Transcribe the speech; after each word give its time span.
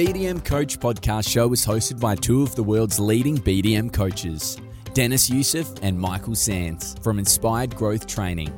BDM 0.00 0.42
Coach 0.46 0.80
podcast 0.80 1.28
show 1.28 1.52
is 1.52 1.66
hosted 1.66 2.00
by 2.00 2.14
two 2.14 2.42
of 2.42 2.54
the 2.54 2.62
world's 2.62 2.98
leading 2.98 3.36
BDM 3.36 3.92
coaches, 3.92 4.56
Dennis 4.94 5.28
Youssef 5.28 5.68
and 5.82 6.00
Michael 6.00 6.34
Sands 6.34 6.96
from 7.02 7.18
Inspired 7.18 7.76
Growth 7.76 8.06
Training. 8.06 8.50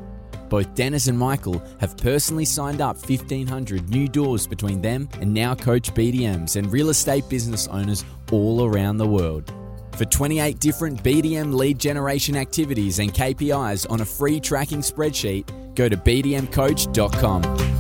Both 0.49 0.73
Dennis 0.77 1.09
and 1.09 1.19
Michael 1.19 1.61
have 1.81 1.97
personally 1.97 2.45
signed 2.45 2.81
up 2.81 2.95
1,500 2.95 3.91
new 3.91 4.07
doors 4.07 4.47
between 4.47 4.81
them 4.81 5.09
and 5.21 5.35
now 5.35 5.57
coach 5.57 5.93
BDMs 5.93 6.55
and 6.55 6.73
real 6.73 6.91
estate 6.91 7.29
business 7.29 7.67
owners 7.67 8.05
all 8.31 8.65
around 8.65 8.99
the 8.99 9.09
world. 9.09 9.53
For 9.97 10.05
28 10.05 10.61
different 10.61 11.03
BDM 11.03 11.53
lead 11.53 11.77
generation 11.77 12.37
activities 12.37 13.01
and 13.01 13.13
KPIs 13.13 13.91
on 13.91 14.01
a 14.01 14.05
free 14.05 14.39
tracking 14.39 14.79
spreadsheet, 14.79 15.75
go 15.75 15.89
to 15.89 15.97
bdmcoach.com. 15.97 17.72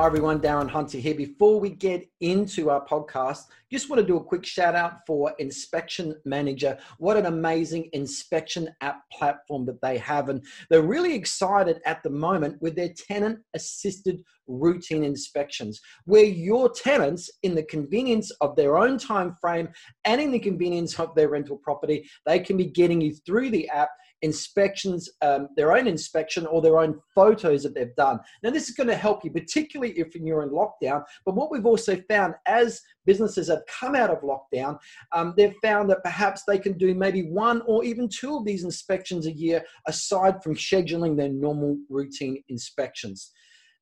Hi 0.00 0.06
everyone, 0.06 0.40
Darren 0.40 0.70
Hunter 0.70 0.96
here. 0.96 1.14
Before 1.14 1.60
we 1.60 1.68
get 1.68 2.08
into 2.22 2.70
our 2.70 2.82
podcast, 2.86 3.42
just 3.70 3.90
want 3.90 4.00
to 4.00 4.06
do 4.06 4.16
a 4.16 4.24
quick 4.24 4.46
shout 4.46 4.74
out 4.74 5.00
for 5.06 5.34
Inspection 5.38 6.16
Manager. 6.24 6.78
What 6.96 7.18
an 7.18 7.26
amazing 7.26 7.90
inspection 7.92 8.70
app 8.80 9.02
platform 9.12 9.66
that 9.66 9.82
they 9.82 9.98
have. 9.98 10.30
And 10.30 10.42
they're 10.70 10.80
really 10.80 11.14
excited 11.14 11.82
at 11.84 12.02
the 12.02 12.08
moment 12.08 12.62
with 12.62 12.76
their 12.76 12.94
tenant 12.96 13.40
assisted 13.52 14.22
routine 14.46 15.04
inspections, 15.04 15.82
where 16.06 16.24
your 16.24 16.70
tenants, 16.70 17.30
in 17.42 17.54
the 17.54 17.64
convenience 17.64 18.30
of 18.40 18.56
their 18.56 18.78
own 18.78 18.96
time 18.96 19.36
frame 19.38 19.68
and 20.06 20.18
in 20.18 20.30
the 20.30 20.38
convenience 20.38 20.98
of 20.98 21.14
their 21.14 21.28
rental 21.28 21.58
property, 21.58 22.08
they 22.24 22.38
can 22.38 22.56
be 22.56 22.64
getting 22.64 23.02
you 23.02 23.14
through 23.26 23.50
the 23.50 23.68
app 23.68 23.90
inspections, 24.22 25.08
um, 25.22 25.48
their 25.56 25.72
own 25.72 25.86
inspection 25.86 26.46
or 26.46 26.60
their 26.60 26.78
own 26.78 27.00
photos 27.14 27.62
that 27.62 27.74
they've 27.74 27.94
done. 27.96 28.20
Now, 28.42 28.50
this 28.50 28.68
is 28.68 28.74
going 28.74 28.88
to 28.88 28.96
help 28.96 29.24
you, 29.24 29.30
particularly 29.30 29.92
if 29.98 30.14
you're 30.14 30.42
in 30.42 30.50
lockdown. 30.50 31.04
But 31.24 31.34
what 31.34 31.50
we've 31.50 31.66
also 31.66 31.96
found 32.08 32.34
as 32.46 32.80
businesses 33.06 33.48
have 33.48 33.62
come 33.66 33.94
out 33.94 34.10
of 34.10 34.20
lockdown, 34.20 34.78
um, 35.12 35.34
they've 35.36 35.56
found 35.62 35.90
that 35.90 36.04
perhaps 36.04 36.42
they 36.46 36.58
can 36.58 36.76
do 36.76 36.94
maybe 36.94 37.22
one 37.30 37.62
or 37.66 37.84
even 37.84 38.08
two 38.08 38.36
of 38.36 38.44
these 38.44 38.64
inspections 38.64 39.26
a 39.26 39.32
year 39.32 39.64
aside 39.86 40.42
from 40.42 40.54
scheduling 40.54 41.16
their 41.16 41.28
normal 41.28 41.78
routine 41.88 42.42
inspections. 42.48 43.32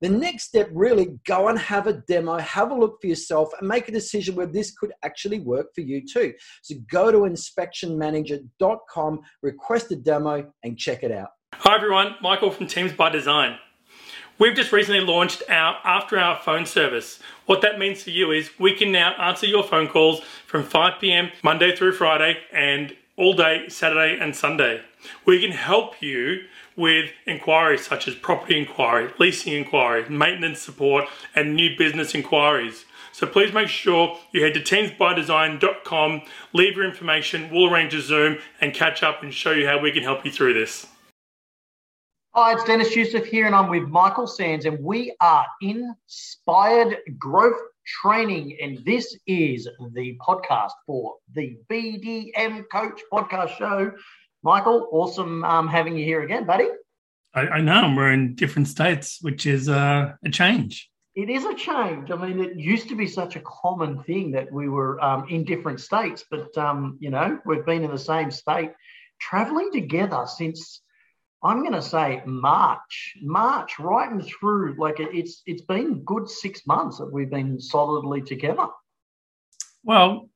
The 0.01 0.09
next 0.09 0.45
step 0.45 0.71
really 0.73 1.19
go 1.27 1.49
and 1.49 1.59
have 1.59 1.89
a 1.89 1.95
demo, 1.95 2.39
have 2.39 2.71
a 2.71 2.75
look 2.75 3.01
for 3.01 3.09
yourself, 3.09 3.51
and 3.59 3.67
make 3.67 3.89
a 3.89 3.93
decision 3.93 4.37
where 4.37 4.47
this 4.47 4.71
could 4.71 4.93
actually 5.03 5.41
work 5.41 5.75
for 5.75 5.81
you 5.81 6.07
too. 6.07 6.35
So 6.63 6.77
go 6.89 7.11
to 7.11 7.19
inspectionmanager.com, 7.19 9.21
request 9.43 9.91
a 9.91 9.97
demo, 9.97 10.53
and 10.63 10.79
check 10.79 11.03
it 11.03 11.11
out. 11.11 11.31
Hi 11.55 11.75
everyone, 11.75 12.15
Michael 12.23 12.53
from 12.53 12.69
Teams 12.69 12.93
by 12.93 13.11
Design. 13.11 13.59
We've 14.39 14.55
just 14.55 14.71
recently 14.71 15.01
launched 15.01 15.43
our 15.49 15.79
after 15.83 16.17
hour 16.17 16.39
phone 16.45 16.65
service. 16.65 17.19
What 17.47 17.61
that 17.63 17.81
means 17.81 18.05
for 18.05 18.11
you 18.11 18.31
is 18.31 18.53
we 18.57 18.75
can 18.75 18.93
now 18.93 19.15
answer 19.15 19.47
your 19.47 19.65
phone 19.65 19.89
calls 19.89 20.21
from 20.47 20.63
5 20.63 21.01
p.m. 21.01 21.33
Monday 21.43 21.75
through 21.75 21.95
Friday 21.95 22.37
and 22.53 22.95
all 23.17 23.35
day 23.35 23.69
Saturday 23.69 24.17
and 24.21 24.37
Sunday. 24.37 24.81
We 25.27 25.41
can 25.41 25.51
help 25.51 26.01
you 26.01 26.43
with 26.79 27.11
inquiries 27.27 27.87
such 27.87 28.09
as 28.09 28.15
property 28.15 28.59
inquiry, 28.59 29.13
leasing 29.19 29.53
inquiry, 29.53 30.09
maintenance 30.09 30.61
support, 30.61 31.07
and 31.35 31.55
new 31.55 31.77
business 31.77 32.15
inquiries. 32.15 32.87
So 33.13 33.27
please 33.27 33.53
make 33.53 33.69
sure 33.69 34.17
you 34.33 34.45
head 34.45 34.55
to 34.55 34.61
teamsbydesign.com, 34.61 36.23
leave 36.53 36.77
your 36.77 36.85
information, 36.85 37.51
we'll 37.51 37.71
arrange 37.71 37.93
a 37.95 38.01
Zoom 38.01 38.39
and 38.61 38.73
catch 38.73 39.03
up 39.03 39.25
and 39.25 39.35
show 39.35 39.51
you 39.51 39.67
how 39.67 39.81
we 39.81 39.91
can 39.91 40.05
help 40.05 40.25
you 40.25 40.31
through 40.31 40.55
this. 40.55 40.87
Hi, 42.35 42.53
it's 42.53 42.63
Dennis 42.63 42.95
Youssef 42.95 43.27
here, 43.27 43.47
and 43.47 43.55
I'm 43.55 43.69
with 43.69 43.89
Michael 43.89 44.29
Sands, 44.29 44.65
and 44.65 44.79
we 44.85 45.13
are 45.21 45.45
Inspired 45.61 46.99
Growth 47.19 47.59
Training, 47.85 48.57
and 48.63 48.85
this 48.85 49.17
is 49.27 49.69
the 49.95 50.17
podcast 50.21 50.71
for 50.87 51.17
the 51.35 51.59
BDM 51.69 52.65
Coach 52.71 53.01
Podcast 53.13 53.57
Show 53.57 53.91
Michael, 54.43 54.89
awesome 54.93 55.45
um, 55.45 55.69
having 55.69 55.97
you 55.97 56.05
here 56.05 56.23
again, 56.23 56.45
buddy. 56.45 56.69
I, 57.35 57.41
I 57.41 57.61
know 57.61 57.93
we're 57.97 58.13
in 58.13 58.35
different 58.35 58.69
states, 58.69 59.19
which 59.21 59.47
is 59.47 59.69
uh, 59.69 60.13
a 60.25 60.31
change. 60.31 60.91
It 61.15 61.29
is 61.29 61.45
a 61.45 61.55
change. 61.55 62.11
I 62.11 62.17
mean, 62.17 62.41
it 62.41 62.57
used 62.57 62.89
to 62.91 62.95
be 62.95 63.09
such 63.09 63.35
a 63.35 63.41
common 63.41 64.03
thing 64.05 64.31
that 64.33 64.53
we 64.53 64.69
were 64.69 65.03
um, 65.03 65.27
in 65.29 65.45
different 65.45 65.81
states, 65.81 66.25
but 66.31 66.57
um, 66.57 66.97
you 67.01 67.11
know, 67.11 67.39
we've 67.45 67.67
been 67.67 67.83
in 67.83 67.91
the 67.91 67.99
same 67.99 68.31
state, 68.31 68.71
traveling 69.21 69.73
together 69.73 70.25
since 70.27 70.81
I'm 71.43 71.61
going 71.61 71.73
to 71.73 71.83
say 71.83 72.23
March, 72.25 73.15
March, 73.21 73.79
right 73.79 74.11
and 74.11 74.25
through. 74.25 74.77
Like 74.79 75.01
it's 75.01 75.43
it's 75.47 75.63
been 75.63 76.05
good 76.05 76.29
six 76.29 76.67
months 76.67 76.99
that 76.99 77.13
we've 77.13 77.31
been 77.31 77.61
solidly 77.61 78.23
together. 78.23 78.69
Well, 79.83 80.29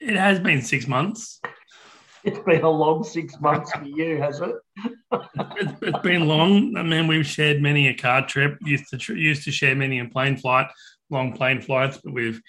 it 0.00 0.16
has 0.16 0.40
been 0.40 0.62
six 0.62 0.88
months 0.88 1.40
it's 2.24 2.38
been 2.38 2.62
a 2.62 2.70
long 2.70 3.04
six 3.04 3.38
months 3.38 3.70
for 3.72 3.84
you, 3.84 4.20
has 4.20 4.40
it? 4.40 4.54
it's, 5.12 5.82
it's 5.82 5.98
been 5.98 6.26
long. 6.26 6.74
I 6.76 6.82
mean, 6.82 7.06
we've 7.06 7.26
shared 7.26 7.60
many 7.60 7.88
a 7.88 7.94
car 7.94 8.26
trip. 8.26 8.56
Used 8.62 8.88
to 8.90 9.14
used 9.14 9.44
to 9.44 9.52
share 9.52 9.76
many 9.76 9.98
a 9.98 10.06
plane 10.06 10.38
flight, 10.38 10.66
long 11.10 11.34
plane 11.34 11.60
flights. 11.60 11.98
But 12.02 12.14
we've, 12.14 12.40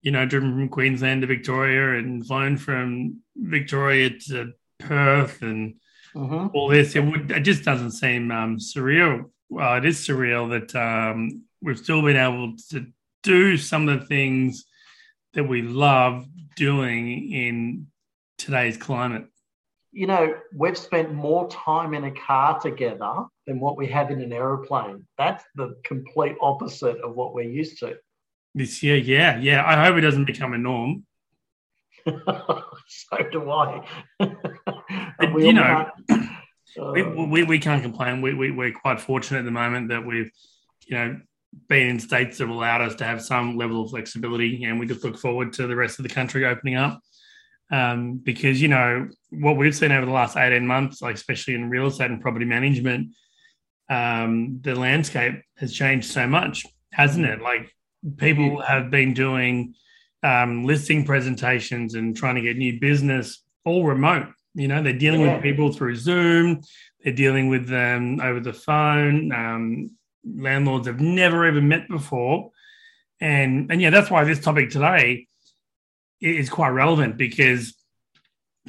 you 0.00 0.10
know, 0.10 0.24
driven 0.24 0.52
from 0.52 0.68
Queensland 0.70 1.20
to 1.20 1.26
Victoria 1.26 1.98
and 1.98 2.26
flown 2.26 2.56
from 2.56 3.18
Victoria 3.36 4.10
to 4.28 4.52
Perth 4.78 5.42
and 5.42 5.74
mm-hmm. 6.14 6.48
all 6.54 6.68
this. 6.68 6.96
It, 6.96 7.00
would, 7.00 7.30
it 7.30 7.40
just 7.40 7.64
doesn't 7.64 7.92
seem 7.92 8.30
um, 8.30 8.56
surreal. 8.56 9.30
Well, 9.50 9.76
it 9.76 9.84
is 9.84 9.98
surreal 9.98 10.50
that 10.50 10.74
um, 10.74 11.42
we've 11.60 11.78
still 11.78 12.02
been 12.02 12.16
able 12.16 12.54
to 12.70 12.86
do 13.22 13.58
some 13.58 13.88
of 13.88 14.00
the 14.00 14.06
things 14.06 14.64
that 15.34 15.44
we 15.44 15.60
love 15.60 16.26
doing 16.56 17.30
in 17.30 17.86
today's 18.40 18.76
climate? 18.76 19.26
You 19.92 20.06
know, 20.06 20.34
we've 20.54 20.78
spent 20.78 21.12
more 21.12 21.48
time 21.50 21.94
in 21.94 22.04
a 22.04 22.12
car 22.12 22.60
together 22.60 23.24
than 23.46 23.58
what 23.58 23.76
we 23.76 23.88
have 23.88 24.10
in 24.10 24.20
an 24.20 24.32
aeroplane. 24.32 25.06
That's 25.18 25.44
the 25.56 25.76
complete 25.84 26.36
opposite 26.40 26.98
of 27.00 27.14
what 27.14 27.34
we're 27.34 27.50
used 27.50 27.78
to. 27.80 27.96
This 28.54 28.82
year, 28.82 28.96
yeah, 28.96 29.38
yeah. 29.38 29.64
I 29.66 29.84
hope 29.84 29.96
it 29.96 30.02
doesn't 30.02 30.26
become 30.26 30.52
a 30.52 30.58
norm. 30.58 31.04
so 32.06 33.16
do 33.30 33.50
I. 33.50 33.86
you 35.36 35.52
know, 35.52 35.90
we, 36.92 37.02
uh, 37.02 37.26
we, 37.26 37.42
we 37.42 37.58
can't 37.58 37.82
complain. 37.82 38.22
We, 38.22 38.34
we, 38.34 38.50
we're 38.52 38.72
quite 38.72 39.00
fortunate 39.00 39.40
at 39.40 39.44
the 39.44 39.50
moment 39.50 39.88
that 39.88 40.06
we've, 40.06 40.30
you 40.86 40.96
know, 40.96 41.20
been 41.68 41.88
in 41.88 41.98
states 41.98 42.38
that 42.38 42.46
have 42.46 42.54
allowed 42.54 42.80
us 42.80 42.94
to 42.96 43.04
have 43.04 43.22
some 43.22 43.56
level 43.56 43.82
of 43.82 43.90
flexibility, 43.90 44.64
and 44.64 44.78
we 44.78 44.86
just 44.86 45.04
look 45.04 45.18
forward 45.18 45.52
to 45.54 45.66
the 45.66 45.76
rest 45.76 45.98
of 45.98 46.04
the 46.04 46.08
country 46.08 46.44
opening 46.46 46.76
up 46.76 47.00
um, 47.70 48.16
because 48.16 48.60
you 48.60 48.68
know 48.68 49.08
what 49.30 49.56
we've 49.56 49.76
seen 49.76 49.92
over 49.92 50.06
the 50.06 50.12
last 50.12 50.36
18 50.36 50.66
months 50.66 51.00
like 51.02 51.14
especially 51.14 51.54
in 51.54 51.70
real 51.70 51.86
estate 51.86 52.10
and 52.10 52.20
property 52.20 52.44
management 52.44 53.12
um, 53.88 54.60
the 54.62 54.74
landscape 54.74 55.42
has 55.56 55.72
changed 55.72 56.10
so 56.10 56.26
much 56.26 56.64
hasn't 56.92 57.26
it? 57.26 57.40
Like 57.40 57.74
people 58.16 58.60
have 58.60 58.90
been 58.90 59.14
doing 59.14 59.74
um, 60.22 60.64
listing 60.64 61.04
presentations 61.04 61.94
and 61.94 62.16
trying 62.16 62.34
to 62.36 62.40
get 62.40 62.56
new 62.56 62.78
business 62.80 63.42
all 63.64 63.84
remote. 63.84 64.28
You 64.54 64.68
know 64.68 64.82
they're 64.82 64.92
dealing 64.92 65.20
yeah. 65.22 65.34
with 65.34 65.42
people 65.42 65.72
through 65.72 65.94
zoom 65.96 66.62
they're 67.02 67.12
dealing 67.12 67.48
with 67.48 67.68
them 67.68 68.20
over 68.20 68.40
the 68.40 68.52
phone 68.52 69.32
um, 69.32 69.96
landlords 70.24 70.86
have 70.86 71.00
never 71.00 71.44
ever 71.44 71.60
met 71.60 71.88
before. 71.88 72.50
And 73.20 73.70
and 73.70 73.80
yeah 73.80 73.90
that's 73.90 74.10
why 74.10 74.24
this 74.24 74.40
topic 74.40 74.70
today 74.70 75.28
is 76.20 76.50
quite 76.50 76.70
relevant 76.70 77.16
because 77.16 77.74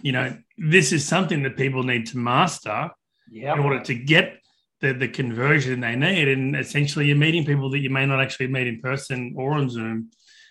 you 0.01 0.11
know 0.11 0.37
this 0.57 0.91
is 0.91 1.05
something 1.05 1.43
that 1.43 1.57
people 1.57 1.83
need 1.83 2.05
to 2.07 2.17
master 2.17 2.89
yep. 3.29 3.57
in 3.57 3.63
order 3.63 3.81
to 3.81 3.93
get 3.93 4.39
the, 4.79 4.93
the 4.93 5.07
conversion 5.07 5.79
they 5.79 5.95
need. 5.95 6.27
And 6.27 6.55
essentially 6.55 7.07
you're 7.07 7.15
meeting 7.15 7.45
people 7.45 7.69
that 7.71 7.79
you 7.79 7.89
may 7.89 8.05
not 8.05 8.21
actually 8.21 8.47
meet 8.47 8.67
in 8.67 8.79
person 8.79 9.35
or 9.37 9.53
on 9.53 9.69
zoom. 9.69 10.09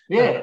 Yeah. 0.09 0.41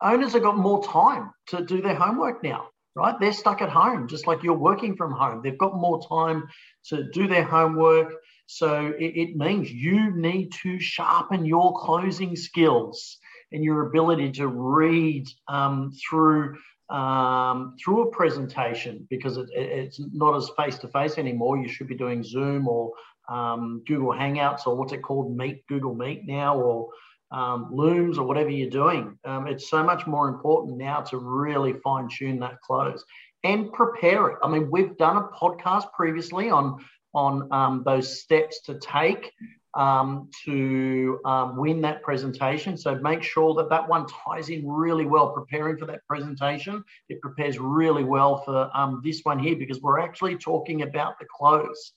Owners 0.00 0.34
have 0.34 0.42
got 0.42 0.56
more 0.56 0.84
time 0.84 1.30
to 1.48 1.64
do 1.64 1.80
their 1.80 1.94
homework 1.94 2.42
now 2.42 2.68
right? 2.94 3.18
They're 3.18 3.32
stuck 3.32 3.62
at 3.62 3.68
home 3.70 4.08
just 4.08 4.26
like 4.26 4.42
you're 4.42 4.54
working 4.54 4.96
from 4.96 5.12
home. 5.12 5.40
They've 5.42 5.58
got 5.58 5.74
more 5.74 6.06
time 6.06 6.48
to 6.86 7.10
do 7.10 7.26
their 7.26 7.44
homework. 7.44 8.14
So 8.46 8.92
it, 8.98 9.16
it 9.16 9.36
means 9.36 9.72
you 9.72 10.14
need 10.14 10.52
to 10.62 10.78
sharpen 10.78 11.44
your 11.44 11.74
closing 11.78 12.36
skills 12.36 13.18
and 13.54 13.64
your 13.64 13.86
ability 13.86 14.32
to 14.32 14.48
read 14.48 15.26
um, 15.48 15.92
through 15.92 16.58
um, 16.90 17.76
through 17.82 18.02
a 18.02 18.10
presentation 18.10 19.06
because 19.08 19.38
it, 19.38 19.48
it's 19.54 20.00
not 20.12 20.36
as 20.36 20.50
face 20.56 20.76
to 20.78 20.88
face 20.88 21.16
anymore. 21.16 21.56
You 21.56 21.68
should 21.68 21.88
be 21.88 21.96
doing 21.96 22.22
Zoom 22.22 22.68
or 22.68 22.92
um, 23.28 23.82
Google 23.86 24.10
Hangouts 24.10 24.66
or 24.66 24.76
what's 24.76 24.92
it 24.92 25.02
called, 25.02 25.34
Meet, 25.34 25.66
Google 25.66 25.94
Meet 25.94 26.26
now, 26.26 26.56
or 26.58 26.90
um, 27.30 27.70
Looms 27.72 28.18
or 28.18 28.26
whatever 28.26 28.50
you're 28.50 28.68
doing. 28.68 29.18
Um, 29.24 29.46
it's 29.46 29.70
so 29.70 29.82
much 29.82 30.06
more 30.06 30.28
important 30.28 30.76
now 30.76 31.00
to 31.00 31.16
really 31.16 31.72
fine 31.82 32.08
tune 32.08 32.38
that 32.40 32.60
close 32.60 33.02
and 33.44 33.72
prepare 33.72 34.28
it. 34.28 34.38
I 34.42 34.48
mean, 34.48 34.70
we've 34.70 34.96
done 34.98 35.16
a 35.16 35.28
podcast 35.28 35.92
previously 35.92 36.50
on 36.50 36.84
on 37.14 37.48
um, 37.52 37.82
those 37.86 38.20
steps 38.20 38.60
to 38.62 38.78
take 38.78 39.32
um, 39.76 40.28
to 40.44 41.20
um, 41.24 41.56
win 41.56 41.80
that 41.82 42.02
presentation. 42.02 42.76
So 42.76 42.96
make 42.96 43.22
sure 43.22 43.54
that 43.54 43.68
that 43.70 43.88
one 43.88 44.06
ties 44.06 44.48
in 44.48 44.66
really 44.66 45.06
well, 45.06 45.30
preparing 45.30 45.76
for 45.76 45.86
that 45.86 46.06
presentation. 46.06 46.84
It 47.08 47.20
prepares 47.20 47.58
really 47.58 48.04
well 48.04 48.42
for 48.44 48.70
um, 48.74 49.00
this 49.04 49.20
one 49.22 49.38
here 49.38 49.56
because 49.56 49.80
we're 49.80 50.00
actually 50.00 50.36
talking 50.36 50.82
about 50.82 51.18
the 51.18 51.26
close 51.36 51.92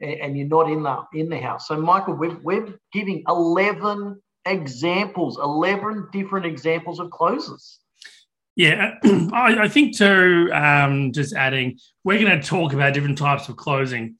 and 0.00 0.36
you're 0.36 0.48
not 0.48 0.70
in 0.70 0.82
the 0.82 1.04
in 1.12 1.28
the 1.28 1.38
house. 1.38 1.68
So 1.68 1.78
Michael, 1.78 2.14
we're, 2.14 2.38
we're 2.42 2.74
giving 2.92 3.22
11 3.28 4.20
examples, 4.46 5.38
11 5.38 6.08
different 6.12 6.46
examples 6.46 7.00
of 7.00 7.10
closes. 7.10 7.80
Yeah, 8.56 8.94
I, 9.04 9.58
I 9.60 9.68
think 9.68 9.96
too, 9.96 10.50
um, 10.52 11.12
just 11.12 11.34
adding, 11.34 11.78
we're 12.04 12.18
going 12.18 12.40
to 12.40 12.46
talk 12.46 12.72
about 12.72 12.94
different 12.94 13.18
types 13.18 13.48
of 13.48 13.56
closing 13.56 14.16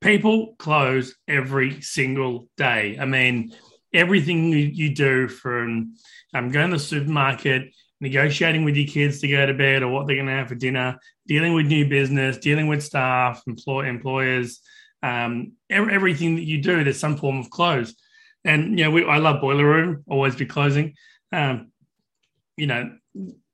people 0.00 0.54
close 0.58 1.14
every 1.28 1.80
single 1.80 2.48
day. 2.56 2.96
I 3.00 3.04
mean, 3.04 3.54
everything 3.92 4.52
you, 4.52 4.94
do 4.94 5.28
from 5.28 5.94
um, 6.34 6.50
going 6.50 6.70
to 6.70 6.76
the 6.76 6.82
supermarket, 6.82 7.74
negotiating 8.00 8.64
with 8.64 8.76
your 8.76 8.86
kids 8.86 9.20
to 9.20 9.28
go 9.28 9.44
to 9.44 9.54
bed 9.54 9.82
or 9.82 9.88
what 9.88 10.06
they're 10.06 10.16
going 10.16 10.26
to 10.26 10.32
have 10.32 10.48
for 10.48 10.54
dinner, 10.54 10.98
dealing 11.26 11.52
with 11.54 11.66
new 11.66 11.88
business, 11.88 12.38
dealing 12.38 12.66
with 12.66 12.82
staff, 12.82 13.42
employ, 13.46 13.86
employers, 13.88 14.60
um, 15.02 15.52
every, 15.68 15.94
everything 15.94 16.36
that 16.36 16.44
you 16.44 16.62
do, 16.62 16.82
there's 16.82 16.98
some 16.98 17.16
form 17.16 17.38
of 17.38 17.50
close. 17.50 17.94
And, 18.44 18.78
you 18.78 18.84
know, 18.84 18.90
we, 18.90 19.04
I 19.04 19.18
love 19.18 19.40
Boiler 19.40 19.66
Room, 19.66 20.04
always 20.08 20.34
be 20.34 20.46
closing. 20.46 20.94
Um, 21.32 21.72
you 22.56 22.66
know, 22.66 22.92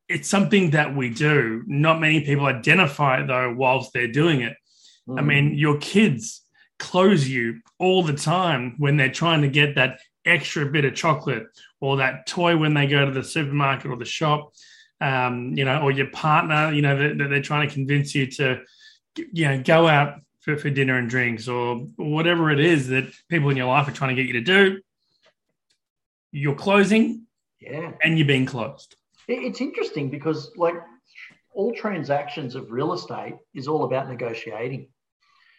it's 0.08 0.28
something 0.28 0.70
that 0.70 0.94
we 0.94 1.10
do. 1.10 1.64
Not 1.66 2.00
many 2.00 2.20
people 2.20 2.46
identify 2.46 3.20
it, 3.20 3.26
though, 3.26 3.52
whilst 3.56 3.93
they're 3.93 4.12
doing 4.12 4.43
it. 4.43 4.56
Mm. 5.08 5.19
I 5.19 5.23
mean, 5.23 5.55
your 5.55 5.79
kids 5.79 6.43
close 6.79 7.29
you 7.29 7.61
all 7.79 8.03
the 8.03 8.12
time 8.12 8.75
when 8.79 8.97
they're 8.97 9.11
trying 9.11 9.43
to 9.43 9.49
get 9.49 9.76
that 9.76 10.00
extra 10.25 10.67
bit 10.67 10.85
of 10.85 10.94
chocolate 10.94 11.47
or 11.81 11.99
that 11.99 12.26
toy 12.26 12.56
when 12.56 12.75
they 12.75 12.87
go 12.87 13.05
to 13.05 13.12
the 13.12 13.25
supermarket 13.25 13.91
or 13.91 13.97
the 13.97 14.05
shop, 14.05 14.53
um, 15.00 15.55
you 15.56 15.64
know, 15.64 15.81
or 15.82 15.91
your 15.91 16.11
partner, 16.11 16.73
you 16.73 16.82
know, 16.82 16.97
that, 16.97 17.29
they're 17.29 17.43
trying 17.43 17.69
to 17.69 17.73
convince 17.73 18.14
you 18.14 18.26
to, 18.26 18.61
you 19.32 19.47
know, 19.47 19.62
go 19.62 19.87
out 19.87 20.20
for, 20.41 20.56
for 20.56 20.70
dinner 20.70 20.99
and 20.99 21.08
drinks 21.08 21.49
or 21.49 21.76
whatever 21.97 22.50
it 22.50 22.61
is 22.61 22.88
that 22.88 23.12
people 23.29 23.50
in 23.50 23.56
your 23.56 23.67
life 23.67 23.88
are 23.88 23.93
trying 23.93 24.14
to 24.14 24.23
get 24.23 24.32
you 24.32 24.41
to 24.41 24.41
do. 24.41 24.81
You're 26.32 26.55
closing, 26.55 27.26
yeah, 27.61 27.93
and 28.03 28.19
you're 28.19 28.26
being 28.26 28.47
closed. 28.47 28.97
It's 29.29 29.61
interesting 29.61 30.11
because, 30.11 30.53
like, 30.56 30.75
all 31.55 31.73
transactions 31.73 32.55
of 32.55 32.70
real 32.70 32.93
estate 32.93 33.37
is 33.55 33.67
all 33.67 33.85
about 33.85 34.08
negotiating 34.08 34.88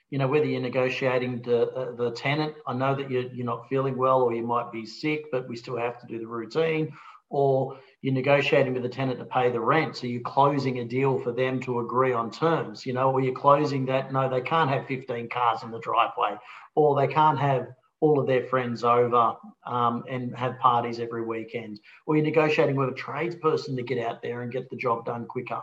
you 0.09 0.17
know, 0.17 0.27
whether 0.27 0.45
you're 0.45 0.61
negotiating 0.61 1.41
the, 1.41 1.69
uh, 1.71 1.95
the 1.95 2.11
tenant, 2.11 2.55
I 2.65 2.73
know 2.73 2.95
that 2.95 3.11
you're, 3.11 3.27
you're 3.33 3.45
not 3.45 3.67
feeling 3.67 3.97
well 3.97 4.21
or 4.21 4.33
you 4.33 4.43
might 4.43 4.71
be 4.71 4.85
sick, 4.85 5.25
but 5.31 5.47
we 5.49 5.55
still 5.55 5.77
have 5.77 5.99
to 5.99 6.07
do 6.07 6.17
the 6.17 6.27
routine, 6.27 6.93
or 7.29 7.77
you're 8.01 8.13
negotiating 8.13 8.73
with 8.73 8.83
the 8.83 8.89
tenant 8.89 9.19
to 9.19 9.25
pay 9.25 9.49
the 9.49 9.59
rent. 9.59 9.97
So 9.97 10.07
you're 10.07 10.21
closing 10.21 10.79
a 10.79 10.85
deal 10.85 11.19
for 11.19 11.33
them 11.33 11.59
to 11.61 11.79
agree 11.79 12.13
on 12.13 12.31
terms, 12.31 12.85
you 12.85 12.93
know, 12.93 13.11
or 13.11 13.19
you're 13.19 13.33
closing 13.33 13.85
that, 13.87 14.13
no, 14.13 14.29
they 14.29 14.41
can't 14.41 14.69
have 14.69 14.87
15 14.87 15.27
cars 15.29 15.63
in 15.63 15.71
the 15.71 15.79
driveway, 15.79 16.37
or 16.75 16.95
they 16.95 17.11
can't 17.11 17.37
have 17.39 17.67
all 17.99 18.19
of 18.19 18.27
their 18.27 18.43
friends 18.43 18.83
over 18.83 19.33
um, 19.65 20.03
and 20.09 20.35
have 20.37 20.57
parties 20.59 20.99
every 20.99 21.23
weekend, 21.23 21.79
or 22.05 22.15
you're 22.15 22.23
negotiating 22.23 22.75
with 22.75 22.89
a 22.89 22.93
tradesperson 22.93 23.75
to 23.75 23.83
get 23.83 24.05
out 24.05 24.21
there 24.21 24.41
and 24.41 24.51
get 24.51 24.69
the 24.69 24.75
job 24.77 25.05
done 25.05 25.25
quicker 25.25 25.61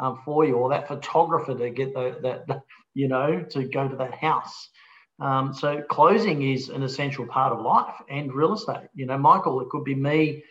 um, 0.00 0.20
for 0.24 0.44
you, 0.44 0.54
or 0.54 0.68
that 0.68 0.88
photographer 0.88 1.54
to 1.54 1.70
get 1.70 1.94
the, 1.94 2.18
that, 2.22 2.62
you 2.96 3.08
know, 3.08 3.44
to 3.50 3.64
go 3.64 3.86
to 3.86 3.94
that 3.94 4.14
house. 4.14 4.70
Um, 5.20 5.52
so 5.52 5.82
closing 5.82 6.50
is 6.50 6.70
an 6.70 6.82
essential 6.82 7.26
part 7.26 7.52
of 7.52 7.60
life 7.60 7.94
and 8.08 8.32
real 8.32 8.54
estate. 8.54 8.88
You 8.94 9.04
know, 9.04 9.18
Michael, 9.18 9.60
it 9.60 9.68
could 9.68 9.84
be 9.84 9.94
me 9.94 10.42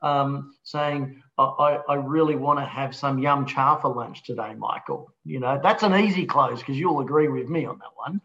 um, 0.00 0.54
saying, 0.64 1.22
I, 1.38 1.78
I 1.88 1.94
really 1.94 2.36
want 2.36 2.58
to 2.58 2.64
have 2.64 2.96
some 2.96 3.18
yum 3.18 3.44
cha 3.44 3.78
for 3.78 3.94
lunch 3.94 4.24
today, 4.24 4.54
Michael. 4.54 5.12
You 5.24 5.40
know, 5.40 5.60
that's 5.62 5.82
an 5.82 5.94
easy 5.94 6.24
close 6.24 6.60
because 6.60 6.78
you'll 6.78 7.00
agree 7.00 7.28
with 7.28 7.48
me 7.48 7.66
on 7.66 7.78
that 7.78 7.92
one. 7.94 8.20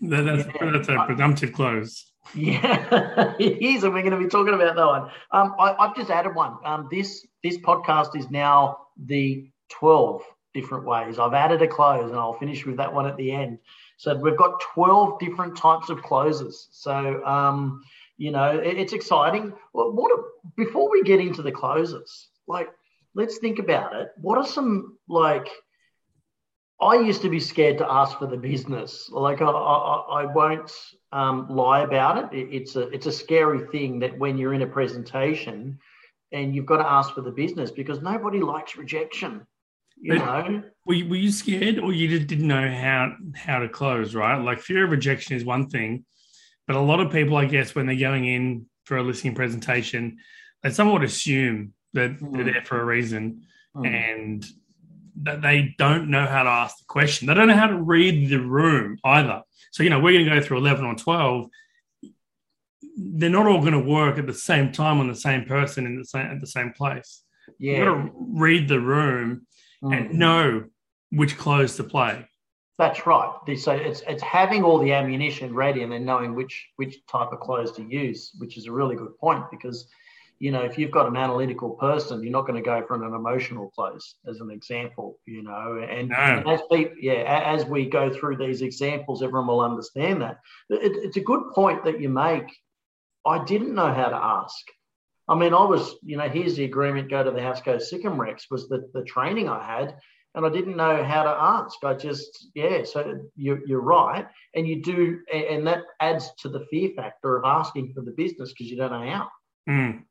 That, 0.00 0.22
that's, 0.22 0.48
yeah. 0.54 0.70
that's 0.70 0.88
a 0.88 1.04
presumptive 1.06 1.52
close. 1.52 2.12
Yeah, 2.34 3.34
it 3.40 3.62
is, 3.62 3.82
and 3.82 3.92
we're 3.92 4.02
going 4.02 4.12
to 4.12 4.18
be 4.18 4.28
talking 4.28 4.54
about 4.54 4.76
that 4.76 4.86
one. 4.86 5.10
Um, 5.32 5.54
I, 5.58 5.74
have 5.86 5.96
just 5.96 6.10
added 6.10 6.36
one. 6.36 6.56
Um, 6.64 6.88
this 6.90 7.26
this 7.42 7.56
podcast 7.58 8.16
is 8.16 8.30
now 8.30 8.78
the 8.96 9.50
12 9.70 10.22
different 10.58 10.84
ways. 10.84 11.18
I've 11.18 11.34
added 11.34 11.62
a 11.62 11.68
close, 11.68 12.10
and 12.10 12.18
I'll 12.18 12.38
finish 12.38 12.66
with 12.66 12.76
that 12.76 12.92
one 12.92 13.06
at 13.06 13.16
the 13.16 13.30
end. 13.32 13.58
So 13.96 14.14
we've 14.16 14.36
got 14.36 14.60
12 14.74 15.18
different 15.18 15.56
types 15.56 15.88
of 15.88 16.02
closes. 16.02 16.68
So 16.70 17.24
um, 17.24 17.82
you 18.16 18.32
know, 18.32 18.58
it, 18.58 18.76
it's 18.76 18.92
exciting. 18.92 19.52
Well, 19.72 19.92
what 19.92 20.10
before 20.56 20.90
we 20.90 21.02
get 21.02 21.20
into 21.20 21.42
the 21.42 21.52
closes, 21.52 22.28
like 22.46 22.68
let's 23.14 23.38
think 23.38 23.58
about 23.58 23.94
it. 23.94 24.08
What 24.20 24.38
are 24.38 24.46
some 24.46 24.98
like 25.08 25.48
I 26.80 26.94
used 26.96 27.22
to 27.22 27.28
be 27.28 27.40
scared 27.40 27.78
to 27.78 27.90
ask 27.90 28.18
for 28.18 28.26
the 28.26 28.36
business. 28.36 29.08
Like 29.10 29.42
I, 29.42 29.46
I, 29.46 30.22
I 30.22 30.24
won't 30.26 30.70
um, 31.10 31.48
lie 31.48 31.80
about 31.80 32.32
it. 32.32 32.36
It's 32.38 32.76
a 32.76 32.88
it's 32.88 33.06
a 33.06 33.12
scary 33.12 33.66
thing 33.68 33.98
that 34.00 34.18
when 34.18 34.38
you're 34.38 34.54
in 34.54 34.62
a 34.62 34.66
presentation 34.66 35.78
and 36.32 36.54
you've 36.54 36.66
got 36.66 36.78
to 36.78 36.88
ask 36.88 37.14
for 37.14 37.22
the 37.22 37.30
business 37.30 37.70
because 37.70 38.00
nobody 38.00 38.40
likes 38.40 38.76
rejection. 38.76 39.46
You 40.00 40.18
but 40.18 40.48
know, 40.48 40.62
were 40.86 40.94
you, 40.94 41.08
were 41.08 41.16
you 41.16 41.30
scared 41.30 41.78
or 41.78 41.92
you 41.92 42.08
just 42.08 42.26
didn't 42.28 42.46
know 42.46 42.70
how 42.70 43.14
how 43.34 43.58
to 43.58 43.68
close? 43.68 44.14
Right, 44.14 44.36
like 44.36 44.60
fear 44.60 44.84
of 44.84 44.90
rejection 44.90 45.36
is 45.36 45.44
one 45.44 45.68
thing, 45.68 46.04
but 46.66 46.76
a 46.76 46.80
lot 46.80 47.00
of 47.00 47.12
people, 47.12 47.36
I 47.36 47.46
guess, 47.46 47.74
when 47.74 47.86
they're 47.86 47.96
going 47.96 48.26
in 48.26 48.66
for 48.84 48.96
a 48.96 49.02
listing 49.02 49.34
presentation, 49.34 50.18
they 50.62 50.70
somewhat 50.70 51.02
assume 51.02 51.74
that 51.94 52.18
mm. 52.18 52.32
they're 52.32 52.44
there 52.44 52.64
for 52.64 52.80
a 52.80 52.84
reason, 52.84 53.42
mm. 53.76 53.86
and 53.86 54.46
that 55.22 55.42
they 55.42 55.74
don't 55.78 56.10
know 56.10 56.26
how 56.26 56.44
to 56.44 56.50
ask 56.50 56.78
the 56.78 56.84
question. 56.84 57.26
They 57.26 57.34
don't 57.34 57.48
know 57.48 57.56
how 57.56 57.66
to 57.66 57.76
read 57.76 58.28
the 58.28 58.40
room 58.40 58.98
either. 59.04 59.42
So, 59.72 59.82
you 59.82 59.90
know, 59.90 60.00
we're 60.00 60.12
going 60.12 60.24
to 60.24 60.40
go 60.40 60.40
through 60.40 60.58
11 60.58 60.84
or 60.84 60.94
12. 60.94 61.50
They're 62.96 63.30
not 63.30 63.46
all 63.46 63.60
going 63.60 63.72
to 63.72 63.78
work 63.78 64.18
at 64.18 64.26
the 64.26 64.34
same 64.34 64.72
time 64.72 65.00
on 65.00 65.08
the 65.08 65.14
same 65.14 65.44
person 65.44 65.86
in 65.86 65.98
the 65.98 66.04
same 66.04 66.26
at 66.26 66.40
the 66.40 66.46
same 66.46 66.72
place. 66.72 67.22
Yeah. 67.58 67.76
You've 67.76 67.86
got 67.86 67.94
to 67.94 68.10
read 68.14 68.68
the 68.68 68.80
room 68.80 69.46
mm. 69.82 69.96
and 69.96 70.18
know 70.18 70.64
which 71.10 71.36
close 71.38 71.76
to 71.76 71.84
play. 71.84 72.28
That's 72.78 73.06
right. 73.06 73.34
So 73.56 73.72
it's 73.72 74.02
it's 74.06 74.22
having 74.22 74.62
all 74.62 74.78
the 74.78 74.92
ammunition 74.92 75.52
ready 75.52 75.82
and 75.82 75.90
then 75.90 76.04
knowing 76.04 76.34
which 76.36 76.68
which 76.76 77.04
type 77.06 77.32
of 77.32 77.40
close 77.40 77.72
to 77.72 77.82
use, 77.82 78.32
which 78.38 78.56
is 78.56 78.66
a 78.66 78.72
really 78.72 78.94
good 78.94 79.18
point 79.18 79.44
because 79.50 79.88
you 80.38 80.52
know, 80.52 80.60
if 80.60 80.78
you've 80.78 80.90
got 80.90 81.08
an 81.08 81.16
analytical 81.16 81.70
person, 81.70 82.22
you're 82.22 82.32
not 82.32 82.46
going 82.46 82.62
to 82.62 82.64
go 82.64 82.84
for 82.86 82.94
an 82.94 83.02
emotional 83.12 83.70
close, 83.70 84.16
as 84.28 84.40
an 84.40 84.50
example, 84.50 85.18
you 85.26 85.42
know. 85.42 85.84
And, 85.90 86.10
no. 86.10 86.16
and 86.16 86.48
as 86.48 86.60
people, 86.70 86.96
yeah, 87.00 87.42
as 87.44 87.64
we 87.64 87.86
go 87.86 88.12
through 88.12 88.36
these 88.36 88.62
examples, 88.62 89.22
everyone 89.22 89.48
will 89.48 89.60
understand 89.60 90.22
that. 90.22 90.38
It, 90.70 90.92
it's 91.04 91.16
a 91.16 91.20
good 91.20 91.50
point 91.54 91.84
that 91.84 92.00
you 92.00 92.08
make. 92.08 92.44
I 93.26 93.42
didn't 93.44 93.74
know 93.74 93.92
how 93.92 94.08
to 94.08 94.16
ask. 94.16 94.64
I 95.28 95.34
mean, 95.34 95.52
I 95.52 95.64
was, 95.64 95.96
you 96.02 96.16
know, 96.16 96.28
here's 96.28 96.56
the 96.56 96.64
agreement: 96.64 97.10
go 97.10 97.22
to 97.22 97.30
the 97.30 97.42
house, 97.42 97.60
go 97.60 97.78
Sycamore 97.78 98.26
Rex 98.26 98.46
was 98.50 98.68
the 98.68 98.88
the 98.94 99.04
training 99.04 99.48
I 99.48 99.62
had, 99.62 99.96
and 100.34 100.46
I 100.46 100.48
didn't 100.48 100.76
know 100.76 101.02
how 101.04 101.22
to 101.24 101.30
ask. 101.30 101.82
I 101.84 101.94
just, 101.94 102.48
yeah. 102.54 102.84
So 102.84 103.20
you're 103.36 103.66
you're 103.66 103.80
right, 103.80 104.26
and 104.54 104.66
you 104.66 104.82
do, 104.82 105.20
and 105.32 105.66
that 105.66 105.82
adds 106.00 106.30
to 106.40 106.48
the 106.48 106.66
fear 106.70 106.90
factor 106.96 107.36
of 107.36 107.44
asking 107.44 107.92
for 107.92 108.00
the 108.00 108.12
business 108.12 108.52
because 108.52 108.70
you 108.70 108.76
don't 108.76 108.92
know 108.92 109.10
how. 109.10 109.28
Mm. 109.68 110.02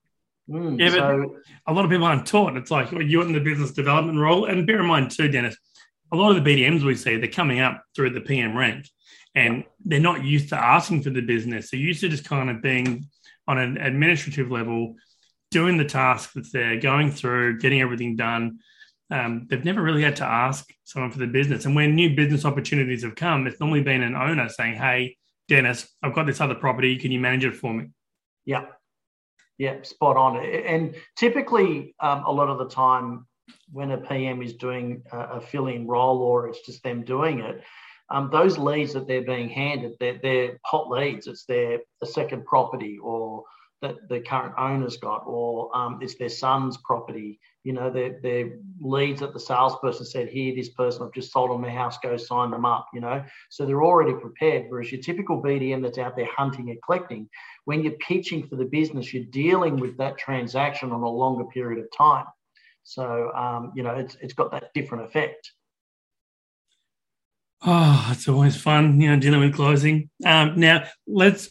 Mm, 0.50 0.80
yeah, 0.80 0.90
so, 0.92 1.36
but 1.36 1.72
a 1.72 1.74
lot 1.74 1.84
of 1.84 1.92
people 1.92 2.06
aren't 2.06 2.26
taught. 2.26 2.56
It's 2.56 2.72
like 2.72 2.90
you're 2.92 3.26
in 3.26 3.34
the 3.34 3.40
business 3.40 3.72
development 3.72 4.18
role, 4.18 4.46
and 4.46 4.66
bear 4.66 4.80
in 4.80 4.86
mind 4.86 5.12
too, 5.12 5.28
Dennis, 5.28 5.58
a 6.12 6.16
lot 6.16 6.36
of 6.36 6.42
the 6.42 6.50
BDMs 6.50 6.84
we 6.84 6.96
see 6.96 7.18
they're 7.18 7.30
coming 7.30 7.60
up 7.60 7.84
through 7.96 8.12
the 8.12 8.22
PM 8.22 8.58
rank, 8.58 8.88
and 9.36 9.66
they're 9.84 10.00
not 10.00 10.24
used 10.24 10.50
to 10.50 10.56
asking 10.56 11.04
for 11.04 11.10
the 11.10 11.22
business. 11.22 11.70
They're 11.70 11.80
used 11.80 12.02
to 12.02 12.10
just 12.10 12.24
kind 12.24 12.50
of 12.50 12.62
being 12.62 13.10
on 13.48 13.58
an 13.58 13.78
administrative 13.78 14.52
level, 14.52 14.96
doing 15.52 15.78
the 15.78 15.86
task 15.86 16.32
they're 16.52 16.80
going 16.80 17.12
through, 17.12 17.60
getting 17.60 17.82
everything 17.82 18.16
done. 18.16 18.60
Um, 19.10 19.48
they've 19.50 19.64
never 19.64 19.82
really 19.82 20.02
had 20.02 20.18
to 20.18 20.26
ask 20.26 20.70
someone 20.84 21.12
for 21.12 21.20
the 21.20 21.28
business. 21.28 21.66
And 21.66 21.76
when 21.76 21.96
new 21.96 22.16
business 22.16 22.44
opportunities 22.44 23.04
have 23.04 23.16
come, 23.16 23.48
it's 23.48 23.60
normally 23.60 23.82
been 23.82 24.04
an 24.04 24.16
owner 24.16 24.50
saying, 24.50 24.76
"Hey, 24.76 25.18
Dennis, 25.48 25.88
I've 26.04 26.14
got 26.14 26.26
this 26.26 26.42
other 26.42 26.56
property. 26.56 26.98
Can 26.98 27.12
you 27.12 27.20
manage 27.20 27.46
it 27.46 27.56
for 27.56 27.74
me?" 27.74 27.88
Yeah, 28.46 28.66
yeah, 29.58 29.82
spot 29.84 30.18
on. 30.18 30.38
And 30.46 30.96
typically, 31.16 31.96
um, 32.02 32.24
a 32.26 32.32
lot 32.32 32.50
of 32.50 32.58
the 32.58 32.68
time, 32.68 33.26
when 33.72 33.92
a 33.92 33.98
PM 33.98 34.42
is 34.42 34.54
doing 34.54 35.04
a, 35.12 35.20
a 35.20 35.42
fill-in 35.42 35.88
role 35.88 36.22
or 36.22 36.48
it's 36.48 36.66
just 36.66 36.84
them 36.84 37.04
doing 37.04 37.40
it, 37.40 37.64
um, 38.10 38.30
those 38.32 38.58
leads 38.58 38.94
that 38.94 39.08
they're 39.08 39.24
being 39.24 39.50
handed, 39.50 39.94
they're, 40.00 40.20
they're 40.22 40.60
hot 40.66 40.90
leads. 40.90 41.28
It's 41.28 41.46
their 41.46 41.80
a 42.02 42.06
second 42.06 42.46
property 42.46 42.98
or 43.02 43.44
that 43.82 44.10
the 44.10 44.20
current 44.20 44.54
owner's 44.58 44.98
got, 44.98 45.24
or 45.28 45.76
um, 45.76 46.00
it's 46.02 46.16
their 46.16 46.30
son's 46.30 46.78
property. 46.78 47.40
You 47.64 47.74
know, 47.74 47.92
their, 47.92 48.20
their 48.24 48.60
leads 48.80 49.20
that 49.20 49.34
the 49.34 49.40
salesperson 49.40 50.06
said, 50.06 50.30
here, 50.30 50.56
this 50.56 50.70
person, 50.70 51.04
I've 51.04 51.14
just 51.14 51.32
sold 51.32 51.52
them 51.52 51.62
my 51.62 51.70
house, 51.70 51.98
go 52.02 52.18
sign 52.18 52.52
them 52.52 52.66
up, 52.66 52.88
you 52.94 53.02
know. 53.02 53.24
So 53.50 53.66
they're 53.66 53.84
already 53.84 54.14
prepared. 54.14 54.66
Whereas 54.70 54.92
your 54.92 55.02
typical 55.02 55.42
BDM 55.44 55.84
that's 55.84 55.98
out 55.98 56.16
there 56.16 56.30
hunting 56.36 56.70
and 56.70 56.82
collecting, 56.82 57.30
when 57.66 57.84
you're 57.84 57.94
pitching 57.94 58.48
for 58.48 58.56
the 58.56 58.66
business, 58.66 59.14
you're 59.14 59.26
dealing 59.26 59.78
with 59.78 59.98
that 59.98 60.18
transaction 60.18 60.92
on 60.92 61.04
a 61.04 61.10
longer 61.10 61.46
period 61.46 61.80
of 61.80 61.86
time. 61.96 62.26
So, 62.84 63.32
um, 63.34 63.74
you 63.76 63.84
know, 63.84 63.96
it's, 63.96 64.18
it's 64.22 64.34
got 64.34 64.52
that 64.52 64.74
different 64.74 65.06
effect. 65.06 65.52
Oh, 67.62 68.10
it's 68.12 68.28
always 68.28 68.56
fun, 68.56 69.02
you 69.02 69.10
know, 69.10 69.20
dealing 69.20 69.42
with 69.42 69.56
closing. 69.56 70.10
Um, 70.26 70.60
now 70.60 70.86
let's 71.08 71.50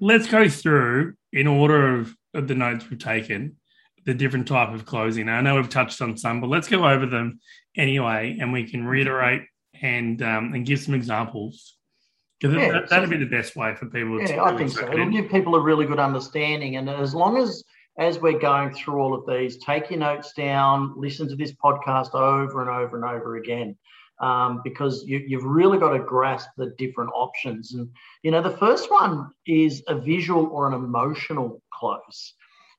let's 0.00 0.26
go 0.28 0.48
through 0.48 1.14
in 1.32 1.46
order 1.46 1.98
of, 1.98 2.14
of 2.34 2.48
the 2.48 2.54
notes 2.54 2.88
we've 2.88 2.98
taken 2.98 3.56
the 4.04 4.14
different 4.14 4.48
type 4.48 4.74
of 4.74 4.84
closing. 4.84 5.28
I 5.28 5.40
know 5.40 5.56
we've 5.56 5.68
touched 5.68 6.00
on 6.02 6.16
some, 6.16 6.40
but 6.40 6.48
let's 6.48 6.68
go 6.68 6.88
over 6.88 7.06
them 7.06 7.40
anyway, 7.76 8.36
and 8.40 8.52
we 8.52 8.68
can 8.68 8.84
reiterate 8.84 9.42
and 9.80 10.20
um, 10.22 10.54
and 10.54 10.66
give 10.66 10.80
some 10.80 10.94
examples 10.94 11.76
because 12.40 12.56
yeah, 12.56 12.72
that, 12.72 12.80
would 12.82 12.88
so, 12.88 13.06
be 13.06 13.16
the 13.16 13.30
best 13.30 13.54
way 13.56 13.74
for 13.74 13.86
people. 13.86 14.20
Yeah, 14.20 14.26
to 14.26 14.42
I 14.42 14.56
think 14.56 14.70
so. 14.70 14.90
It'll 14.90 15.10
give 15.10 15.30
people 15.30 15.54
a 15.54 15.60
really 15.60 15.86
good 15.86 16.00
understanding, 16.00 16.76
and 16.76 16.88
as 16.90 17.14
long 17.14 17.36
as 17.36 17.62
as 17.98 18.18
we're 18.18 18.38
going 18.38 18.72
through 18.72 18.98
all 18.98 19.14
of 19.14 19.26
these, 19.26 19.58
take 19.58 19.90
your 19.90 20.00
notes 20.00 20.32
down, 20.32 20.94
listen 20.96 21.28
to 21.28 21.36
this 21.36 21.52
podcast 21.52 22.14
over 22.14 22.62
and 22.62 22.70
over 22.70 22.96
and 22.96 23.04
over 23.04 23.36
again 23.36 23.76
um, 24.22 24.60
because 24.62 25.04
you, 25.04 25.38
have 25.38 25.44
really 25.44 25.78
got 25.78 25.90
to 25.90 25.98
grasp 25.98 26.48
the 26.56 26.72
different 26.78 27.10
options. 27.12 27.74
And, 27.74 27.88
you 28.22 28.30
know, 28.30 28.40
the 28.40 28.56
first 28.56 28.90
one 28.90 29.30
is 29.46 29.82
a 29.88 29.96
visual 29.96 30.46
or 30.46 30.68
an 30.68 30.74
emotional 30.74 31.60
close. 31.72 32.34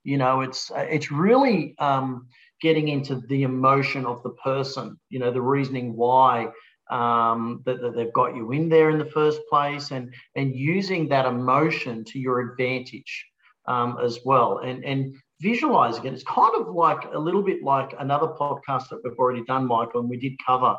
You 0.05 0.17
know, 0.17 0.41
it's, 0.41 0.71
it's 0.75 1.11
really 1.11 1.75
um, 1.79 2.27
getting 2.61 2.87
into 2.87 3.21
the 3.27 3.43
emotion 3.43 4.05
of 4.05 4.23
the 4.23 4.31
person, 4.31 4.97
you 5.09 5.19
know, 5.19 5.31
the 5.31 5.41
reasoning 5.41 5.95
why 5.95 6.47
um, 6.89 7.61
that, 7.65 7.81
that, 7.81 7.95
they've 7.95 8.13
got 8.13 8.35
you 8.35 8.51
in 8.53 8.69
there 8.69 8.89
in 8.89 8.97
the 8.97 9.05
first 9.05 9.41
place 9.49 9.91
and, 9.91 10.13
and 10.35 10.55
using 10.55 11.09
that 11.09 11.25
emotion 11.25 12.05
to 12.05 12.19
your 12.19 12.39
advantage 12.39 13.25
um, 13.67 13.97
as 14.01 14.19
well. 14.23 14.59
And, 14.59 14.83
and 14.85 15.15
visualizing 15.41 16.05
it, 16.05 16.13
it's 16.13 16.23
kind 16.23 16.53
of 16.55 16.73
like 16.73 17.03
a 17.13 17.19
little 17.19 17.43
bit 17.43 17.63
like 17.63 17.93
another 17.99 18.27
podcast 18.27 18.89
that 18.89 19.01
we've 19.03 19.17
already 19.17 19.43
done, 19.43 19.65
Michael, 19.65 20.01
and 20.01 20.09
we 20.09 20.17
did 20.17 20.33
cover 20.45 20.75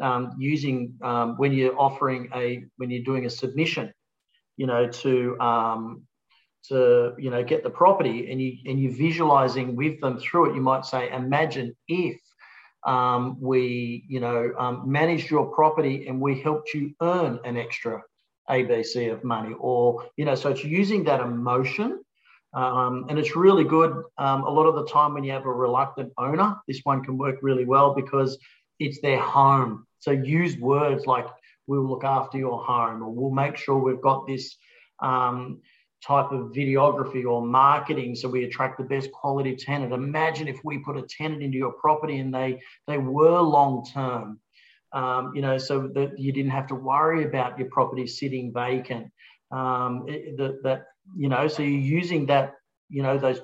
um, 0.00 0.34
using 0.38 0.94
um, 1.02 1.36
when 1.36 1.52
you're 1.52 1.78
offering 1.78 2.28
a 2.34 2.64
when 2.76 2.90
you're 2.90 3.04
doing 3.04 3.26
a 3.26 3.30
submission, 3.30 3.92
you 4.56 4.66
know, 4.66 4.88
to 4.88 5.38
um, 5.40 6.02
to 6.68 7.14
you 7.18 7.30
know 7.30 7.44
get 7.44 7.62
the 7.62 7.70
property 7.70 8.30
and 8.30 8.40
you 8.40 8.58
and 8.66 8.80
you're 8.80 8.92
visualizing 8.92 9.76
with 9.76 10.00
them 10.00 10.18
through 10.18 10.50
it. 10.50 10.54
You 10.54 10.62
might 10.62 10.84
say, 10.84 11.10
imagine 11.10 11.76
if 11.88 12.18
um, 12.86 13.36
we 13.40 14.04
you 14.08 14.20
know 14.20 14.52
um, 14.58 14.82
managed 14.90 15.30
your 15.30 15.46
property 15.46 16.06
and 16.08 16.20
we 16.20 16.40
helped 16.40 16.74
you 16.74 16.94
earn 17.00 17.38
an 17.44 17.56
extra 17.56 18.02
ABC 18.50 19.12
of 19.12 19.24
money, 19.24 19.54
or 19.58 20.06
you 20.16 20.24
know, 20.24 20.34
so 20.34 20.50
it's 20.50 20.64
using 20.64 21.04
that 21.04 21.20
emotion. 21.20 22.00
Um, 22.52 23.06
and 23.08 23.18
it's 23.18 23.34
really 23.34 23.64
good. 23.64 23.90
Um, 24.16 24.44
a 24.44 24.48
lot 24.48 24.66
of 24.66 24.76
the 24.76 24.86
time, 24.86 25.12
when 25.14 25.24
you 25.24 25.32
have 25.32 25.44
a 25.44 25.52
reluctant 25.52 26.12
owner, 26.18 26.54
this 26.68 26.82
one 26.84 27.02
can 27.02 27.18
work 27.18 27.38
really 27.42 27.64
well 27.64 27.94
because 27.94 28.38
it's 28.78 29.00
their 29.00 29.20
home. 29.20 29.86
So 30.00 30.10
use 30.10 30.56
words 30.58 31.06
like 31.06 31.26
we'll 31.66 31.88
look 31.88 32.04
after 32.04 32.38
your 32.38 32.62
home 32.62 33.02
or 33.02 33.10
we'll 33.10 33.30
make 33.30 33.56
sure 33.56 33.78
we've 33.78 34.00
got 34.00 34.26
this 34.26 34.56
um, 35.00 35.60
type 36.06 36.30
of 36.32 36.52
videography 36.52 37.24
or 37.24 37.44
marketing 37.44 38.14
so 38.14 38.28
we 38.28 38.44
attract 38.44 38.78
the 38.78 38.84
best 38.84 39.10
quality 39.12 39.56
tenant. 39.56 39.92
Imagine 39.92 40.48
if 40.48 40.60
we 40.62 40.78
put 40.78 40.96
a 40.96 41.02
tenant 41.02 41.42
into 41.42 41.56
your 41.56 41.72
property 41.72 42.18
and 42.18 42.34
they 42.34 42.60
they 42.86 42.98
were 42.98 43.40
long 43.40 43.84
term. 43.92 44.40
Um, 44.92 45.32
you 45.34 45.42
know, 45.42 45.58
so 45.58 45.88
that 45.94 46.20
you 46.20 46.30
didn't 46.30 46.52
have 46.52 46.68
to 46.68 46.76
worry 46.76 47.24
about 47.24 47.58
your 47.58 47.68
property 47.68 48.06
sitting 48.06 48.52
vacant. 48.52 49.10
Um, 49.50 50.06
that, 50.06 50.60
that 50.62 50.86
you 51.16 51.28
know, 51.28 51.48
so 51.48 51.62
you're 51.62 51.80
using 51.80 52.26
that, 52.26 52.54
you 52.88 53.02
know, 53.02 53.18
those 53.18 53.40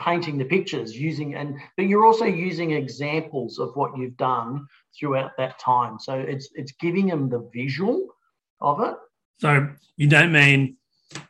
painting 0.00 0.38
the 0.38 0.44
pictures 0.44 0.96
using 0.96 1.34
and 1.34 1.56
but 1.76 1.86
you're 1.86 2.06
also 2.06 2.24
using 2.24 2.72
examples 2.72 3.58
of 3.58 3.70
what 3.74 3.96
you've 3.96 4.16
done 4.16 4.66
throughout 4.98 5.32
that 5.38 5.58
time. 5.58 5.98
So 5.98 6.14
it's 6.14 6.48
it's 6.54 6.72
giving 6.72 7.06
them 7.06 7.28
the 7.28 7.48
visual 7.54 8.08
of 8.60 8.80
it. 8.80 8.94
So 9.38 9.68
you 9.96 10.08
don't 10.08 10.32
mean 10.32 10.76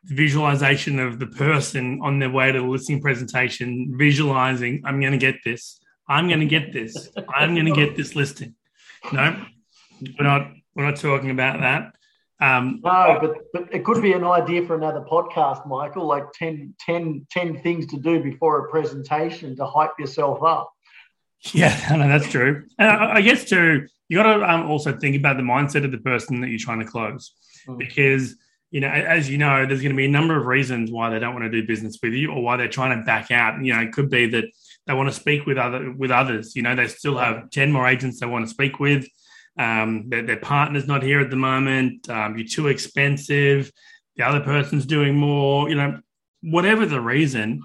the 0.04 0.14
visualization 0.14 0.98
of 0.98 1.18
the 1.18 1.26
person 1.26 2.00
on 2.02 2.18
their 2.18 2.30
way 2.30 2.52
to 2.52 2.60
the 2.60 2.66
listing 2.66 3.00
presentation 3.00 3.96
visualizing 3.96 4.82
i'm 4.84 5.00
going 5.00 5.12
to 5.12 5.18
get 5.18 5.36
this. 5.44 5.80
I'm 6.08 6.26
going 6.26 6.40
to 6.40 6.46
get 6.46 6.72
this. 6.72 7.08
I'm 7.32 7.54
going 7.54 7.66
to 7.66 7.72
get 7.72 7.96
this 7.96 8.16
listing. 8.16 8.56
No 9.12 9.46
we're 10.18 10.24
not 10.24 10.50
we're 10.74 10.86
not 10.86 10.96
talking 10.96 11.30
about 11.30 11.60
that 11.60 11.94
um, 12.40 12.80
no, 12.82 13.18
but, 13.20 13.36
but 13.52 13.74
it 13.74 13.84
could 13.84 14.00
be 14.02 14.12
an 14.12 14.24
idea 14.24 14.66
for 14.66 14.74
another 14.74 15.00
podcast, 15.00 15.66
Michael, 15.66 16.06
like 16.06 16.24
10, 16.32 16.74
10, 16.80 17.26
10 17.30 17.62
things 17.62 17.86
to 17.88 17.98
do 17.98 18.22
before 18.22 18.66
a 18.66 18.70
presentation 18.70 19.56
to 19.56 19.66
hype 19.66 19.92
yourself 19.98 20.42
up. 20.42 20.72
Yeah, 21.52 21.76
no, 21.96 22.08
that's 22.08 22.30
true. 22.30 22.66
And 22.78 22.88
I, 22.88 23.16
I 23.16 23.20
guess, 23.20 23.44
too, 23.44 23.86
you 24.08 24.16
got 24.16 24.34
to 24.34 24.50
um, 24.50 24.70
also 24.70 24.96
think 24.96 25.16
about 25.16 25.36
the 25.36 25.42
mindset 25.42 25.84
of 25.84 25.92
the 25.92 25.98
person 25.98 26.40
that 26.40 26.48
you're 26.48 26.58
trying 26.58 26.80
to 26.80 26.86
close 26.86 27.32
mm. 27.68 27.78
because 27.78 28.36
you 28.70 28.80
know, 28.80 28.88
as 28.88 29.28
you 29.28 29.36
know, 29.36 29.66
there's 29.66 29.82
going 29.82 29.90
to 29.92 29.96
be 29.96 30.04
a 30.04 30.10
number 30.10 30.36
of 30.38 30.46
reasons 30.46 30.92
why 30.92 31.10
they 31.10 31.18
don't 31.18 31.34
want 31.34 31.44
to 31.44 31.50
do 31.50 31.66
business 31.66 31.98
with 32.00 32.12
you 32.12 32.30
or 32.30 32.40
why 32.40 32.56
they're 32.56 32.68
trying 32.68 32.96
to 32.96 33.04
back 33.04 33.32
out. 33.32 33.62
You 33.64 33.74
know, 33.74 33.80
it 33.80 33.92
could 33.92 34.08
be 34.08 34.26
that 34.26 34.44
they 34.86 34.94
want 34.94 35.08
to 35.08 35.14
speak 35.14 35.44
with 35.44 35.58
other 35.58 35.92
with 35.92 36.12
others. 36.12 36.54
You 36.54 36.62
know, 36.62 36.76
they 36.76 36.86
still 36.86 37.18
have 37.18 37.50
10 37.50 37.72
more 37.72 37.88
agents 37.88 38.20
they 38.20 38.26
want 38.26 38.46
to 38.46 38.50
speak 38.50 38.78
with 38.78 39.08
um, 39.58 40.08
their, 40.08 40.22
their, 40.22 40.36
partner's 40.36 40.86
not 40.86 41.02
here 41.02 41.20
at 41.20 41.30
the 41.30 41.36
moment, 41.36 42.08
um, 42.08 42.36
you're 42.36 42.46
too 42.46 42.68
expensive, 42.68 43.70
the 44.16 44.26
other 44.26 44.40
person's 44.40 44.86
doing 44.86 45.16
more, 45.16 45.68
you 45.68 45.74
know, 45.74 46.00
whatever 46.42 46.86
the 46.86 47.00
reason. 47.00 47.62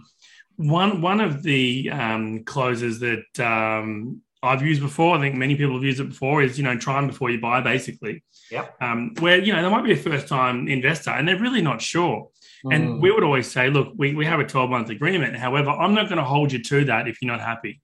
One 0.57 1.01
one 1.01 1.19
of 1.19 1.43
the 1.43 1.89
um, 1.91 2.43
closes 2.45 2.99
that 2.99 3.39
um, 3.39 4.21
I've 4.41 4.61
used 4.61 4.81
before, 4.81 5.17
I 5.17 5.19
think 5.19 5.35
many 5.35 5.55
people 5.55 5.73
have 5.73 5.83
used 5.83 5.99
it 5.99 6.09
before, 6.09 6.41
is 6.41 6.57
you 6.57 6.63
know 6.63 6.77
try 6.77 6.95
them 6.95 7.07
before 7.07 7.29
you 7.29 7.41
buy, 7.41 7.59
basically. 7.61 8.23
Yeah. 8.49 8.67
Um, 8.79 9.13
where 9.19 9.41
you 9.41 9.51
know 9.51 9.61
there 9.61 9.69
might 9.69 9.83
be 9.83 9.91
a 9.91 9.97
first 9.97 10.29
time 10.29 10.69
investor 10.69 11.11
and 11.11 11.27
they're 11.27 11.39
really 11.39 11.61
not 11.61 11.81
sure. 11.81 12.29
And 12.71 12.87
mm. 12.87 13.01
we 13.01 13.11
would 13.11 13.23
always 13.23 13.51
say, 13.51 13.69
look, 13.69 13.93
we, 13.95 14.15
we 14.15 14.25
have 14.25 14.39
a 14.39 14.43
12 14.43 14.71
month 14.71 14.89
agreement. 14.89 15.35
However, 15.35 15.69
I'm 15.69 15.93
not 15.93 16.09
going 16.09 16.17
to 16.17 16.23
hold 16.23 16.51
you 16.51 16.63
to 16.63 16.85
that 16.85 17.07
if 17.07 17.21
you're 17.21 17.31
not 17.31 17.39
happy. 17.39 17.79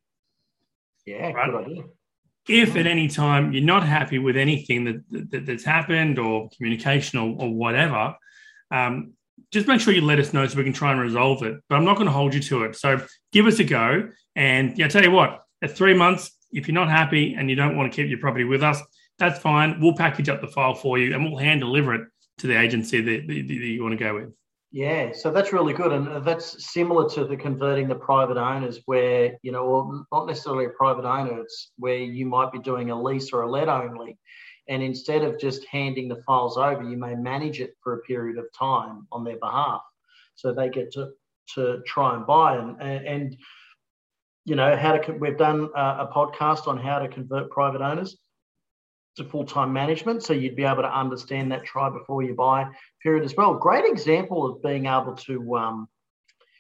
Yeah, 1.06 1.32
right? 1.34 1.52
good 1.52 1.66
idea 1.66 1.84
if 2.52 2.76
at 2.76 2.86
any 2.86 3.08
time 3.08 3.54
you're 3.54 3.64
not 3.64 3.84
happy 3.86 4.20
with 4.20 4.36
anything 4.36 4.84
that, 4.86 5.30
that 5.32 5.46
that's 5.46 5.64
happened 5.64 6.20
or 6.20 6.50
communication 6.56 7.20
or, 7.20 7.36
or 7.40 7.54
whatever, 7.54 8.16
um, 8.70 9.14
just 9.52 9.68
make 9.68 9.82
sure 9.82 9.94
you 9.94 10.02
let 10.02 10.20
us 10.20 10.34
know 10.34 10.46
so 10.48 10.58
we 10.58 10.64
can 10.64 10.74
try 10.74 10.92
and 10.92 11.00
resolve 11.00 11.44
it. 11.44 11.56
But 11.70 11.76
I'm 11.76 11.86
not 11.86 11.96
going 11.96 12.08
to 12.08 12.14
hold 12.14 12.34
you 12.34 12.42
to 12.42 12.64
it. 12.64 12.76
So 12.76 13.06
give 13.32 13.48
us 13.48 13.60
a 13.60 13.64
go. 13.64 14.10
And 14.36 14.78
yeah, 14.78 14.86
I 14.86 14.90
tell 14.90 15.04
you 15.04 15.12
what, 15.12 15.44
at 15.62 15.76
three 15.76 15.94
months, 15.94 16.32
if 16.52 16.68
you're 16.68 16.76
not 16.76 16.90
happy 16.90 17.34
and 17.34 17.50
you 17.50 17.56
don't 17.56 17.76
want 17.76 17.92
to 17.92 17.96
keep 17.96 18.10
your 18.10 18.20
property 18.20 18.44
with 18.44 18.64
us, 18.64 18.82
that's 19.18 19.40
fine. 19.40 19.80
We'll 19.80 19.96
package 19.96 20.30
up 20.30 20.42
the 20.42 20.48
file 20.48 20.74
for 20.74 20.98
you 20.98 21.14
and 21.14 21.24
we'll 21.24 21.40
hand 21.40 21.62
deliver 21.62 21.96
it 21.96 22.08
to 22.40 22.48
the 22.48 22.60
agency 22.60 23.02
that, 23.02 23.28
that, 23.28 23.48
that 23.48 23.54
you 23.54 23.82
want 23.82 23.94
to 23.94 24.04
go 24.04 24.16
with. 24.16 24.34
Yeah, 24.74 25.12
so 25.12 25.32
that's 25.32 25.52
really 25.52 25.74
good, 25.74 25.92
and 25.92 26.08
uh, 26.08 26.20
that's 26.22 26.72
similar 26.72 27.10
to 27.10 27.26
the 27.26 27.36
converting 27.36 27.90
the 27.90 27.96
private 27.96 28.38
owners, 28.38 28.80
where 28.86 29.38
you 29.42 29.52
know, 29.52 29.66
well, 29.66 30.08
not 30.14 30.28
necessarily 30.28 30.66
a 30.66 30.70
private 30.70 31.04
owner, 31.04 31.42
it's 31.42 31.72
where 31.78 31.98
you 31.98 32.26
might 32.26 32.54
be 32.54 32.60
doing 32.60 32.90
a 32.90 33.02
lease 33.02 33.34
or 33.34 33.42
a 33.42 33.52
let 33.52 33.68
only, 33.68 34.18
and 34.70 34.82
instead 34.82 35.24
of 35.24 35.38
just 35.38 35.66
handing 35.66 36.08
the 36.08 36.24
files 36.26 36.58
over, 36.58 36.84
you 36.84 36.96
may 36.96 37.16
manage 37.16 37.60
it 37.60 37.76
for 37.84 37.96
a 37.96 38.02
period 38.04 38.38
of 38.38 38.46
time 38.58 39.08
on 39.12 39.26
their 39.26 39.38
behalf, 39.40 39.82
so 40.36 40.54
they 40.54 40.70
get 40.70 40.94
to 40.94 41.10
to 41.56 41.82
try 41.86 42.16
and 42.16 42.26
buy 42.26 42.56
and 42.56 42.82
and, 42.82 43.36
you 44.46 44.56
know 44.56 44.78
how 44.78 44.96
to. 44.98 45.12
We've 45.12 45.38
done 45.38 45.70
a, 45.76 46.08
a 46.08 46.12
podcast 46.16 46.68
on 46.68 46.78
how 46.78 47.00
to 47.00 47.10
convert 47.10 47.52
private 47.52 47.82
owners 47.82 48.18
to 49.18 49.26
full-time 49.26 49.74
management 49.74 50.24
so 50.24 50.32
you'd 50.32 50.56
be 50.56 50.64
able 50.64 50.82
to 50.84 50.98
understand 50.98 51.52
that 51.52 51.66
try 51.66 51.90
before 51.90 52.24
you 52.24 52.34
buy 52.34 52.66
period 53.04 53.24
as 53.24 53.36
well 53.36 53.54
great 53.54 53.86
example 53.86 54.46
of 54.46 54.62
being 54.62 54.86
able 54.86 55.16
to 55.16 55.58
um, 55.58 55.88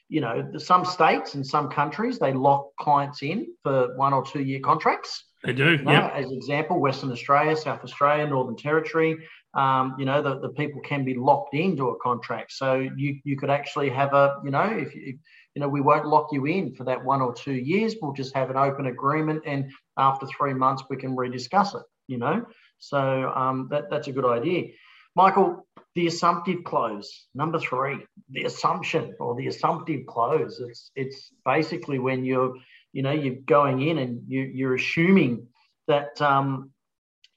you 0.09 0.21
know 0.21 0.51
some 0.57 0.85
states 0.85 1.35
and 1.35 1.45
some 1.45 1.69
countries 1.69 2.19
they 2.19 2.33
lock 2.33 2.69
clients 2.79 3.21
in 3.21 3.47
for 3.63 3.95
one 3.95 4.13
or 4.13 4.23
two 4.25 4.41
year 4.41 4.59
contracts 4.59 5.25
they 5.43 5.53
do 5.53 5.71
you 5.71 5.77
know, 5.79 5.91
yeah 5.91 6.11
as 6.13 6.31
example 6.31 6.79
western 6.79 7.11
australia 7.11 7.55
south 7.55 7.83
australia 7.83 8.27
northern 8.27 8.55
territory 8.55 9.17
um, 9.53 9.95
you 9.99 10.05
know 10.05 10.21
the, 10.21 10.39
the 10.39 10.49
people 10.49 10.81
can 10.81 11.03
be 11.03 11.13
locked 11.13 11.53
into 11.53 11.89
a 11.89 11.99
contract 11.99 12.51
so 12.51 12.75
you 12.75 13.19
you 13.23 13.37
could 13.37 13.49
actually 13.49 13.89
have 13.89 14.13
a 14.13 14.37
you 14.43 14.51
know 14.51 14.63
if 14.63 14.93
you 14.95 15.17
you 15.53 15.59
know, 15.59 15.67
we 15.67 15.81
won't 15.81 16.07
lock 16.07 16.29
you 16.31 16.45
in 16.45 16.73
for 16.75 16.85
that 16.85 17.03
one 17.03 17.19
or 17.19 17.33
two 17.33 17.51
years. 17.51 17.97
We'll 18.01 18.13
just 18.13 18.33
have 18.33 18.49
an 18.49 18.55
open 18.55 18.85
agreement, 18.85 19.43
and 19.45 19.69
after 19.97 20.25
three 20.27 20.53
months, 20.53 20.83
we 20.89 20.95
can 20.95 21.13
rediscuss 21.13 21.75
it 21.75 21.83
you 22.11 22.17
know. 22.17 22.45
So 22.77 23.31
um, 23.35 23.67
that, 23.71 23.89
that's 23.89 24.07
a 24.07 24.11
good 24.11 24.25
idea. 24.25 24.69
Michael, 25.15 25.65
the 25.95 26.07
assumptive 26.07 26.63
close, 26.63 27.27
number 27.35 27.59
three, 27.59 27.99
the 28.29 28.43
assumption 28.43 29.15
or 29.19 29.35
the 29.35 29.47
assumptive 29.47 30.05
close. 30.05 30.59
It's 30.59 30.91
it's 30.95 31.31
basically 31.45 31.99
when 31.99 32.23
you're, 32.23 32.55
you 32.93 33.03
know, 33.03 33.11
you're 33.11 33.41
going 33.45 33.81
in 33.81 33.97
and 33.97 34.23
you, 34.27 34.41
you're 34.41 34.75
assuming 34.75 35.47
that 35.87 36.21
um, 36.21 36.71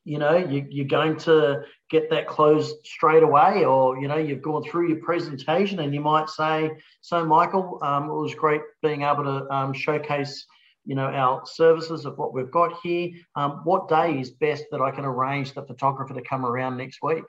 you 0.04 0.18
know 0.18 0.36
you, 0.36 0.66
you're 0.70 0.86
going 0.86 1.16
to 1.16 1.62
get 1.90 2.10
that 2.10 2.28
closed 2.28 2.76
straight 2.84 3.22
away 3.22 3.64
or 3.64 3.98
you 3.98 4.06
know 4.06 4.16
you've 4.16 4.42
gone 4.42 4.62
through 4.62 4.88
your 4.88 4.98
presentation 4.98 5.80
and 5.80 5.94
you 5.94 6.00
might 6.00 6.28
say 6.28 6.70
so 7.00 7.24
michael 7.24 7.78
um, 7.82 8.04
it 8.04 8.14
was 8.14 8.34
great 8.34 8.60
being 8.82 9.02
able 9.02 9.24
to 9.24 9.50
um, 9.50 9.72
showcase 9.72 10.46
you 10.84 10.94
know 10.94 11.06
our 11.06 11.42
services 11.46 12.04
of 12.04 12.18
what 12.18 12.34
we've 12.34 12.50
got 12.50 12.72
here 12.82 13.10
um, 13.34 13.62
what 13.64 13.88
day 13.88 14.20
is 14.20 14.30
best 14.30 14.64
that 14.70 14.80
i 14.80 14.90
can 14.90 15.04
arrange 15.04 15.54
the 15.54 15.62
photographer 15.62 16.14
to 16.14 16.22
come 16.22 16.44
around 16.44 16.76
next 16.76 16.98
week 17.02 17.24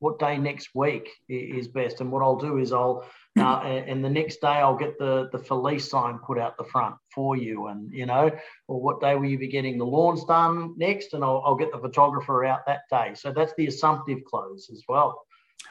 what 0.00 0.18
day 0.18 0.38
next 0.38 0.68
week 0.74 1.08
is 1.28 1.68
best. 1.68 2.00
And 2.00 2.10
what 2.12 2.22
I'll 2.22 2.36
do 2.36 2.58
is 2.58 2.72
I'll, 2.72 3.04
uh, 3.38 3.60
and 3.62 4.04
the 4.04 4.10
next 4.10 4.40
day 4.40 4.48
I'll 4.48 4.76
get 4.76 4.98
the 4.98 5.28
the 5.32 5.38
For 5.38 5.56
Lease 5.56 5.88
sign 5.88 6.18
put 6.18 6.38
out 6.38 6.56
the 6.56 6.64
front 6.64 6.96
for 7.14 7.36
you, 7.36 7.66
and 7.66 7.92
you 7.92 8.06
know, 8.06 8.30
or 8.66 8.80
what 8.80 9.00
day 9.00 9.14
will 9.14 9.28
you 9.28 9.38
be 9.38 9.48
getting 9.48 9.78
the 9.78 9.84
lawns 9.84 10.24
done 10.24 10.74
next, 10.76 11.14
and 11.14 11.22
I'll, 11.24 11.42
I'll 11.44 11.54
get 11.56 11.72
the 11.72 11.78
photographer 11.78 12.44
out 12.44 12.66
that 12.66 12.82
day. 12.90 13.12
So 13.14 13.32
that's 13.32 13.52
the 13.56 13.66
assumptive 13.66 14.24
close 14.24 14.70
as 14.72 14.82
well. 14.88 15.22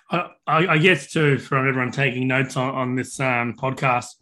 I, 0.10 0.30
I 0.48 0.78
guess 0.78 1.12
too, 1.12 1.38
from 1.38 1.68
everyone 1.68 1.92
taking 1.92 2.28
notes 2.28 2.56
on, 2.56 2.74
on 2.74 2.96
this 2.96 3.20
um, 3.20 3.56
podcast, 3.56 4.16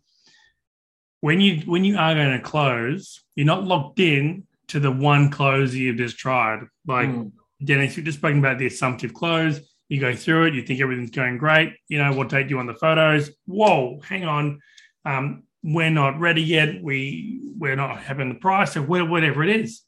when 1.22 1.42
you 1.42 1.62
when 1.66 1.84
you 1.84 1.98
are 1.98 2.14
going 2.14 2.32
to 2.32 2.44
close, 2.44 3.24
you're 3.36 3.46
not 3.46 3.64
locked 3.64 4.00
in 4.00 4.48
to 4.68 4.80
the 4.80 4.92
one 4.92 5.30
close 5.30 5.74
you've 5.76 5.98
just 5.98 6.18
tried. 6.18 6.62
Like 6.88 7.10
mm. 7.10 7.32
Dennis, 7.64 7.96
you've 7.96 8.06
just 8.06 8.18
spoken 8.18 8.40
about 8.40 8.58
the 8.58 8.68
assumptive 8.68 9.14
close 9.14 9.60
you 9.88 10.00
go 10.00 10.16
through 10.16 10.46
it, 10.46 10.54
you 10.54 10.64
think 10.64 10.82
everything's 10.82 11.12
going 11.12 11.38
great. 11.38 11.76
You 11.88 12.00
know, 12.00 12.14
what 12.14 12.30
date 12.30 12.44
do 12.44 12.50
you 12.50 12.56
want 12.58 12.68
the 12.68 12.76
photos? 12.76 13.32
Whoa, 13.46 14.00
hang 14.08 14.26
on. 14.26 14.62
Um, 15.06 15.44
we're 15.64 15.90
not 15.90 16.20
ready 16.20 16.42
yet. 16.42 16.82
We 16.82 17.42
we're 17.58 17.76
not 17.76 18.00
having 18.00 18.30
the 18.30 18.36
price 18.36 18.76
or 18.78 18.84
whatever 18.84 19.44
it 19.44 19.50
is. 19.50 19.82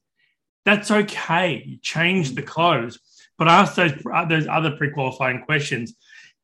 That's 0.65 0.91
okay. 0.91 1.63
You 1.65 1.77
change 1.81 2.35
the 2.35 2.41
close, 2.41 2.99
but 3.37 3.47
ask 3.47 3.75
those 3.75 3.93
those 4.27 4.47
other 4.47 4.75
pre-qualifying 4.75 5.43
questions. 5.43 5.95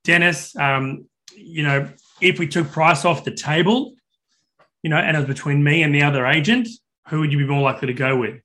Dennis, 0.03 0.55
um, 0.55 1.05
you 1.35 1.63
know, 1.63 1.89
if 2.21 2.39
we 2.39 2.47
took 2.47 2.71
price 2.71 3.05
off 3.05 3.23
the 3.23 3.33
table, 3.33 3.93
you 4.81 4.89
know, 4.89 4.97
and 4.97 5.15
it 5.15 5.19
was 5.19 5.27
between 5.27 5.63
me 5.63 5.83
and 5.83 5.93
the 5.93 6.03
other 6.03 6.25
agent, 6.25 6.67
who 7.07 7.19
would 7.19 7.31
you 7.31 7.39
be 7.39 7.45
more 7.45 7.61
likely 7.61 7.87
to 7.87 7.93
go 7.93 8.17
with? 8.17 8.41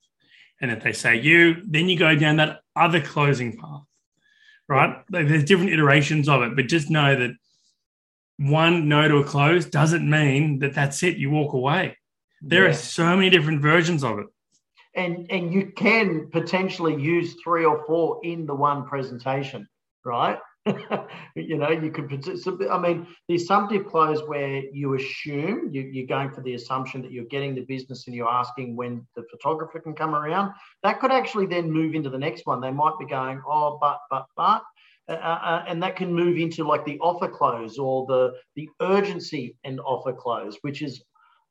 And 0.60 0.70
if 0.70 0.82
they 0.82 0.92
say 0.92 1.20
you, 1.20 1.62
then 1.64 1.88
you 1.88 1.98
go 1.98 2.14
down 2.16 2.36
that 2.36 2.60
other 2.74 3.00
closing 3.00 3.56
path 3.56 3.82
right? 4.68 5.02
There's 5.08 5.44
different 5.44 5.72
iterations 5.72 6.28
of 6.28 6.42
it, 6.42 6.54
but 6.54 6.66
just 6.66 6.90
know 6.90 7.16
that 7.16 7.30
one 8.36 8.88
no 8.88 9.08
to 9.08 9.16
a 9.16 9.24
close 9.24 9.66
doesn't 9.66 10.08
mean 10.08 10.60
that 10.60 10.74
that's 10.74 11.02
it. 11.02 11.16
You 11.16 11.30
walk 11.30 11.54
away. 11.54 11.96
There 12.40 12.64
yeah. 12.64 12.70
are 12.70 12.74
so 12.74 13.16
many 13.16 13.30
different 13.30 13.62
versions 13.62 14.04
of 14.04 14.18
it. 14.18 14.26
And, 14.94 15.30
and 15.30 15.52
you 15.52 15.72
can 15.76 16.28
potentially 16.30 17.00
use 17.00 17.36
three 17.42 17.64
or 17.64 17.84
four 17.86 18.20
in 18.24 18.46
the 18.46 18.54
one 18.54 18.86
presentation, 18.86 19.68
right? 20.04 20.38
you 21.34 21.56
know, 21.56 21.70
you 21.70 21.90
could, 21.90 22.12
I 22.70 22.78
mean, 22.78 23.06
the 23.28 23.34
assumptive 23.36 23.86
close 23.86 24.20
where 24.26 24.62
you 24.72 24.94
assume 24.94 25.70
you, 25.72 26.02
are 26.02 26.06
going 26.06 26.30
for 26.30 26.40
the 26.42 26.54
assumption 26.54 27.02
that 27.02 27.12
you're 27.12 27.24
getting 27.24 27.54
the 27.54 27.62
business 27.62 28.06
and 28.06 28.14
you're 28.14 28.28
asking 28.28 28.76
when 28.76 29.06
the 29.16 29.24
photographer 29.30 29.80
can 29.80 29.94
come 29.94 30.14
around, 30.14 30.52
that 30.82 31.00
could 31.00 31.12
actually 31.12 31.46
then 31.46 31.70
move 31.70 31.94
into 31.94 32.10
the 32.10 32.18
next 32.18 32.46
one. 32.46 32.60
They 32.60 32.70
might 32.70 32.98
be 32.98 33.06
going, 33.06 33.42
oh, 33.46 33.78
but, 33.80 34.00
but, 34.10 34.26
but. 34.36 34.62
Uh, 35.08 35.12
uh, 35.12 35.40
uh 35.42 35.64
and 35.66 35.82
that 35.82 35.96
can 35.96 36.12
move 36.12 36.36
into 36.36 36.64
like 36.64 36.84
the 36.84 36.98
offer 36.98 37.28
close 37.28 37.78
or 37.78 38.04
the 38.06 38.34
the 38.56 38.68
urgency 38.82 39.56
and 39.64 39.80
offer 39.80 40.12
close, 40.12 40.58
which 40.60 40.82
is 40.82 41.02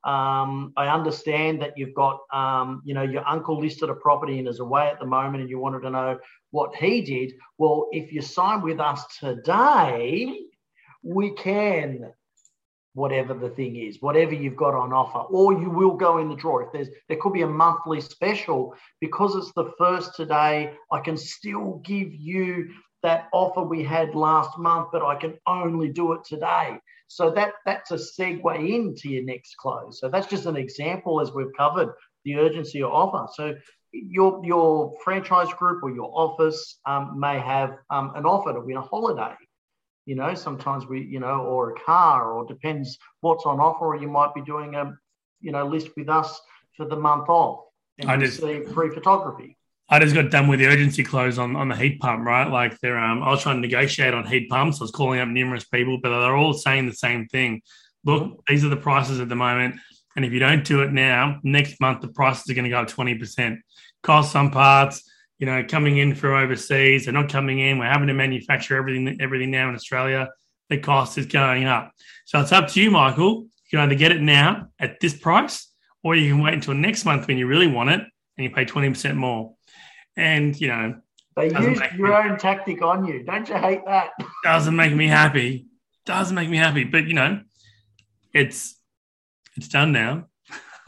um, 0.08 0.72
I 0.78 0.88
understand 0.88 1.62
that 1.62 1.74
you've 1.78 1.94
got, 1.94 2.22
um, 2.32 2.82
you 2.86 2.94
know, 2.94 3.04
your 3.04 3.28
uncle 3.28 3.60
listed 3.60 3.90
a 3.90 3.94
property 3.94 4.40
and 4.40 4.48
is 4.48 4.62
away 4.62 4.88
at 4.88 5.00
the 5.00 5.06
moment, 5.06 5.42
and 5.42 5.50
you 5.50 5.60
wanted 5.60 5.82
to 5.82 5.90
know 5.90 6.18
what 6.52 6.74
he 6.76 7.02
did. 7.02 7.34
Well, 7.58 7.90
if 7.92 8.14
you 8.14 8.22
sign 8.22 8.62
with 8.62 8.80
us 8.80 9.04
today, 9.20 10.40
we 11.04 11.32
can, 11.32 12.14
whatever 12.94 13.34
the 13.34 13.50
thing 13.50 13.76
is, 13.76 14.02
whatever 14.02 14.34
you've 14.34 14.56
got 14.56 14.74
on 14.74 14.94
offer, 14.94 15.20
or 15.30 15.52
you 15.52 15.70
will 15.70 15.96
go 15.96 16.20
in 16.20 16.30
the 16.30 16.36
draw. 16.36 16.60
If 16.60 16.72
there's, 16.72 16.90
there 17.10 17.18
could 17.18 17.34
be 17.34 17.42
a 17.42 17.48
monthly 17.48 18.00
special 18.00 18.74
because 19.02 19.36
it's 19.36 19.52
the 19.58 19.74
first 19.78 20.16
today. 20.16 20.74
I 20.90 21.00
can 21.02 21.18
still 21.18 21.82
give 21.84 22.14
you 22.14 22.70
that 23.04 23.28
offer 23.32 23.62
we 23.62 23.84
had 23.84 24.16
last 24.16 24.58
month, 24.58 24.90
but 24.92 25.04
I 25.04 25.16
can 25.16 25.36
only 25.46 25.90
do 25.90 26.14
it 26.14 26.24
today. 26.24 26.80
So 27.08 27.32
that 27.32 27.54
that's 27.66 27.92
a 27.92 27.96
segue 27.96 28.70
into 28.70 29.10
your 29.10 29.24
next 29.24 29.56
close. 29.58 30.00
So 30.00 30.10
that's 30.10 30.28
just 30.28 30.46
an 30.46 30.58
example 30.58 31.22
as 31.22 31.32
we've 31.32 31.54
covered 31.56 31.94
the 32.26 32.36
urgency 32.36 32.82
of 32.84 32.92
offer. 32.92 33.28
So 33.34 33.56
your 33.94 34.42
your 34.44 34.94
franchise 35.04 35.54
group 35.54 35.84
or 35.84 35.92
your 35.92 36.12
office 36.14 36.80
um, 36.86 37.20
may 37.20 37.40
have 37.40 37.78
um, 37.90 38.12
an 38.16 38.26
offer 38.26 38.54
to 38.54 38.60
win 38.60 38.78
a 38.78 38.82
holiday. 38.82 39.36
You 40.06 40.16
know, 40.16 40.34
sometimes 40.36 40.88
we, 40.88 41.02
you 41.02 41.20
know, 41.20 41.42
or 41.42 41.72
a 41.72 41.80
car, 41.82 42.32
or 42.32 42.46
depends 42.46 42.98
what's 43.22 43.46
on 43.46 43.60
offer. 43.60 43.88
Or 43.88 43.96
you 43.96 44.08
might 44.08 44.34
be 44.34 44.42
doing 44.42 44.76
a, 44.76 44.98
you 45.42 45.52
know, 45.52 45.66
list 45.66 45.90
with 45.98 46.10
us 46.10 46.40
for 46.76 46.86
the 46.86 46.96
month 46.96 47.30
off 47.30 47.68
and 48.00 48.10
I 48.10 48.16
receive 48.16 48.72
free 48.72 48.90
photography. 48.90 49.58
I 49.90 50.00
just 50.00 50.14
got 50.14 50.32
done 50.32 50.48
with 50.48 50.60
the 50.60 50.68
urgency 50.68 51.04
close 51.04 51.38
on, 51.38 51.56
on 51.56 51.70
the 51.70 51.76
heat 51.76 52.00
pump, 52.02 52.26
right? 52.26 52.50
Like 52.50 52.78
they're 52.80 52.98
um, 52.98 53.24
I 53.24 53.30
was 53.30 53.42
trying 53.42 53.58
to 53.58 53.62
negotiate 53.62 54.14
on 54.14 54.28
heat 54.28 54.50
pumps. 54.50 54.82
I 54.82 54.84
was 54.84 54.92
calling 54.92 55.20
up 55.20 55.30
numerous 55.30 55.64
people, 55.64 56.00
but 56.02 56.10
they're 56.10 56.36
all 56.36 56.54
saying 56.54 56.88
the 56.88 56.94
same 56.94 57.28
thing. 57.28 57.62
Look, 58.04 58.24
mm-hmm. 58.24 58.34
these 58.48 58.66
are 58.66 58.70
the 58.70 58.78
prices 58.78 59.22
at 59.22 59.30
the 59.30 59.36
moment. 59.36 59.76
And 60.16 60.26
if 60.26 60.34
you 60.34 60.40
don't 60.40 60.66
do 60.66 60.82
it 60.82 60.92
now, 60.92 61.40
next 61.44 61.80
month 61.80 62.02
the 62.02 62.10
prices 62.10 62.50
are 62.50 62.54
going 62.54 62.66
to 62.66 62.70
go 62.70 62.80
up 62.80 62.90
20%. 62.90 63.60
Cost 64.04 64.32
some 64.32 64.52
parts, 64.52 65.10
you 65.40 65.46
know, 65.46 65.64
coming 65.64 65.98
in 65.98 66.16
from 66.16 66.34
overseas, 66.34 67.06
they're 67.06 67.14
not 67.14 67.30
coming 67.30 67.60
in. 67.60 67.78
We're 67.78 67.86
having 67.86 68.08
to 68.08 68.14
manufacture 68.14 68.76
everything 68.76 69.22
everything 69.22 69.52
now 69.52 69.70
in 69.70 69.76
Australia. 69.76 70.30
The 70.70 70.80
cost 70.80 71.18
is 71.18 71.28
going 71.28 71.66
up. 71.66 71.92
So 72.26 72.42
it's 72.42 72.52
up 72.52 72.68
to 72.70 72.82
you, 72.82 72.92
Michael. 72.92 73.48
You 73.72 73.78
can 73.78 73.80
either 73.80 73.96
get 73.96 74.12
it 74.12 74.22
now 74.22 74.68
at 74.80 75.00
this 75.00 75.18
price, 75.18 75.72
or 76.04 76.16
you 76.16 76.34
can 76.34 76.44
wait 76.44 76.56
until 76.56 76.74
next 76.74 77.06
month 77.06 77.28
when 77.28 77.38
you 77.38 77.48
really 77.48 77.68
want 77.68 77.90
it 77.90 78.02
and 78.38 78.44
you 78.44 78.50
pay 78.50 78.66
20% 78.66 79.16
more 79.16 79.57
and 80.18 80.60
you 80.60 80.68
know 80.68 80.96
they 81.38 81.52
used 81.52 81.82
your 81.96 82.08
me, 82.24 82.30
own 82.32 82.38
tactic 82.40 82.82
on 82.82 83.06
you. 83.06 83.24
Don't 83.24 83.48
you 83.48 83.56
hate 83.56 83.86
that? 83.86 84.10
Doesn't 84.44 84.76
make 84.76 84.94
me 84.94 85.08
happy. 85.08 85.68
Doesn't 86.06 86.36
make 86.36 86.50
me 86.50 86.58
happy. 86.58 86.84
But 86.84 87.08
you 87.08 87.14
know, 87.14 87.42
it's 88.34 88.76
it's 89.56 89.68
done 89.68 89.92
now. 89.92 90.26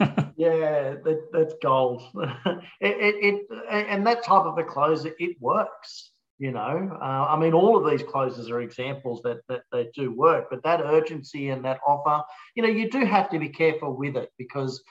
yeah, 0.36 0.96
that, 1.04 1.28
that's 1.32 1.54
gold. 1.62 2.02
it, 2.16 2.64
it, 2.80 3.14
it, 3.20 3.46
and 3.70 4.06
that 4.06 4.24
type 4.24 4.44
of 4.44 4.58
a 4.58 4.64
close, 4.64 5.04
it 5.04 5.36
works. 5.40 6.12
You 6.38 6.52
know, 6.52 6.98
uh, 7.00 7.26
I 7.28 7.38
mean, 7.38 7.52
all 7.52 7.76
of 7.76 7.88
these 7.88 8.02
closes 8.02 8.50
are 8.50 8.62
examples 8.62 9.20
that, 9.22 9.42
that 9.48 9.60
that 9.72 9.92
do 9.92 10.10
work. 10.10 10.46
But 10.50 10.62
that 10.64 10.80
urgency 10.80 11.50
and 11.50 11.62
that 11.66 11.80
offer, 11.86 12.24
you 12.56 12.62
know, 12.62 12.68
you 12.70 12.90
do 12.90 13.04
have 13.04 13.28
to 13.30 13.38
be 13.38 13.50
careful 13.50 13.94
with 13.94 14.16
it 14.16 14.32
because 14.38 14.82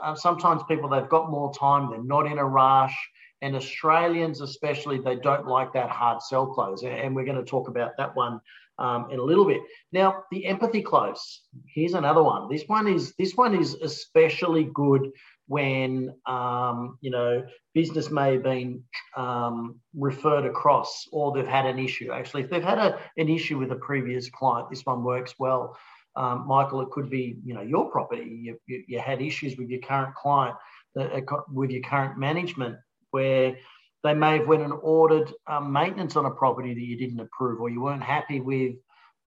uh, 0.00 0.14
sometimes 0.14 0.62
people 0.68 0.88
they've 0.88 1.08
got 1.08 1.28
more 1.28 1.52
time, 1.52 1.90
they're 1.90 2.02
not 2.02 2.26
in 2.26 2.38
a 2.38 2.44
rush 2.44 2.96
and 3.42 3.56
Australians, 3.56 4.40
especially, 4.40 4.98
they 4.98 5.16
don't 5.16 5.48
like 5.48 5.72
that 5.72 5.90
hard 5.90 6.22
sell 6.22 6.46
close. 6.46 6.84
And 6.84 7.14
we're 7.14 7.24
going 7.24 7.36
to 7.36 7.44
talk 7.44 7.68
about 7.68 7.96
that 7.98 8.14
one 8.14 8.40
um, 8.78 9.08
in 9.10 9.18
a 9.18 9.22
little 9.22 9.44
bit. 9.44 9.60
Now, 9.90 10.22
the 10.30 10.46
empathy 10.46 10.80
close. 10.80 11.42
Here's 11.66 11.94
another 11.94 12.22
one. 12.22 12.48
This 12.48 12.64
one 12.68 12.86
is 12.86 13.14
this 13.18 13.34
one 13.34 13.54
is 13.54 13.74
especially 13.74 14.70
good 14.72 15.10
when 15.48 16.14
um, 16.26 16.98
you 17.00 17.10
know 17.10 17.44
business 17.74 18.10
may 18.10 18.34
have 18.34 18.44
been 18.44 18.82
um, 19.16 19.80
referred 19.94 20.46
across 20.46 21.08
or 21.10 21.32
they've 21.32 21.46
had 21.46 21.66
an 21.66 21.80
issue. 21.80 22.12
Actually, 22.12 22.44
if 22.44 22.50
they've 22.50 22.62
had 22.62 22.78
a, 22.78 23.00
an 23.16 23.28
issue 23.28 23.58
with 23.58 23.72
a 23.72 23.76
previous 23.76 24.30
client, 24.30 24.70
this 24.70 24.86
one 24.86 25.02
works 25.02 25.34
well. 25.38 25.76
Um, 26.14 26.46
Michael, 26.46 26.80
it 26.82 26.90
could 26.90 27.10
be 27.10 27.38
you 27.44 27.54
know 27.54 27.62
your 27.62 27.90
property. 27.90 28.40
You, 28.42 28.60
you, 28.68 28.84
you 28.86 29.00
had 29.00 29.20
issues 29.20 29.56
with 29.56 29.68
your 29.68 29.80
current 29.80 30.14
client, 30.14 30.54
uh, 30.96 31.20
with 31.52 31.70
your 31.70 31.82
current 31.82 32.18
management 32.18 32.76
where 33.12 33.56
they 34.02 34.14
may 34.14 34.38
have 34.38 34.48
went 34.48 34.62
and 34.62 34.72
ordered 34.82 35.32
um, 35.46 35.72
maintenance 35.72 36.16
on 36.16 36.26
a 36.26 36.30
property 36.30 36.74
that 36.74 36.80
you 36.80 36.96
didn't 36.96 37.20
approve 37.20 37.60
or 37.60 37.70
you 37.70 37.80
weren't 37.80 38.02
happy 38.02 38.40
with 38.40 38.74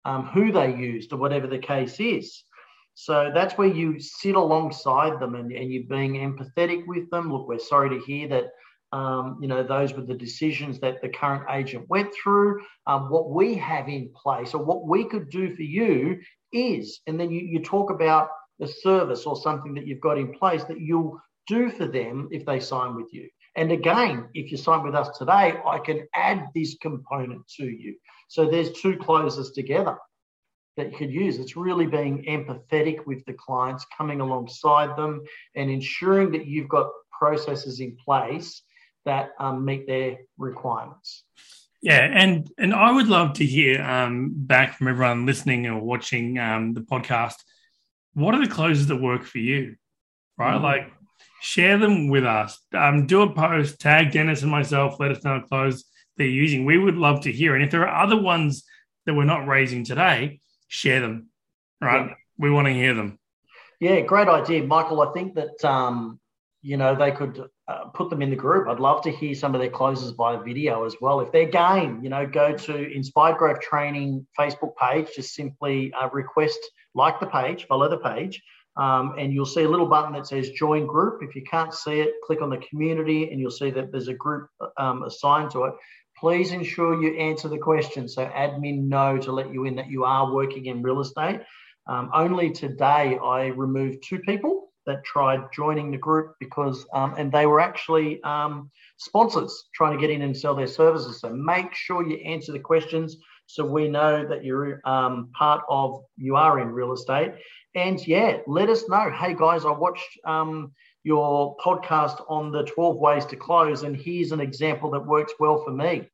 um, 0.04 0.26
who 0.28 0.52
they 0.52 0.76
used 0.76 1.14
or 1.14 1.18
whatever 1.18 1.48
the 1.48 1.58
case 1.58 2.00
is. 2.00 2.44
So 2.94 3.32
that's 3.34 3.58
where 3.58 3.68
you 3.68 4.00
sit 4.00 4.36
alongside 4.36 5.20
them 5.20 5.36
and, 5.36 5.52
and 5.52 5.72
you're 5.72 5.84
being 5.84 6.14
empathetic 6.14 6.86
with 6.88 7.10
them. 7.10 7.32
Look, 7.32 7.48
we're 7.48 7.60
sorry 7.60 7.90
to 7.90 8.06
hear 8.06 8.28
that. 8.30 8.46
Um, 8.92 9.40
you 9.42 9.50
know, 9.50 9.62
those 9.62 9.94
were 9.94 10.04
the 10.04 10.14
decisions 10.14 10.80
that 10.80 11.02
the 11.02 11.10
current 11.10 11.44
agent 11.52 11.90
went 11.90 12.14
through. 12.14 12.62
Um, 12.88 13.10
what 13.10 13.30
we 13.30 13.56
have 13.56 13.90
in 13.90 14.10
place 14.16 14.54
or 14.54 14.64
what 14.64 14.88
we 14.88 15.04
could 15.04 15.30
do 15.30 15.54
for 15.54 15.64
you 15.64 16.20
is, 16.54 17.02
and 17.06 17.20
then 17.20 17.30
you, 17.30 17.42
you 17.42 17.62
talk 17.62 17.90
about 17.90 18.30
a 18.62 18.68
service 18.68 19.26
or 19.26 19.36
something 19.36 19.74
that 19.74 19.86
you've 19.86 20.00
got 20.00 20.18
in 20.18 20.32
place 20.34 20.64
that 20.66 20.80
you'll 20.80 21.20
do 21.48 21.70
for 21.70 21.88
them 21.88 22.30
if 22.32 22.46
they 22.46 22.60
sign 22.60 22.96
with 22.96 23.12
you 23.12 23.28
And 23.56 23.72
again, 23.72 24.28
if 24.34 24.52
you 24.52 24.58
sign 24.58 24.84
with 24.84 24.96
us 24.96 25.18
today, 25.18 25.56
I 25.66 25.80
can 25.80 26.08
add 26.14 26.48
this 26.54 26.76
component 26.82 27.48
to 27.58 27.66
you. 27.66 27.96
So 28.28 28.50
there's 28.50 28.72
two 28.74 28.98
closes 28.98 29.52
together 29.52 29.98
that 30.78 30.92
you 30.92 30.98
could 30.98 31.12
use. 31.12 31.38
It's 31.38 31.56
really 31.56 31.86
being 31.86 32.26
empathetic 32.26 33.06
with 33.06 33.24
the 33.26 33.34
clients, 33.34 33.86
coming 33.98 34.20
alongside 34.20 34.98
them, 34.98 35.24
and 35.56 35.70
ensuring 35.70 36.32
that 36.34 36.46
you've 36.46 36.68
got 36.68 36.90
processes 37.18 37.80
in 37.80 37.96
place 37.96 38.62
that 39.06 39.30
um, 39.40 39.64
meet 39.64 39.88
their 39.88 40.18
requirements. 40.38 41.24
Yeah, 41.82 42.02
and 42.02 42.50
and 42.58 42.74
I 42.74 42.92
would 42.92 43.08
love 43.08 43.34
to 43.34 43.46
hear 43.46 43.82
um, 43.82 44.32
back 44.36 44.76
from 44.76 44.88
everyone 44.88 45.26
listening 45.26 45.68
or 45.68 45.80
watching 45.80 46.40
um, 46.40 46.74
the 46.74 46.82
podcast. 46.82 47.36
What 48.14 48.34
are 48.34 48.44
the 48.44 48.52
closes 48.52 48.88
that 48.88 48.96
work 48.96 49.24
for 49.24 49.38
you? 49.38 49.76
Right, 50.38 50.56
mm-hmm. 50.56 50.64
like 50.64 50.92
share 51.46 51.78
them 51.78 52.10
with 52.10 52.26
us. 52.26 52.60
Um, 52.74 53.06
do 53.06 53.22
a 53.22 53.32
post, 53.32 53.80
tag 53.80 54.12
Dennis 54.12 54.42
and 54.42 54.50
myself. 54.50 55.00
Let 55.00 55.12
us 55.12 55.24
know 55.24 55.36
what 55.36 55.48
closes 55.48 55.86
they're 56.18 56.26
using. 56.26 56.66
We 56.66 56.80
would 56.80 56.96
love 56.96 57.22
to 57.22 57.32
hear. 57.32 57.54
And 57.54 57.64
if 57.64 57.70
there 57.70 57.88
are 57.88 58.04
other 58.04 58.20
ones 58.20 58.64
that 59.06 59.14
we're 59.14 59.26
not 59.26 59.48
raising 59.48 59.84
today, 59.84 60.40
share 60.70 61.02
them. 61.02 61.28
Right, 61.80 62.08
yeah. 62.08 62.14
we 62.40 62.50
want 62.50 62.68
to 62.68 62.74
hear 62.74 62.96
them. 62.96 63.20
Yeah, 63.80 64.02
great 64.02 64.28
idea, 64.28 64.64
Michael. 64.64 65.02
I 65.02 65.14
think 65.14 65.36
that 65.36 65.64
um, 65.64 66.20
you 66.64 66.78
know 66.78 66.96
they 66.96 67.12
could 67.12 67.48
uh, 67.68 67.86
put 67.94 68.10
them 68.10 68.24
in 68.24 68.32
the 68.32 68.36
group. 68.36 68.68
I'd 68.68 68.80
love 68.80 69.04
to 69.04 69.12
hear 69.12 69.36
some 69.36 69.54
of 69.54 69.62
their 69.62 69.70
closes 69.70 70.14
by 70.14 70.38
video 70.38 70.84
as 70.86 70.96
well. 71.00 71.20
If 71.20 71.32
they're 71.32 71.46
game, 71.46 72.00
you 72.02 72.10
know, 72.10 72.26
go 72.26 72.56
to 72.56 72.92
Inspired 72.92 73.38
Growth 73.38 73.60
Training 73.60 74.26
Facebook 74.40 74.76
page. 74.82 75.10
Just 75.16 75.36
simply 75.36 75.94
uh, 75.94 76.10
request 76.12 76.60
like 76.96 77.20
the 77.20 77.28
page, 77.28 77.68
follow 77.68 77.90
the 77.90 77.98
page, 77.98 78.42
um, 78.78 79.16
and 79.18 79.34
you'll 79.34 79.46
see 79.46 79.64
a 79.64 79.70
little 79.70 79.86
button 79.86 80.14
that 80.14 80.28
says 80.28 80.50
Join 80.52 80.86
Group. 80.86 81.22
If 81.24 81.36
you 81.36 81.44
can't 81.44 81.74
see 81.74 82.02
it, 82.02 82.14
click 82.26 82.42
on 82.42 82.50
the 82.50 82.58
Community, 82.58 83.32
and 83.32 83.40
you'll 83.40 83.52
see 83.52 83.72
that 83.72 83.92
there's 83.92 84.10
a 84.10 84.14
group 84.14 84.50
um, 84.78 85.04
assigned 85.04 85.52
to 85.52 85.66
it. 85.66 85.74
Please 86.18 86.52
ensure 86.52 87.02
you 87.02 87.18
answer 87.18 87.48
the 87.50 87.58
question 87.58 88.08
so 88.08 88.26
admin 88.28 88.88
know 88.88 89.18
to 89.18 89.32
let 89.32 89.54
you 89.54 89.66
in 89.66 89.76
that 89.76 89.90
you 89.90 90.04
are 90.06 90.34
working 90.34 90.66
in 90.68 90.82
real 90.82 91.02
estate. 91.02 91.42
Um, 91.88 92.10
only 92.14 92.52
today 92.52 93.18
I 93.24 93.48
removed 93.48 94.04
two 94.08 94.20
people 94.20 94.70
that 94.86 95.04
tried 95.04 95.42
joining 95.54 95.92
the 95.92 95.98
group 95.98 96.36
because, 96.40 96.86
um, 96.94 97.16
and 97.18 97.32
they 97.32 97.46
were 97.46 97.60
actually 97.60 98.22
um, 98.24 98.70
sponsors 98.98 99.66
trying 99.74 99.96
to 99.96 100.02
get 100.02 100.10
in 100.10 100.22
and 100.22 100.36
sell 100.36 100.56
their 100.56 100.68
services. 100.68 101.20
So 101.20 101.34
make 101.34 101.74
sure 101.74 102.08
you 102.08 102.18
answer 102.18 102.52
the 102.52 102.60
questions 102.60 103.18
so 103.48 103.66
we 103.66 103.88
know 103.88 104.26
that 104.26 104.44
you're 104.44 104.82
um, 104.86 105.30
part 105.38 105.62
of, 105.70 106.02
you 106.18 106.36
are 106.36 106.60
in 106.60 106.70
real 106.70 106.94
estate. 106.94 107.34
And 107.76 108.06
yeah, 108.08 108.38
let 108.48 108.70
us 108.70 108.88
know. 108.88 109.12
Hey 109.12 109.36
guys, 109.36 109.66
I 109.66 109.72
watched 109.72 110.18
um, 110.24 110.72
your 111.04 111.58
podcast 111.58 112.24
on 112.30 112.50
the 112.52 112.64
12 112.64 112.98
ways 112.98 113.26
to 113.26 113.36
close, 113.36 113.84
and 113.84 113.98
here's 113.98 114.32
an 114.32 114.40
example 114.40 114.90
that 114.92 115.06
works 115.06 115.34
well 115.40 115.62
for 115.62 115.72
me. 115.72 116.10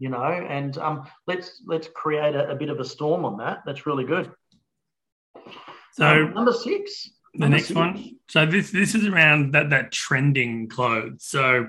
You 0.00 0.08
know, 0.08 0.24
and 0.24 0.76
um, 0.78 1.06
let's 1.28 1.62
let's 1.66 1.88
create 1.94 2.34
a, 2.34 2.50
a 2.50 2.56
bit 2.56 2.68
of 2.68 2.80
a 2.80 2.84
storm 2.84 3.24
on 3.24 3.38
that. 3.38 3.62
That's 3.64 3.86
really 3.86 4.04
good. 4.04 4.32
So 5.92 6.06
um, 6.06 6.34
number 6.34 6.52
six 6.52 7.10
the 7.34 7.48
next 7.48 7.70
one. 7.70 8.16
So 8.28 8.44
this 8.44 8.72
this 8.72 8.96
is 8.96 9.06
around 9.06 9.52
that 9.52 9.70
that 9.70 9.92
trending 9.92 10.68
close. 10.68 11.12
So 11.18 11.68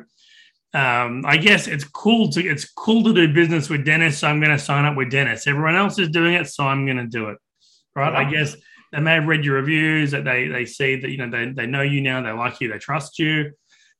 um, 0.74 1.24
I 1.24 1.38
guess 1.38 1.68
it's 1.68 1.84
cool 1.84 2.30
to 2.32 2.44
it's 2.44 2.66
cool 2.66 3.04
to 3.04 3.14
do 3.14 3.32
business 3.32 3.70
with 3.70 3.86
Dennis. 3.86 4.18
So 4.18 4.28
I'm 4.28 4.40
going 4.40 4.58
to 4.58 4.60
sign 4.60 4.86
up 4.86 4.98
with 4.98 5.12
Dennis. 5.12 5.46
Everyone 5.46 5.76
else 5.76 6.00
is 6.00 6.10
doing 6.10 6.34
it, 6.34 6.48
so 6.48 6.66
I'm 6.66 6.86
going 6.86 6.98
to 6.98 7.06
do 7.06 7.30
it. 7.30 7.38
Right? 7.96 8.12
Yeah. 8.12 8.20
I 8.20 8.32
guess 8.32 8.56
they 8.92 9.00
may 9.00 9.16
have 9.16 9.28
read 9.28 9.46
your 9.46 9.56
reviews. 9.56 10.12
That 10.12 10.24
they 10.24 10.48
they 10.48 10.66
see 10.66 10.96
that 10.98 11.10
you 11.10 11.18
know 11.18 11.30
they 11.30 11.52
they 11.52 11.68
know 11.68 11.82
you 11.82 12.02
now. 12.02 12.22
They 12.22 12.32
like 12.32 12.62
you. 12.62 12.72
They 12.72 12.80
trust 12.80 13.20
you. 13.20 13.52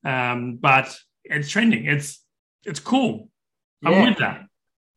Um, 0.04 0.58
but 0.58 0.96
it's 1.24 1.50
trending. 1.50 1.86
It's 1.86 2.24
it's 2.64 2.80
cool. 2.80 3.30
I'm 3.84 4.04
with 4.04 4.18
that. 4.20 4.46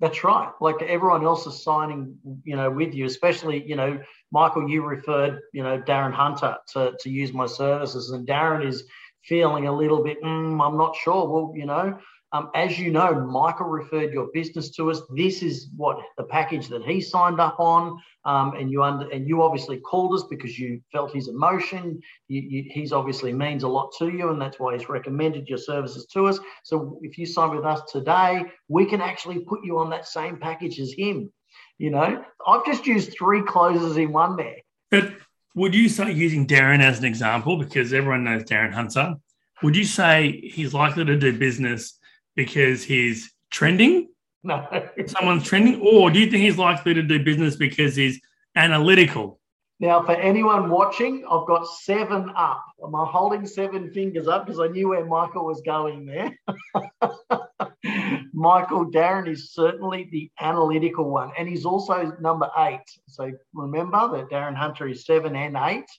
That's 0.01 0.23
right. 0.23 0.51
Like 0.61 0.81
everyone 0.83 1.25
else 1.25 1.47
is 1.47 1.63
signing, 1.63 2.17
you 2.45 2.57
know, 2.57 2.71
with 2.71 2.95
you, 2.95 3.05
especially, 3.05 3.67
you 3.67 3.75
know, 3.75 4.01
Michael, 4.31 4.69
you 4.69 4.85
referred, 4.85 5.41
you 5.53 5.65
know, 5.65 5.81
Darren 5.81 6.13
Hunter 6.13 6.57
to, 6.73 6.95
to 7.01 7.11
use 7.11 7.33
my 7.33 7.47
services, 7.47 8.11
and 8.11 8.27
Darren 8.27 8.65
is 8.65 8.85
feeling 9.25 9.67
a 9.67 9.77
little 9.77 10.03
bit, 10.03 10.23
mm, 10.23 10.65
I'm 10.65 10.79
not 10.79 10.97
sure. 10.97 11.29
Well, 11.29 11.53
you 11.55 11.67
know, 11.67 11.99
um, 12.33 12.51
as 12.55 12.79
you 12.79 12.91
know, 12.91 13.15
Michael 13.15 13.67
referred 13.67 14.13
your 14.13 14.29
business 14.35 14.71
to 14.73 14.91
us. 14.91 15.01
This 15.17 15.43
is 15.43 15.69
what 15.77 15.99
the 16.19 16.25
package 16.25 16.69
that 16.69 16.83
he 16.83 17.01
signed 17.01 17.41
up 17.41 17.59
on, 17.59 17.99
um, 18.27 18.55
and 18.55 18.71
you 18.71 18.83
under 18.83 19.09
and 19.11 19.27
you 19.27 19.43
obviously 19.43 19.79
called 19.79 20.15
us 20.15 20.25
because 20.29 20.59
you 20.59 20.81
felt 20.93 21.15
his 21.15 21.29
emotion. 21.29 22.01
You, 22.29 22.43
you, 22.43 22.65
he's 22.71 22.93
obviously 22.93 23.33
means 23.33 23.63
a 23.63 23.69
lot 23.69 23.93
to 23.99 24.11
you, 24.11 24.29
and 24.31 24.41
that's 24.41 24.61
why 24.61 24.77
he's 24.77 24.91
recommended 24.91 25.49
your 25.49 25.59
services 25.59 26.05
to 26.13 26.27
us. 26.27 26.39
So 26.65 26.99
if 27.03 27.17
you 27.17 27.25
sign 27.25 27.57
with 27.57 27.65
us 27.65 27.81
today, 27.91 28.45
we 28.69 28.85
can 28.85 29.01
actually 29.01 29.41
put 29.41 29.65
you 29.65 29.79
on 29.79 29.89
that 29.91 30.07
same 30.07 30.37
package 30.37 30.79
as 30.81 30.93
him. 30.93 31.33
You 31.79 31.91
know, 31.91 32.25
I've 32.47 32.67
just 32.67 32.87
used 32.87 33.17
three 33.17 33.43
closes 33.43 33.97
in 33.97 34.13
one 34.13 34.37
there. 34.37 34.57
But 34.91 35.13
would 35.55 35.75
you 35.75 35.89
say 35.89 36.13
using 36.13 36.47
Darren 36.47 36.81
as 36.81 36.99
an 36.99 37.07
example, 37.07 37.57
because 37.57 37.95
everyone 37.95 38.25
knows 38.25 38.45
Darren 38.45 38.73
Hunter, 38.73 39.15
would 39.63 39.77
you 39.77 39.85
say 39.85 40.41
he's 40.53 40.75
likely 40.75 41.05
to 41.05 41.17
do 41.17 41.37
business 41.37 41.98
because 42.39 42.85
he's 42.85 43.35
trending? 43.51 44.09
No. 44.45 44.65
Someone's 45.07 45.43
trending? 45.43 45.81
Or 45.81 46.09
do 46.09 46.21
you 46.21 46.31
think 46.31 46.45
he's 46.45 46.57
likely 46.57 46.95
to 46.95 47.03
do 47.03 47.25
business 47.25 47.57
because 47.57 47.97
he's 47.97 48.21
analytical? 48.55 49.41
Now, 49.81 50.05
for 50.05 50.13
anyone 50.13 50.71
watching, 50.71 51.25
I've 51.29 51.49
got 51.49 51.67
seven 51.67 52.31
up. 52.37 52.65
Am 52.85 52.95
I 52.95 53.05
holding 53.05 53.45
seven 53.45 53.91
fingers 53.93 54.29
up 54.29 54.47
because 54.47 54.61
I 54.61 54.69
knew 54.69 54.91
where 54.91 55.05
Michael 55.05 55.47
was 55.47 55.61
going 55.63 56.07
there? 56.07 56.39
Michael 58.33 58.89
Darren 58.89 59.29
is 59.29 59.53
certainly 59.53 60.09
the 60.13 60.31
analytical 60.41 61.11
one, 61.11 61.33
and 61.37 61.49
he's 61.49 61.65
also 61.65 62.17
number 62.21 62.49
eight. 62.59 62.87
So 63.09 63.33
remember 63.53 64.17
that 64.17 64.31
Darren 64.31 64.55
Hunter 64.55 64.87
is 64.87 65.05
seven 65.05 65.35
and 65.35 65.57
eight. 65.57 65.91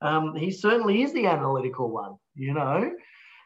Um, 0.00 0.34
he 0.34 0.50
certainly 0.50 1.02
is 1.02 1.12
the 1.12 1.26
analytical 1.26 1.88
one. 1.88 2.16
You 2.34 2.54
know, 2.54 2.90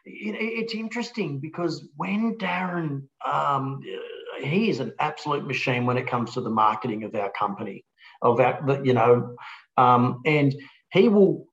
it, 0.05 0.35
it's 0.35 0.73
interesting 0.73 1.39
because 1.39 1.87
when 1.95 2.37
Darren, 2.37 3.03
um, 3.25 3.81
he 4.39 4.69
is 4.69 4.79
an 4.79 4.93
absolute 4.99 5.45
machine 5.45 5.85
when 5.85 5.97
it 5.97 6.07
comes 6.07 6.33
to 6.33 6.41
the 6.41 6.49
marketing 6.49 7.03
of 7.03 7.15
our 7.15 7.31
company, 7.31 7.85
of 8.21 8.39
our, 8.39 8.81
you 8.83 8.93
know, 8.93 9.35
um, 9.77 10.21
and 10.25 10.55
he 10.91 11.07
will 11.07 11.47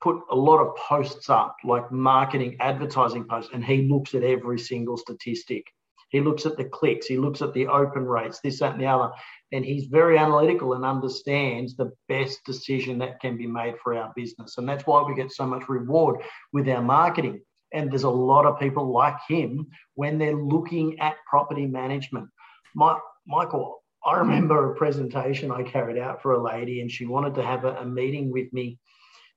put 0.00 0.16
a 0.30 0.36
lot 0.36 0.58
of 0.58 0.76
posts 0.76 1.28
up, 1.28 1.56
like 1.64 1.90
marketing, 1.90 2.56
advertising 2.60 3.24
posts, 3.24 3.50
and 3.52 3.64
he 3.64 3.88
looks 3.88 4.14
at 4.14 4.22
every 4.22 4.58
single 4.58 4.96
statistic. 4.96 5.64
He 6.10 6.20
looks 6.20 6.46
at 6.46 6.56
the 6.56 6.64
clicks, 6.64 7.06
he 7.06 7.18
looks 7.18 7.42
at 7.42 7.52
the 7.52 7.66
open 7.66 8.04
rates, 8.04 8.40
this, 8.40 8.60
that, 8.60 8.72
and 8.72 8.80
the 8.80 8.86
other. 8.86 9.12
And 9.52 9.64
he's 9.64 9.86
very 9.86 10.18
analytical 10.18 10.74
and 10.74 10.84
understands 10.84 11.76
the 11.76 11.92
best 12.08 12.44
decision 12.44 12.98
that 12.98 13.20
can 13.20 13.36
be 13.36 13.46
made 13.46 13.74
for 13.82 13.94
our 13.94 14.12
business. 14.16 14.56
And 14.56 14.68
that's 14.68 14.86
why 14.86 15.02
we 15.02 15.14
get 15.14 15.32
so 15.32 15.46
much 15.46 15.68
reward 15.68 16.22
with 16.52 16.68
our 16.68 16.82
marketing. 16.82 17.40
And 17.72 17.90
there's 17.90 18.04
a 18.04 18.10
lot 18.10 18.46
of 18.46 18.58
people 18.58 18.90
like 18.92 19.16
him 19.28 19.66
when 19.94 20.18
they're 20.18 20.34
looking 20.34 20.98
at 21.00 21.16
property 21.28 21.66
management. 21.66 22.28
My, 22.74 22.98
Michael, 23.26 23.82
I 24.04 24.16
remember 24.18 24.72
a 24.72 24.76
presentation 24.76 25.50
I 25.50 25.62
carried 25.62 25.98
out 25.98 26.22
for 26.22 26.32
a 26.32 26.42
lady, 26.42 26.80
and 26.80 26.90
she 26.90 27.04
wanted 27.04 27.34
to 27.34 27.42
have 27.42 27.64
a, 27.64 27.76
a 27.76 27.84
meeting 27.84 28.30
with 28.32 28.52
me. 28.52 28.78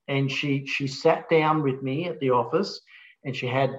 And 0.08 0.30
she 0.30 0.66
she 0.66 0.86
sat 0.86 1.28
down 1.28 1.62
with 1.62 1.82
me 1.82 2.06
at 2.06 2.18
the 2.20 2.30
office, 2.30 2.80
and 3.24 3.36
she 3.36 3.46
had 3.46 3.70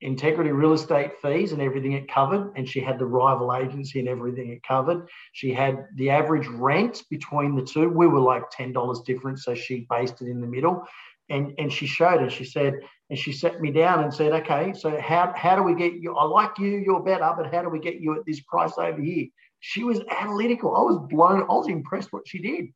integrity 0.00 0.50
real 0.50 0.74
estate 0.74 1.12
fees 1.22 1.52
and 1.52 1.62
everything 1.62 1.92
it 1.92 2.08
covered, 2.08 2.52
and 2.56 2.68
she 2.68 2.80
had 2.80 2.98
the 2.98 3.06
rival 3.06 3.54
agency 3.54 3.98
and 4.00 4.08
everything 4.08 4.50
it 4.50 4.62
covered. 4.62 5.08
She 5.32 5.52
had 5.52 5.86
the 5.96 6.10
average 6.10 6.46
rent 6.46 7.02
between 7.10 7.56
the 7.56 7.62
two. 7.62 7.88
We 7.88 8.06
were 8.06 8.20
like 8.20 8.50
ten 8.50 8.72
dollars 8.72 9.00
difference, 9.06 9.44
so 9.44 9.54
she 9.54 9.86
based 9.88 10.20
it 10.20 10.28
in 10.28 10.40
the 10.40 10.46
middle. 10.46 10.84
And 11.30 11.54
and 11.58 11.72
she 11.72 11.86
showed 11.86 12.22
it. 12.22 12.32
She 12.32 12.44
said, 12.44 12.74
and 13.10 13.18
she 13.18 13.32
sat 13.32 13.60
me 13.60 13.70
down 13.70 14.04
and 14.04 14.12
said, 14.12 14.32
okay, 14.32 14.74
so 14.74 15.00
how 15.00 15.32
how 15.36 15.56
do 15.56 15.62
we 15.62 15.74
get 15.74 15.94
you? 15.94 16.14
I 16.14 16.24
like 16.24 16.58
you, 16.58 16.68
you're 16.84 17.02
better, 17.02 17.32
but 17.36 17.52
how 17.52 17.62
do 17.62 17.68
we 17.70 17.78
get 17.78 18.00
you 18.00 18.18
at 18.18 18.26
this 18.26 18.40
price 18.40 18.72
over 18.78 19.00
here? 19.00 19.26
she 19.66 19.82
was 19.82 20.02
analytical. 20.20 20.76
I 20.76 20.82
was 20.82 20.98
blown. 21.08 21.40
I 21.40 21.54
was 21.54 21.68
impressed 21.68 22.12
what 22.12 22.28
she 22.28 22.38
did. 22.38 22.66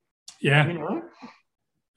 Yeah. 0.41 0.67
You 0.67 0.73
know. 0.73 1.03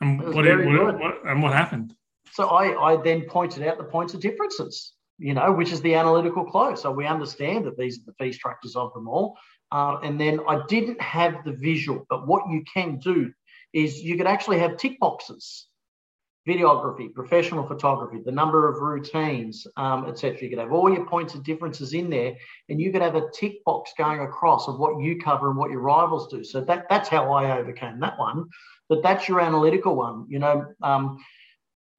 And 0.02 0.20
what, 0.20 0.46
what, 0.46 1.00
what, 1.00 1.16
and 1.26 1.42
what 1.42 1.54
happened? 1.54 1.96
So 2.34 2.50
I, 2.50 2.92
I 2.92 3.02
then 3.02 3.22
pointed 3.22 3.66
out 3.66 3.78
the 3.78 3.86
points 3.86 4.14
of 4.14 4.20
differences, 4.20 4.92
you 5.18 5.34
know, 5.34 5.54
which 5.54 5.72
is 5.72 5.80
the 5.80 5.96
analytical 5.96 6.44
close. 6.44 6.82
So 6.82 6.92
we 6.92 7.08
understand 7.08 7.66
that 7.68 7.78
these 7.78 8.00
are 8.00 8.02
the 8.08 8.14
fee 8.20 8.34
structures 8.34 8.76
of 8.76 8.94
them 8.94 9.08
all. 9.08 9.38
Uh, 9.72 10.00
and 10.04 10.20
then 10.20 10.42
I 10.46 10.62
didn't 10.68 11.00
have 11.02 11.46
the 11.46 11.54
visual, 11.54 12.06
but 12.10 12.28
what 12.28 12.50
you 12.50 12.62
can 12.74 13.00
do 13.00 13.32
is 13.72 14.04
you 14.04 14.18
could 14.18 14.28
actually 14.28 14.60
have 14.60 14.76
tick 14.76 15.00
boxes 15.00 15.68
videography, 16.48 17.14
professional 17.14 17.68
photography, 17.68 18.20
the 18.26 18.32
number 18.32 18.68
of 18.68 18.82
routines, 18.82 19.68
um, 19.78 20.08
etc. 20.08 20.42
You 20.42 20.50
could 20.50 20.60
have 20.60 20.72
all 20.72 20.92
your 20.92 21.06
points 21.06 21.36
of 21.36 21.44
differences 21.44 21.94
in 21.94 22.10
there, 22.10 22.36
and 22.70 22.82
you 22.82 22.92
could 22.92 23.02
have 23.02 23.16
a 23.16 23.30
tick 23.34 23.64
box 23.64 23.92
going 23.98 24.22
across 24.22 24.68
of 24.68 24.80
what 24.80 25.02
you 25.02 25.20
cover 25.20 25.50
and 25.50 25.58
what 25.58 25.72
your 25.72 25.82
rivals 25.82 26.32
do. 26.32 26.44
So 26.44 26.62
that, 26.62 26.88
that's 26.90 27.10
how 27.10 27.32
I 27.32 27.58
overcame 27.60 28.00
that 28.00 28.18
one. 28.18 28.46
But 28.90 29.04
that's 29.04 29.28
your 29.30 29.40
analytical 29.40 29.96
one. 29.96 30.26
You 30.30 30.40
know, 30.40 30.66
um, 30.82 31.24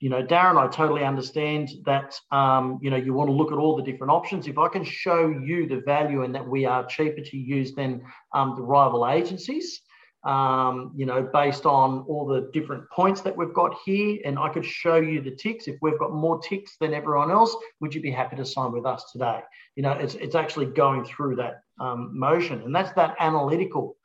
you 0.01 0.11
know, 0.11 0.21
Darren, 0.21 0.57
I 0.57 0.67
totally 0.67 1.05
understand 1.05 1.71
that, 1.85 2.19
um, 2.33 2.81
you 2.83 2.91
know, 2.91 2.97
you 2.97 3.15
want 3.15 3.29
to 3.29 3.33
look 3.33 3.53
at 3.53 3.59
all 3.59 3.77
the 3.77 3.85
different 3.85 4.13
options. 4.13 4.49
If 4.49 4.59
I 4.59 4.67
can 4.67 4.83
show 4.83 5.29
you 5.29 5.69
the 5.69 5.81
value 5.87 6.25
and 6.25 6.35
that 6.35 6.47
we 6.47 6.65
are 6.65 6.85
cheaper 6.85 7.21
to 7.21 7.37
use 7.37 7.73
than 7.73 8.03
um, 8.35 8.55
the 8.57 8.63
rival 8.63 9.07
agencies, 9.07 9.81
um, 10.25 10.93
you 10.95 11.07
know, 11.07 11.29
based 11.33 11.67
on 11.67 12.05
all 12.09 12.27
the 12.27 12.51
different 12.53 12.89
points 12.91 13.21
that 13.23 13.37
we've 13.37 13.53
got 13.55 13.77
here, 13.85 14.19
and 14.25 14.39
I 14.39 14.49
could 14.49 14.65
show 14.65 14.97
you 14.97 15.21
the 15.21 15.35
ticks. 15.35 15.67
If 15.67 15.77
we've 15.83 15.99
got 15.99 16.13
more 16.13 16.39
ticks 16.41 16.77
than 16.81 16.95
everyone 16.95 17.31
else, 17.31 17.57
would 17.81 17.95
you 17.95 18.01
be 18.01 18.11
happy 18.11 18.37
to 18.37 18.45
sign 18.45 18.73
with 18.73 18.87
us 18.87 19.11
today? 19.13 19.41
You 19.75 19.83
know, 19.83 19.93
it's, 19.93 20.15
it's 20.15 20.35
actually 20.35 20.67
going 20.67 21.05
through 21.05 21.37
that 21.37 21.63
um, 21.81 22.17
motion, 22.17 22.63
and 22.63 22.75
that's 22.75 22.93
that 22.93 23.17
analytical. 23.19 23.97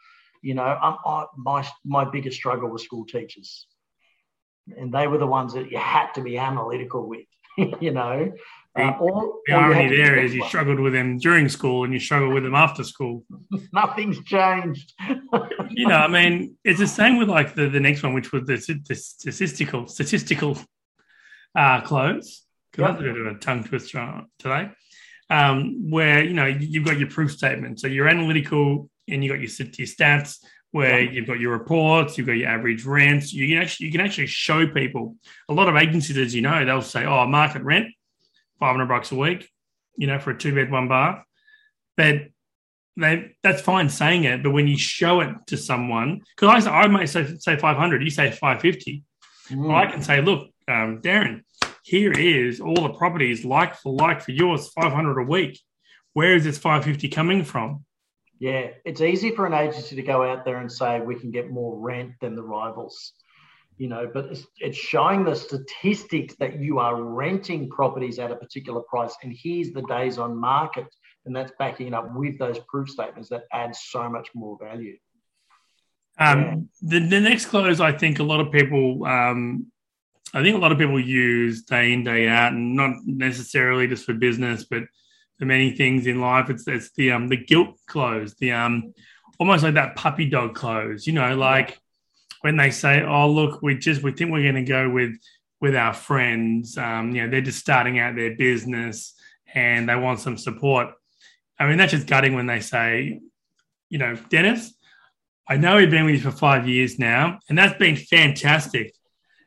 You 0.41 0.55
know, 0.55 0.63
I, 0.63 1.25
my 1.35 1.67
my 1.85 2.05
biggest 2.05 2.37
struggle 2.37 2.69
was 2.69 2.83
school 2.83 3.05
teachers 3.05 3.67
and 4.75 4.93
they 4.93 5.07
were 5.07 5.17
the 5.17 5.27
ones 5.27 5.53
that 5.53 5.71
you 5.71 5.77
had 5.77 6.11
to 6.13 6.21
be 6.21 6.37
analytical 6.37 7.07
with. 7.07 7.25
you 7.81 7.91
know, 7.91 8.31
uh, 8.77 8.93
or, 8.99 9.39
the 9.47 9.53
or 9.53 9.57
irony 9.57 9.95
there 9.95 10.19
is 10.19 10.35
you 10.35 10.45
struggled 10.45 10.79
with 10.79 10.93
them 10.93 11.17
during 11.17 11.49
school 11.49 11.83
and 11.83 11.91
you 11.91 11.99
struggle 11.99 12.31
with 12.31 12.43
them 12.43 12.53
after 12.53 12.83
school. 12.83 13.23
Nothing's 13.73 14.23
changed. 14.23 14.93
you 15.71 15.87
know, 15.87 15.95
I 15.95 16.07
mean, 16.07 16.55
it's 16.63 16.79
the 16.79 16.87
same 16.87 17.17
with 17.17 17.29
like 17.29 17.55
the, 17.55 17.69
the 17.69 17.79
next 17.79 18.03
one, 18.03 18.13
which 18.13 18.31
was 18.31 18.45
the, 18.45 18.81
the 18.87 18.95
statistical 18.95 19.87
statistical 19.87 20.57
uh, 21.55 21.81
close. 21.81 22.43
Because 22.71 22.89
yep. 22.89 22.99
that's 22.99 23.09
a 23.09 23.13
bit 23.13 23.27
of 23.27 23.35
a 23.35 23.39
tongue 23.39 23.63
twister 23.63 24.21
today. 24.39 24.69
Um, 25.29 25.89
where 25.89 26.23
you 26.23 26.33
know 26.33 26.45
you've 26.45 26.85
got 26.85 26.97
your 26.97 27.09
proof 27.09 27.31
statement, 27.31 27.79
so 27.79 27.87
you're 27.87 28.07
analytical 28.07 28.89
and 29.07 29.23
you've 29.23 29.31
got 29.31 29.41
your, 29.41 29.67
your 29.77 29.87
stats 29.87 30.37
where 30.71 30.99
yeah. 30.99 31.11
you've 31.11 31.27
got 31.27 31.39
your 31.39 31.51
reports, 31.51 32.17
you've 32.17 32.27
got 32.27 32.33
your 32.33 32.49
average 32.49 32.85
rents. 32.85 33.33
You 33.33 33.47
can 33.47 33.61
actually 33.61 33.87
you 33.87 33.91
can 33.91 34.01
actually 34.01 34.27
show 34.27 34.67
people. 34.67 35.15
A 35.49 35.53
lot 35.53 35.69
of 35.69 35.75
agencies, 35.75 36.17
as 36.17 36.35
you 36.35 36.41
know, 36.41 36.63
they'll 36.65 36.81
say, 36.81 37.05
"Oh, 37.05 37.25
market 37.27 37.63
rent, 37.63 37.87
five 38.59 38.71
hundred 38.71 38.87
bucks 38.87 39.11
a 39.11 39.15
week," 39.15 39.49
you 39.97 40.07
know, 40.07 40.19
for 40.19 40.31
a 40.31 40.37
two 40.37 40.53
bed, 40.53 40.71
one 40.71 40.87
bath. 40.87 41.23
But 41.95 42.27
they 42.97 43.35
that's 43.43 43.61
fine 43.61 43.89
saying 43.89 44.25
it, 44.25 44.43
but 44.43 44.51
when 44.51 44.67
you 44.67 44.77
show 44.77 45.21
it 45.21 45.29
to 45.47 45.57
someone, 45.57 46.21
because 46.35 46.67
I, 46.67 46.81
I 46.81 46.87
might 46.87 47.09
say 47.09 47.35
say 47.39 47.55
five 47.55 47.77
hundred, 47.77 48.03
you 48.03 48.09
say 48.09 48.31
five 48.31 48.59
fifty. 48.59 49.03
Mm. 49.49 49.73
I 49.73 49.89
can 49.89 50.01
say, 50.01 50.21
look, 50.21 50.49
um, 50.67 51.01
Darren, 51.01 51.43
here 51.83 52.11
is 52.11 52.59
all 52.59 52.81
the 52.81 52.93
properties 52.97 53.45
like 53.45 53.75
for 53.75 53.93
like 53.93 54.21
for 54.21 54.31
yours, 54.31 54.67
five 54.69 54.91
hundred 54.91 55.19
a 55.21 55.23
week. 55.23 55.59
Where 56.13 56.35
is 56.35 56.43
this 56.43 56.57
five 56.57 56.83
fifty 56.83 57.07
coming 57.07 57.43
from? 57.43 57.85
Yeah, 58.39 58.67
it's 58.85 59.01
easy 59.01 59.31
for 59.31 59.45
an 59.45 59.53
agency 59.53 59.95
to 59.95 60.01
go 60.01 60.23
out 60.23 60.45
there 60.45 60.57
and 60.57 60.71
say 60.71 60.99
we 60.99 61.15
can 61.15 61.31
get 61.31 61.49
more 61.49 61.79
rent 61.79 62.11
than 62.21 62.35
the 62.35 62.43
rivals, 62.43 63.13
you 63.77 63.87
know, 63.87 64.09
but 64.13 64.25
it's, 64.25 64.45
it's 64.59 64.77
showing 64.77 65.23
the 65.23 65.35
statistics 65.35 66.35
that 66.39 66.59
you 66.59 66.77
are 66.77 67.01
renting 67.01 67.67
properties 67.69 68.19
at 68.19 68.31
a 68.31 68.35
particular 68.35 68.81
price. 68.81 69.15
And 69.23 69.35
here's 69.35 69.71
the 69.71 69.81
days 69.83 70.19
on 70.19 70.35
market. 70.35 70.85
And 71.27 71.35
that's 71.35 71.51
backing 71.59 71.87
it 71.87 71.93
up 71.93 72.15
with 72.15 72.39
those 72.39 72.59
proof 72.67 72.89
statements 72.89 73.29
that 73.29 73.43
add 73.53 73.75
so 73.75 74.09
much 74.09 74.29
more 74.33 74.57
value. 74.59 74.97
Um, 76.19 76.39
yeah. 76.81 76.99
the, 76.99 77.07
the 77.07 77.19
next 77.19 77.45
close, 77.45 77.79
I 77.79 77.91
think 77.91 78.19
a 78.19 78.23
lot 78.23 78.39
of 78.39 78.51
people, 78.51 79.05
um, 79.05 79.67
I 80.33 80.41
think 80.41 80.55
a 80.55 80.59
lot 80.59 80.71
of 80.71 80.77
people 80.77 80.99
use 80.99 81.63
day 81.63 81.93
in, 81.93 82.03
day 82.03 82.27
out, 82.27 82.53
and 82.53 82.75
not 82.75 82.95
necessarily 83.05 83.87
just 83.87 84.05
for 84.05 84.13
business, 84.13 84.63
but 84.63 84.83
for 85.37 85.45
many 85.45 85.71
things 85.75 86.07
in 86.07 86.19
life. 86.19 86.49
It's 86.49 86.67
it's 86.67 86.91
the 86.91 87.11
um 87.11 87.27
the 87.27 87.37
guilt 87.37 87.77
close, 87.87 88.35
the 88.35 88.51
um 88.51 88.93
almost 89.39 89.63
like 89.63 89.75
that 89.75 89.95
puppy 89.95 90.29
dog 90.29 90.55
close. 90.55 91.07
You 91.07 91.13
know, 91.13 91.35
like 91.35 91.79
when 92.41 92.57
they 92.57 92.71
say, 92.71 93.03
"Oh, 93.03 93.29
look, 93.29 93.61
we 93.61 93.77
just 93.77 94.03
we 94.03 94.11
think 94.11 94.31
we're 94.31 94.43
going 94.43 94.65
to 94.65 94.69
go 94.69 94.89
with 94.89 95.17
with 95.61 95.75
our 95.75 95.93
friends." 95.93 96.77
Um, 96.77 97.15
you 97.15 97.23
know, 97.23 97.29
they're 97.29 97.41
just 97.41 97.59
starting 97.59 97.99
out 97.99 98.15
their 98.15 98.35
business 98.35 99.13
and 99.53 99.87
they 99.87 99.95
want 99.95 100.19
some 100.19 100.37
support. 100.37 100.89
I 101.59 101.67
mean, 101.67 101.77
that's 101.77 101.91
just 101.91 102.07
gutting 102.07 102.35
when 102.35 102.45
they 102.45 102.59
say, 102.59 103.19
you 103.89 103.97
know, 103.97 104.15
Dennis, 104.29 104.73
I 105.47 105.57
know 105.57 105.77
we've 105.77 105.89
been 105.89 106.05
with 106.05 106.15
you 106.15 106.21
for 106.21 106.31
five 106.31 106.67
years 106.67 106.99
now, 106.99 107.39
and 107.49 107.57
that's 107.57 107.77
been 107.77 107.95
fantastic, 107.95 108.93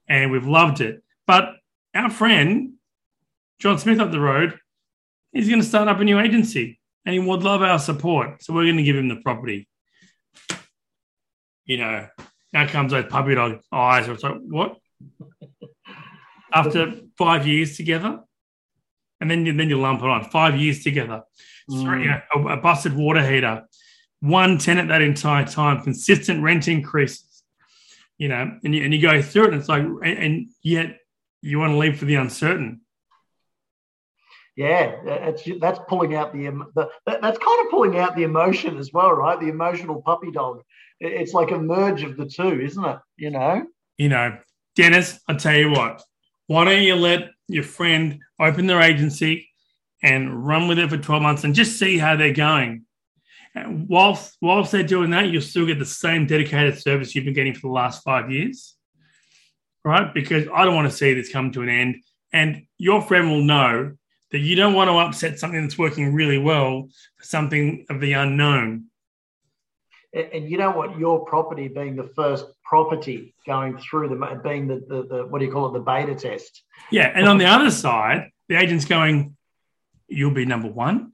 and 0.09 0.31
we've 0.31 0.47
loved 0.47 0.81
it. 0.81 1.03
But 1.27 1.55
our 1.95 2.11
friend 2.11 2.75
John 3.59 3.79
Smith 3.79 4.01
up 4.01 4.11
the 4.11 4.21
road 4.21 4.59
he's 5.33 5.49
going 5.49 5.61
to 5.61 5.67
start 5.67 5.89
up 5.89 6.01
a 6.01 6.05
new 6.05 6.19
agency 6.19 6.81
and 7.05 7.13
he 7.13 7.19
would 7.19 7.43
love 7.43 7.63
our 7.63 7.79
support. 7.79 8.43
So 8.43 8.53
we're 8.53 8.65
going 8.65 8.77
to 8.77 8.83
give 8.83 8.97
him 8.97 9.09
the 9.09 9.21
property. 9.23 9.69
You 11.65 11.79
know, 11.79 12.09
now 12.53 12.67
comes 12.67 12.93
those 12.93 13.07
puppy 13.07 13.35
dog 13.35 13.61
eyes. 13.71 14.09
It's 14.09 14.23
like, 14.23 14.39
what? 14.41 14.77
After 16.53 16.95
five 17.17 17.47
years 17.47 17.77
together? 17.77 18.21
And 19.21 19.31
then, 19.31 19.45
you, 19.45 19.53
then 19.53 19.69
you 19.69 19.81
lump 19.81 20.01
it 20.03 20.09
on 20.09 20.25
five 20.25 20.57
years 20.57 20.83
together. 20.83 21.23
Mm. 21.71 22.03
You 22.03 22.11
know, 22.11 22.49
a, 22.49 22.55
a 22.55 22.57
busted 22.57 22.95
water 22.95 23.27
heater, 23.29 23.65
one 24.21 24.59
tenant 24.59 24.89
that 24.89 25.03
entire 25.03 25.47
time, 25.47 25.83
consistent 25.83 26.43
rent 26.43 26.69
increases, 26.69 27.43
you 28.19 28.29
know, 28.29 28.59
and 28.65 28.75
you, 28.75 28.85
and 28.85 28.95
you 28.95 29.01
go 29.01 29.21
through 29.21 29.45
it 29.45 29.53
and 29.53 29.61
it's 29.61 29.69
like, 29.69 29.83
and, 29.83 30.05
and 30.05 30.49
yet 30.63 30.99
you 31.43 31.59
want 31.59 31.73
to 31.73 31.79
leave 31.79 31.99
for 31.99 32.07
the 32.07 32.17
uncertain 32.17 32.81
yeah, 34.61 34.93
it's, 35.07 35.49
that's 35.59 35.79
pulling 35.89 36.15
out 36.15 36.35
the, 36.35 36.51
the 36.75 36.91
that's 37.07 37.39
kind 37.39 37.65
of 37.65 37.71
pulling 37.71 37.99
out 37.99 38.15
the 38.15 38.25
emotion 38.25 38.77
as 38.77 38.93
well, 38.93 39.13
right? 39.13 39.41
The 39.41 39.49
emotional 39.49 40.03
puppy 40.03 40.31
dog. 40.31 40.63
It's 41.01 41.33
like 41.33 41.51
a 41.51 41.59
merge 41.59 42.03
of 42.03 42.19
the 42.19 42.27
two, 42.27 42.61
isn't 42.61 42.85
it? 42.85 42.99
You 43.17 43.31
know. 43.31 43.65
You 43.97 44.11
know, 44.11 44.37
Dennis. 44.77 45.19
I 45.27 45.35
tell 45.35 45.55
you 45.55 45.71
what. 45.71 46.03
Why 46.47 46.67
don't 46.67 46.83
you 46.83 46.97
let 46.97 47.31
your 47.53 47.65
friend 47.65 48.21
open 48.39 48.67
their 48.67 48.81
agency 48.81 49.49
and 50.03 50.47
run 50.47 50.69
with 50.69 50.79
it 50.79 50.89
for 50.89 50.97
twelve 50.97 51.23
months 51.23 51.45
and 51.45 51.55
just 51.55 51.79
see 51.79 51.99
how 51.99 52.17
they're 52.17 52.33
going? 52.33 52.85
And 53.55 53.89
whilst 53.89 54.37
whilst 54.41 54.73
they're 54.73 54.83
doing 54.83 55.11
that, 55.11 55.29
you'll 55.29 55.43
still 55.43 55.67
get 55.67 55.79
the 55.79 55.85
same 55.85 56.27
dedicated 56.27 56.79
service 56.79 57.15
you've 57.15 57.25
been 57.25 57.35
getting 57.35 57.55
for 57.55 57.69
the 57.69 57.73
last 57.73 58.03
five 58.03 58.31
years, 58.31 58.77
right? 59.85 60.13
Because 60.15 60.47
I 60.55 60.65
don't 60.65 60.77
want 60.77 60.91
to 60.91 60.97
see 60.97 61.15
this 61.15 61.33
come 61.33 61.51
to 61.53 61.63
an 61.63 61.69
end, 61.69 61.97
and 62.33 62.67
your 62.79 63.03
friend 63.03 63.29
will 63.29 63.43
know 63.43 63.97
that 64.31 64.39
you 64.39 64.55
don't 64.55 64.75
want 64.75 64.89
to 64.89 64.97
upset 64.99 65.41
something 65.41 65.61
that's 65.61 65.77
working 65.77 66.15
really 66.15 66.39
well 66.39 66.89
for 67.17 67.25
something 67.25 67.85
of 67.91 68.01
the 68.01 68.13
unknown. 68.13 68.85
And 70.13 70.51
you 70.51 70.59
know 70.59 70.71
what? 70.71 70.99
Your 70.99 71.25
property 71.25 71.69
being 71.69 71.95
the 71.95 72.11
first 72.17 72.47
property 72.65 73.35
going 73.47 73.79
through 73.79 74.09
the 74.09 74.41
being 74.43 74.67
the, 74.67 74.85
the, 74.89 75.03
the 75.07 75.27
what 75.27 75.39
do 75.39 75.45
you 75.45 75.53
call 75.53 75.69
it? 75.69 75.73
The 75.73 75.81
beta 75.81 76.15
test. 76.15 76.63
Yeah, 76.91 77.13
and 77.15 77.29
on 77.29 77.39
the 77.39 77.47
other 77.47 77.71
side, 77.71 78.31
the 78.49 78.57
agent's 78.57 78.87
going, 78.87 79.37
"You'll 80.09 80.35
be 80.35 80.45
number 80.45 80.69
one. 80.69 81.13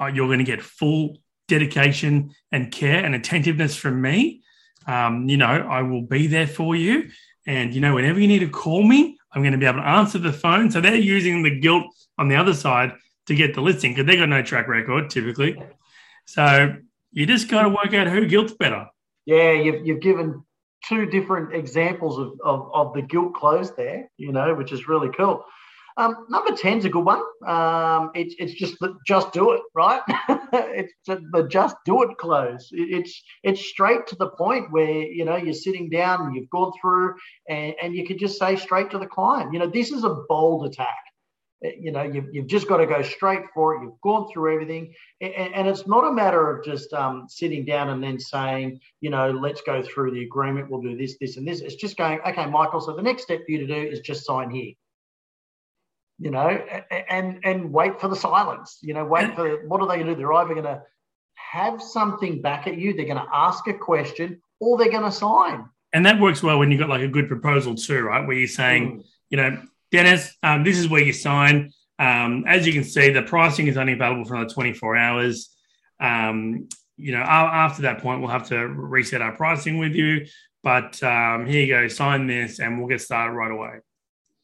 Uh, 0.00 0.06
you're 0.06 0.28
going 0.28 0.38
to 0.38 0.44
get 0.44 0.62
full 0.62 1.18
dedication 1.48 2.34
and 2.50 2.72
care 2.72 3.04
and 3.04 3.14
attentiveness 3.14 3.76
from 3.76 4.00
me. 4.00 4.40
Um, 4.86 5.28
you 5.28 5.36
know, 5.36 5.46
I 5.46 5.82
will 5.82 6.02
be 6.02 6.26
there 6.26 6.46
for 6.46 6.74
you. 6.74 7.10
And 7.46 7.74
you 7.74 7.82
know, 7.82 7.94
whenever 7.94 8.20
you 8.20 8.28
need 8.28 8.38
to 8.38 8.48
call 8.48 8.82
me, 8.82 9.18
I'm 9.32 9.42
going 9.42 9.52
to 9.52 9.58
be 9.58 9.66
able 9.66 9.80
to 9.80 9.86
answer 9.86 10.18
the 10.18 10.32
phone. 10.32 10.70
So 10.70 10.80
they're 10.80 10.94
using 10.94 11.42
the 11.42 11.60
guilt 11.60 11.86
on 12.16 12.28
the 12.28 12.36
other 12.36 12.54
side 12.54 12.94
to 13.26 13.34
get 13.34 13.54
the 13.54 13.60
listing 13.60 13.92
because 13.92 14.06
they've 14.06 14.18
got 14.18 14.28
no 14.28 14.42
track 14.42 14.68
record 14.68 15.10
typically. 15.10 15.62
So 16.24 16.76
you 17.12 17.26
just 17.26 17.48
got 17.48 17.62
to 17.62 17.68
work 17.68 17.94
out 17.94 18.06
who 18.06 18.26
guilt's 18.26 18.52
better. 18.52 18.86
Yeah, 19.26 19.52
you've, 19.52 19.86
you've 19.86 20.00
given 20.00 20.42
two 20.88 21.06
different 21.06 21.54
examples 21.54 22.18
of, 22.18 22.32
of, 22.44 22.70
of 22.72 22.94
the 22.94 23.02
guilt 23.02 23.34
close 23.34 23.70
there, 23.72 24.10
you 24.16 24.32
know, 24.32 24.54
which 24.54 24.72
is 24.72 24.88
really 24.88 25.10
cool. 25.16 25.44
Um, 25.96 26.26
number 26.30 26.54
10 26.56 26.78
is 26.78 26.84
a 26.84 26.88
good 26.88 27.04
one. 27.04 27.20
Um, 27.46 28.10
it, 28.14 28.32
it's 28.38 28.54
just 28.54 28.78
the 28.80 28.96
just 29.06 29.32
do 29.32 29.50
it, 29.52 29.60
right? 29.74 30.00
it's 30.52 30.92
the 31.06 31.46
just 31.50 31.76
do 31.84 32.02
it 32.04 32.16
close. 32.16 32.70
It, 32.72 32.88
it's 32.90 33.22
it's 33.42 33.60
straight 33.60 34.06
to 34.06 34.16
the 34.16 34.30
point 34.30 34.70
where 34.70 35.02
you 35.02 35.24
know 35.24 35.36
you're 35.36 35.52
sitting 35.52 35.90
down 35.90 36.22
and 36.22 36.34
you've 36.34 36.48
gone 36.48 36.72
through 36.80 37.16
and, 37.48 37.74
and 37.82 37.94
you 37.94 38.06
can 38.06 38.18
just 38.18 38.38
say 38.38 38.56
straight 38.56 38.90
to 38.92 38.98
the 38.98 39.06
client, 39.06 39.52
you 39.52 39.58
know, 39.58 39.66
this 39.66 39.90
is 39.90 40.04
a 40.04 40.16
bold 40.28 40.64
attack. 40.64 40.96
Eh, 41.64 41.72
you 41.78 41.92
know, 41.92 42.02
you've, 42.02 42.26
you've 42.32 42.46
just 42.46 42.68
got 42.68 42.78
to 42.78 42.86
go 42.86 43.02
straight 43.02 43.42
for 43.54 43.74
it. 43.74 43.82
You've 43.82 44.00
gone 44.02 44.30
through 44.32 44.54
everything. 44.54 44.94
And, 45.20 45.54
and 45.54 45.68
it's 45.68 45.86
not 45.86 46.06
a 46.06 46.12
matter 46.12 46.50
of 46.50 46.64
just 46.64 46.92
um, 46.92 47.26
sitting 47.28 47.64
down 47.64 47.90
and 47.90 48.02
then 48.02 48.18
saying, 48.18 48.80
you 49.00 49.10
know, 49.10 49.30
let's 49.30 49.60
go 49.62 49.82
through 49.82 50.12
the 50.12 50.24
agreement. 50.24 50.70
We'll 50.70 50.82
do 50.82 50.96
this, 50.96 51.16
this, 51.20 51.36
and 51.36 51.46
this. 51.46 51.60
It's 51.60 51.76
just 51.76 51.96
going, 51.96 52.20
okay, 52.26 52.46
Michael, 52.46 52.80
so 52.80 52.94
the 52.94 53.02
next 53.02 53.24
step 53.24 53.40
for 53.44 53.50
you 53.52 53.58
to 53.58 53.66
do 53.66 53.90
is 53.90 54.00
just 54.00 54.24
sign 54.24 54.50
here 54.50 54.72
you 56.22 56.30
know, 56.30 56.48
and 57.08 57.40
and 57.44 57.72
wait 57.72 57.98
for 57.98 58.06
the 58.08 58.14
silence. 58.14 58.78
You 58.82 58.92
know, 58.92 59.06
wait 59.06 59.34
for 59.34 59.66
what 59.66 59.80
are 59.80 59.88
they 59.88 59.94
going 59.94 60.08
to 60.08 60.12
do? 60.12 60.18
They're 60.18 60.32
either 60.34 60.52
going 60.52 60.66
to 60.66 60.82
have 61.34 61.82
something 61.82 62.42
back 62.42 62.66
at 62.66 62.78
you, 62.78 62.92
they're 62.94 63.06
going 63.06 63.16
to 63.16 63.28
ask 63.32 63.66
a 63.66 63.74
question, 63.74 64.40
or 64.60 64.78
they're 64.78 64.90
going 64.90 65.04
to 65.04 65.12
sign. 65.12 65.68
And 65.92 66.06
that 66.06 66.20
works 66.20 66.42
well 66.42 66.58
when 66.58 66.70
you've 66.70 66.78
got 66.78 66.88
like 66.88 67.00
a 67.00 67.08
good 67.08 67.26
proposal 67.26 67.74
too, 67.74 68.02
right? 68.02 68.24
Where 68.24 68.36
you're 68.36 68.46
saying, 68.46 68.98
mm. 68.98 69.04
you 69.30 69.36
know, 69.38 69.62
Dennis, 69.90 70.36
um, 70.42 70.64
this 70.64 70.78
is 70.78 70.88
where 70.88 71.02
you 71.02 71.12
sign. 71.12 71.72
Um, 71.98 72.44
as 72.46 72.66
you 72.66 72.72
can 72.72 72.84
see, 72.84 73.10
the 73.10 73.22
pricing 73.22 73.66
is 73.66 73.76
only 73.76 73.92
available 73.92 74.24
for 74.24 74.34
another 74.34 74.52
24 74.52 74.96
hours. 74.96 75.54
Um, 76.00 76.68
you 76.96 77.12
know, 77.12 77.20
after 77.20 77.82
that 77.82 78.00
point, 78.00 78.20
we'll 78.20 78.30
have 78.30 78.48
to 78.48 78.58
reset 78.58 79.22
our 79.22 79.34
pricing 79.34 79.78
with 79.78 79.94
you. 79.94 80.26
But 80.62 81.02
um, 81.02 81.46
here 81.46 81.64
you 81.64 81.72
go, 81.72 81.88
sign 81.88 82.26
this, 82.26 82.58
and 82.60 82.78
we'll 82.78 82.88
get 82.88 83.00
started 83.00 83.32
right 83.32 83.50
away. 83.50 83.78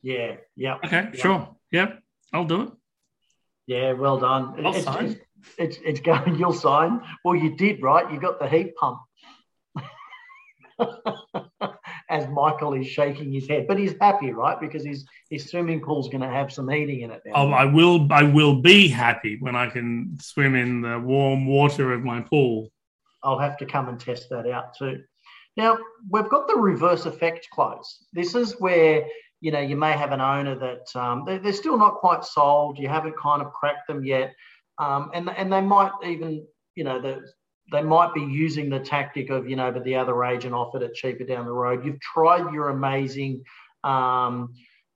Yeah. 0.03 0.37
Yeah. 0.55 0.77
Okay. 0.85 1.03
Yep. 1.03 1.17
Sure. 1.17 1.57
Yep. 1.73 2.03
I'll 2.33 2.45
do 2.45 2.63
it. 2.63 2.71
Yeah. 3.67 3.93
Well 3.93 4.19
done. 4.19 4.65
I'll 4.65 4.75
it's, 4.75 4.85
sign. 4.85 5.07
It's, 5.07 5.19
it's, 5.59 5.79
it's 5.85 6.01
going. 6.01 6.39
You'll 6.39 6.53
sign. 6.53 7.03
Well, 7.25 7.35
you 7.37 7.57
did 7.57 7.83
right. 7.83 8.11
You 8.11 8.19
got 8.19 8.39
the 8.39 8.49
heat 8.49 8.75
pump. 8.77 9.01
As 12.17 12.29
Michael 12.29 12.73
is 12.75 12.87
shaking 12.87 13.33
his 13.33 13.49
head, 13.49 13.67
but 13.67 13.79
he's 13.79 13.95
happy, 14.01 14.33
right? 14.33 14.59
Because 14.59 14.85
his 14.85 15.05
his 15.29 15.51
swimming 15.51 15.81
pool's 15.81 16.09
going 16.09 16.23
to 16.23 16.29
have 16.29 16.53
some 16.53 16.69
heating 16.69 17.03
in 17.03 17.11
it. 17.11 17.23
Now. 17.27 17.33
Oh, 17.35 17.51
I 17.51 17.65
will. 17.65 18.07
I 18.11 18.23
will 18.23 18.61
be 18.63 18.89
happy 18.89 19.37
when 19.41 19.55
I 19.55 19.69
can 19.69 20.17
swim 20.21 20.55
in 20.55 20.83
the 20.83 20.99
warm 20.99 21.47
water 21.47 21.93
of 21.93 22.03
my 22.03 22.21
pool. 22.21 22.71
I'll 23.23 23.39
have 23.39 23.59
to 23.59 23.67
come 23.67 23.89
and 23.89 23.99
test 23.99 24.31
that 24.31 24.49
out 24.49 24.77
too. 24.77 25.03
Now, 25.57 25.79
we've 26.11 26.29
got 26.29 26.47
the 26.49 26.57
reverse 26.57 27.07
effect 27.07 27.49
close. 27.51 28.05
This 28.13 28.35
is 28.35 28.61
where 28.61 29.07
you 29.41 29.51
know 29.51 29.61
you 29.61 29.77
may 29.77 29.93
have 29.93 30.13
an 30.13 30.21
owner 30.21 30.55
that 30.55 31.01
um, 31.01 31.25
they're, 31.27 31.39
they're, 31.39 31.53
still 31.53 31.77
not 31.77 31.97
quite 31.97 32.25
sold. 32.25 32.79
You 32.79 32.89
haven't 32.89 33.17
kind 33.17 33.43
of 33.43 33.53
cracked 33.53 33.89
them 33.89 34.05
yet, 34.05 34.35
um, 34.79 35.11
and 35.13 35.29
and 35.31 35.53
they 35.53 35.61
might 35.61 35.93
even 36.05 36.47
you 36.75 36.85
know 36.85 37.01
the, 37.01 37.27
they 37.73 37.83
might 37.83 38.15
be 38.15 38.21
using 38.21 38.71
the 38.71 38.81
tactic 38.81 39.31
of 39.31 39.49
you 39.49 39.57
know 39.57 39.73
but 39.73 39.85
the 39.85 39.97
other 39.97 40.25
agent 40.25 40.55
offered 40.55 40.83
it 40.83 40.95
cheaper 40.95 41.25
down 41.25 41.47
the 41.47 41.53
road. 41.53 41.85
You've 41.85 42.01
tried 42.01 42.53
your 42.53 42.71
amazing 42.71 43.43
um, 43.85 44.55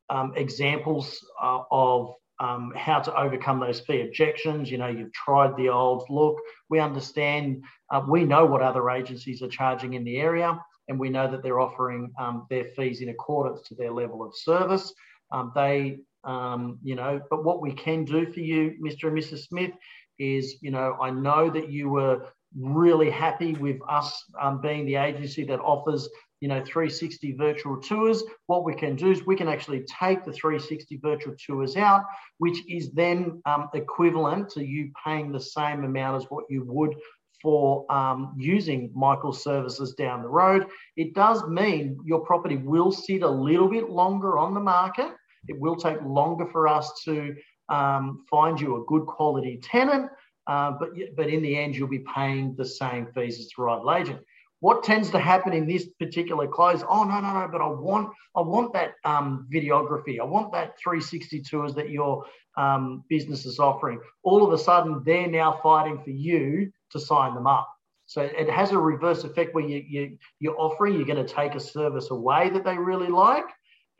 um 0.09 0.33
examples 0.37 1.24
uh, 1.40 1.62
of 1.70 2.14
um, 2.40 2.72
how 2.74 3.00
to 3.00 3.14
overcome 3.14 3.61
those 3.61 3.80
fee 3.80 4.00
objections. 4.00 4.70
You 4.70 4.78
know, 4.78 4.88
you've 4.88 5.12
tried 5.12 5.56
the 5.56 5.68
old 5.68 6.04
look. 6.09 6.37
We 6.70 6.80
understand, 6.80 7.62
uh, 7.90 8.02
we 8.09 8.24
know 8.24 8.46
what 8.46 8.62
other 8.62 8.88
agencies 8.90 9.42
are 9.42 9.48
charging 9.48 9.92
in 9.92 10.04
the 10.04 10.16
area, 10.16 10.59
and 10.88 10.98
we 10.98 11.11
know 11.11 11.30
that 11.30 11.42
they're 11.42 11.61
offering 11.61 12.11
um, 12.18 12.46
their 12.48 12.64
fees 12.64 13.02
in 13.02 13.11
accordance 13.11 13.68
to 13.68 13.74
their 13.74 13.92
level 13.92 14.24
of 14.24 14.35
service. 14.35 14.92
Um, 15.30 15.52
they, 15.54 15.98
um, 16.24 16.78
you 16.83 16.96
know, 16.96 17.20
but 17.30 17.44
what 17.44 17.61
we 17.61 17.72
can 17.72 18.04
do 18.04 18.33
for 18.33 18.40
you, 18.40 18.74
Mr. 18.83 19.09
and 19.09 19.18
Mrs. 19.18 19.46
Smith, 19.46 19.72
is, 20.18 20.56
you 20.62 20.70
know, 20.70 20.96
I 21.00 21.11
know 21.11 21.50
that 21.50 21.70
you 21.70 21.90
were 21.90 22.26
really 22.58 23.10
happy 23.10 23.54
with 23.54 23.78
us 23.88 24.24
um, 24.40 24.60
being 24.60 24.86
the 24.86 24.96
agency 24.96 25.44
that 25.44 25.60
offers 25.60 26.08
you 26.40 26.48
know 26.48 26.62
360 26.64 27.32
virtual 27.32 27.80
tours 27.80 28.24
what 28.46 28.64
we 28.64 28.74
can 28.74 28.96
do 28.96 29.10
is 29.10 29.24
we 29.26 29.36
can 29.36 29.48
actually 29.48 29.84
take 30.00 30.24
the 30.24 30.32
360 30.32 30.98
virtual 31.02 31.34
tours 31.34 31.76
out 31.76 32.02
which 32.38 32.58
is 32.68 32.90
then 32.92 33.40
um, 33.46 33.68
equivalent 33.74 34.48
to 34.48 34.64
you 34.64 34.90
paying 35.04 35.30
the 35.30 35.40
same 35.40 35.84
amount 35.84 36.22
as 36.22 36.30
what 36.30 36.44
you 36.48 36.64
would 36.64 36.94
for 37.42 37.90
um, 37.90 38.34
using 38.38 38.90
Michael's 38.94 39.42
services 39.42 39.94
down 39.94 40.22
the 40.22 40.28
road. 40.28 40.66
It 40.96 41.14
does 41.14 41.46
mean 41.46 41.98
your 42.04 42.20
property 42.20 42.56
will 42.56 42.92
sit 42.92 43.22
a 43.22 43.30
little 43.30 43.68
bit 43.68 43.88
longer 43.88 44.38
on 44.38 44.54
the 44.54 44.60
market. 44.60 45.10
It 45.48 45.58
will 45.58 45.76
take 45.76 46.02
longer 46.02 46.46
for 46.52 46.68
us 46.68 46.92
to 47.04 47.34
um, 47.70 48.24
find 48.30 48.60
you 48.60 48.76
a 48.76 48.84
good 48.86 49.06
quality 49.06 49.60
tenant, 49.62 50.10
uh, 50.46 50.72
but, 50.72 50.90
but 51.16 51.29
in 51.29 51.42
the 51.42 51.57
end, 51.57 51.76
you'll 51.76 51.88
be 51.88 52.05
paying 52.14 52.55
the 52.57 52.64
same 52.64 53.07
fees 53.14 53.38
as 53.38 53.48
the 53.48 53.62
rival 53.62 53.92
agent. 53.92 54.20
What 54.61 54.83
tends 54.83 55.11
to 55.11 55.18
happen 55.18 55.53
in 55.53 55.66
this 55.66 55.87
particular 55.98 56.46
close 56.46 56.83
oh 56.87 57.05
no 57.05 57.18
no 57.20 57.33
no 57.33 57.48
but 57.50 57.62
i 57.62 57.66
want 57.66 58.11
i 58.37 58.40
want 58.42 58.74
that 58.74 58.94
um, 59.05 59.46
videography. 59.53 60.20
I 60.20 60.24
want 60.24 60.53
that 60.53 60.79
360 60.79 61.40
tours 61.42 61.74
that 61.74 61.88
your 61.88 62.26
um, 62.57 63.03
business 63.09 63.46
is 63.46 63.59
offering. 63.59 64.00
All 64.22 64.44
of 64.44 64.53
a 64.53 64.59
sudden 64.59 65.03
they're 65.05 65.29
now 65.29 65.59
fighting 65.62 66.03
for 66.03 66.11
you 66.11 66.70
to 66.90 67.00
sign 67.00 67.35
them 67.35 67.46
up. 67.46 67.68
So 68.05 68.22
it 68.22 68.50
has 68.50 68.72
a 68.72 68.79
reverse 68.79 69.24
effect 69.24 69.55
where 69.55 69.64
you, 69.64 69.85
you 69.88 70.18
you're 70.40 70.61
offering 70.61 70.94
you're 70.94 71.07
going 71.07 71.24
to 71.24 71.35
take 71.35 71.55
a 71.55 71.61
service 71.61 72.11
away 72.11 72.50
that 72.50 72.64
they 72.64 72.76
really 72.76 73.09
like 73.09 73.46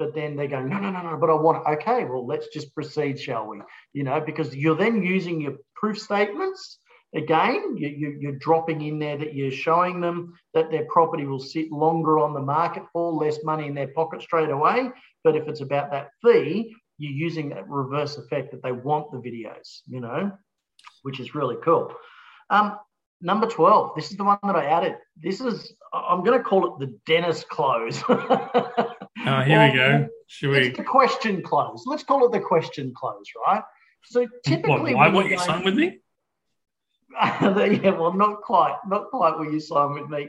but 0.01 0.15
then 0.15 0.35
they're 0.35 0.49
going 0.49 0.69
no 0.69 0.81
no 0.81 0.91
no 0.91 1.03
no 1.03 1.17
but 1.17 1.31
i 1.31 1.35
want 1.35 1.65
okay 1.67 2.05
well 2.05 2.27
let's 2.27 2.49
just 2.49 2.75
proceed 2.75 3.21
shall 3.21 3.47
we 3.47 3.61
you 3.93 4.03
know 4.03 4.21
because 4.21 4.57
you're 4.57 4.75
then 4.75 5.03
using 5.03 5.41
your 5.41 5.55
proof 5.77 5.97
statements 5.99 6.79
Again, 7.13 7.77
you, 7.77 8.29
are 8.29 8.39
dropping 8.39 8.83
in 8.83 9.01
there 9.01 9.19
that 9.19 9.35
you're 9.35 9.51
showing 9.51 10.01
them 10.01 10.33
that 10.55 10.71
their 10.71 10.85
property 10.85 11.25
will 11.25 11.41
sit 11.41 11.73
longer 11.73 12.21
on 12.21 12.35
the 12.35 12.41
market 12.41 12.85
for 12.93 13.13
less 13.13 13.43
money 13.43 13.67
in 13.67 13.75
their 13.75 13.89
pocket 13.89 14.23
straight 14.23 14.51
away. 14.51 14.91
But 15.25 15.35
if 15.35 15.49
it's 15.49 15.61
about 15.61 15.91
that 15.91 16.11
fee, 16.23 16.73
you're 16.99 17.13
using 17.13 17.49
that 17.49 17.69
reverse 17.69 18.17
effect 18.17 18.53
that 18.53 18.63
they 18.63 18.71
want 18.71 19.11
the 19.11 19.19
videos, 19.19 19.81
you 19.89 20.01
know, 20.01 20.31
which 21.03 21.19
is 21.19 21.35
really 21.35 21.57
cool. 21.65 21.93
Um, 22.49 22.79
number 23.21 23.49
12, 23.49 23.97
this 23.97 24.13
is 24.13 24.17
the 24.17 24.25
one 24.25 24.39
that 24.45 24.55
I 24.55 24.67
added. 24.67 24.95
This 25.21 25.41
is, 25.41 25.75
I'm 25.93 26.23
going 26.23 26.39
to 26.39 26.45
call 26.45 26.75
it 26.75 26.79
the 26.79 26.99
Dennis 27.07 27.45
close. 27.45 28.03
oh, 28.09 28.71
here 29.45 29.67
we 29.67 29.77
go. 29.77 30.09
Should 30.29 30.51
we? 30.51 30.59
It's 30.69 30.79
the 30.79 30.85
question 30.85 31.43
close. 31.43 31.85
Let's 31.87 32.05
call 32.05 32.25
it 32.27 32.33
the 32.33 32.41
question 32.41 32.93
close, 32.95 33.25
right? 33.47 33.63
So 34.05 34.27
typically, 34.47 34.95
what, 34.95 34.95
why 34.95 35.09
won't 35.09 35.31
you 35.31 35.39
sign 35.39 35.65
with 35.65 35.75
me? 35.75 35.99
yeah, 37.21 37.91
well, 37.91 38.15
not 38.15 38.41
quite, 38.43 38.77
not 38.87 39.11
quite 39.11 39.37
Will 39.37 39.53
you 39.53 39.61
sign 39.61 39.95
with 39.95 40.09
me. 40.09 40.29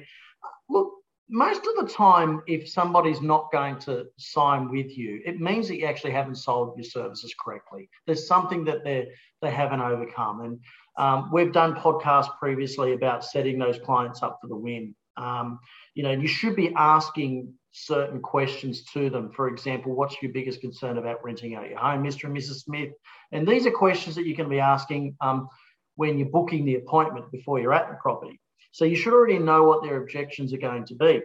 Look, 0.69 0.91
most 1.29 1.61
of 1.65 1.85
the 1.85 1.93
time, 1.93 2.41
if 2.47 2.67
somebody's 2.67 3.21
not 3.21 3.51
going 3.51 3.77
to 3.79 4.07
sign 4.17 4.69
with 4.69 4.97
you, 4.97 5.21
it 5.25 5.39
means 5.39 5.67
that 5.67 5.77
you 5.77 5.85
actually 5.85 6.11
haven't 6.11 6.35
sold 6.35 6.75
your 6.75 6.83
services 6.83 7.33
correctly. 7.39 7.89
There's 8.05 8.27
something 8.27 8.65
that 8.65 8.83
they 8.83 9.09
they 9.41 9.51
haven't 9.51 9.81
overcome, 9.81 10.41
and 10.41 10.59
um, 10.97 11.29
we've 11.31 11.53
done 11.53 11.75
podcasts 11.75 12.37
previously 12.37 12.93
about 12.93 13.23
setting 13.23 13.57
those 13.57 13.79
clients 13.79 14.21
up 14.21 14.39
for 14.41 14.47
the 14.47 14.57
win. 14.57 14.93
Um, 15.21 15.59
you 15.93 16.03
know, 16.03 16.11
you 16.11 16.27
should 16.27 16.55
be 16.55 16.73
asking 16.75 17.53
certain 17.71 18.21
questions 18.21 18.83
to 18.93 19.09
them. 19.09 19.31
For 19.31 19.47
example, 19.47 19.93
what's 19.93 20.21
your 20.21 20.31
biggest 20.31 20.61
concern 20.61 20.97
about 20.97 21.23
renting 21.23 21.55
out 21.55 21.69
your 21.69 21.79
home, 21.79 22.03
Mr. 22.03 22.25
and 22.25 22.35
Mrs. 22.35 22.63
Smith? 22.63 22.91
And 23.31 23.47
these 23.47 23.65
are 23.65 23.71
questions 23.71 24.15
that 24.15 24.25
you 24.25 24.35
can 24.35 24.49
be 24.49 24.59
asking. 24.59 25.15
Um, 25.21 25.47
when 25.95 26.17
you're 26.17 26.29
booking 26.29 26.65
the 26.65 26.75
appointment 26.75 27.31
before 27.31 27.59
you're 27.59 27.73
at 27.73 27.89
the 27.89 27.95
property. 27.95 28.39
So 28.71 28.85
you 28.85 28.95
should 28.95 29.13
already 29.13 29.39
know 29.39 29.63
what 29.63 29.83
their 29.83 29.97
objections 30.01 30.53
are 30.53 30.57
going 30.57 30.85
to 30.85 30.95
be. 30.95 31.21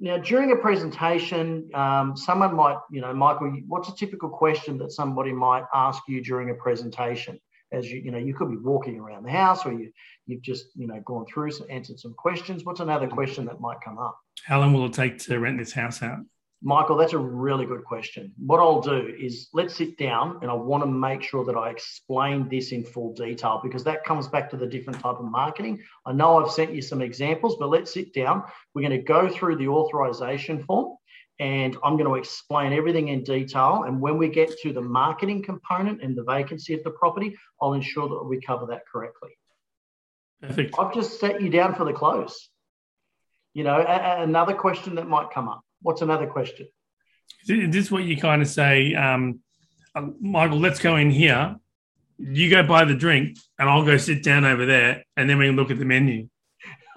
Now, 0.00 0.16
during 0.16 0.52
a 0.52 0.56
presentation, 0.56 1.68
um, 1.74 2.16
someone 2.16 2.54
might, 2.54 2.78
you 2.90 3.00
know, 3.00 3.12
Michael, 3.12 3.50
what's 3.66 3.88
a 3.88 3.94
typical 3.96 4.28
question 4.28 4.78
that 4.78 4.92
somebody 4.92 5.32
might 5.32 5.64
ask 5.74 6.02
you 6.06 6.22
during 6.22 6.50
a 6.50 6.54
presentation? 6.54 7.40
As 7.72 7.90
you, 7.90 8.00
you 8.00 8.10
know, 8.10 8.18
you 8.18 8.34
could 8.34 8.50
be 8.50 8.56
walking 8.56 8.98
around 8.98 9.24
the 9.24 9.30
house, 9.30 9.66
or 9.66 9.72
you, 9.72 9.92
you've 10.26 10.42
just, 10.42 10.66
you 10.74 10.86
know, 10.86 11.00
gone 11.04 11.26
through, 11.26 11.50
some, 11.50 11.66
answered 11.70 11.98
some 12.00 12.14
questions. 12.14 12.64
What's 12.64 12.80
another 12.80 13.08
question 13.08 13.44
that 13.46 13.60
might 13.60 13.78
come 13.84 13.98
up? 13.98 14.18
How 14.44 14.60
long 14.60 14.72
will 14.72 14.86
it 14.86 14.94
take 14.94 15.18
to 15.20 15.38
rent 15.38 15.58
this 15.58 15.72
house 15.72 16.02
out? 16.02 16.20
Michael, 16.60 16.96
that's 16.96 17.12
a 17.12 17.18
really 17.18 17.66
good 17.66 17.84
question. 17.84 18.32
What 18.36 18.58
I'll 18.58 18.80
do 18.80 19.14
is 19.16 19.48
let's 19.52 19.76
sit 19.76 19.96
down 19.96 20.40
and 20.42 20.50
I 20.50 20.54
want 20.54 20.82
to 20.82 20.88
make 20.88 21.22
sure 21.22 21.44
that 21.44 21.56
I 21.56 21.70
explain 21.70 22.48
this 22.48 22.72
in 22.72 22.84
full 22.84 23.14
detail 23.14 23.60
because 23.62 23.84
that 23.84 24.02
comes 24.04 24.26
back 24.26 24.50
to 24.50 24.56
the 24.56 24.66
different 24.66 24.98
type 24.98 25.20
of 25.20 25.24
marketing. 25.24 25.80
I 26.04 26.12
know 26.12 26.44
I've 26.44 26.50
sent 26.50 26.74
you 26.74 26.82
some 26.82 27.00
examples, 27.00 27.56
but 27.60 27.68
let's 27.68 27.94
sit 27.94 28.12
down. 28.12 28.42
We're 28.74 28.88
going 28.88 28.98
to 28.98 29.06
go 29.06 29.28
through 29.28 29.56
the 29.56 29.68
authorization 29.68 30.64
form 30.64 30.96
and 31.38 31.76
I'm 31.84 31.96
going 31.96 32.08
to 32.08 32.16
explain 32.16 32.72
everything 32.72 33.08
in 33.08 33.22
detail. 33.22 33.84
And 33.86 34.00
when 34.00 34.18
we 34.18 34.28
get 34.28 34.58
to 34.62 34.72
the 34.72 34.80
marketing 34.80 35.42
component 35.42 36.02
and 36.02 36.16
the 36.16 36.24
vacancy 36.24 36.74
of 36.74 36.82
the 36.82 36.90
property, 36.90 37.36
I'll 37.62 37.74
ensure 37.74 38.08
that 38.08 38.24
we 38.24 38.40
cover 38.40 38.66
that 38.66 38.82
correctly. 38.90 39.30
Perfect. 40.42 40.74
I've 40.78 40.94
just 40.94 41.20
set 41.20 41.40
you 41.40 41.50
down 41.50 41.74
for 41.74 41.84
the 41.84 41.92
close. 41.92 42.48
You 43.54 43.64
know, 43.64 43.78
a- 43.78 44.22
another 44.22 44.54
question 44.54 44.96
that 44.96 45.08
might 45.08 45.30
come 45.30 45.48
up 45.48 45.62
What's 45.82 46.02
another 46.02 46.26
question? 46.26 46.68
Is 47.48 47.72
this 47.72 47.90
what 47.90 48.04
you 48.04 48.16
kind 48.16 48.42
of 48.42 48.48
say, 48.48 48.94
um, 48.94 49.40
uh, 49.94 50.06
Michael? 50.20 50.58
Let's 50.58 50.80
go 50.80 50.96
in 50.96 51.10
here. 51.10 51.56
You 52.18 52.50
go 52.50 52.64
buy 52.64 52.84
the 52.84 52.94
drink, 52.94 53.38
and 53.58 53.68
I'll 53.68 53.84
go 53.84 53.96
sit 53.96 54.24
down 54.24 54.44
over 54.44 54.66
there, 54.66 55.04
and 55.16 55.30
then 55.30 55.38
we 55.38 55.46
can 55.46 55.56
look 55.56 55.70
at 55.70 55.78
the 55.78 55.84
menu. 55.84 56.28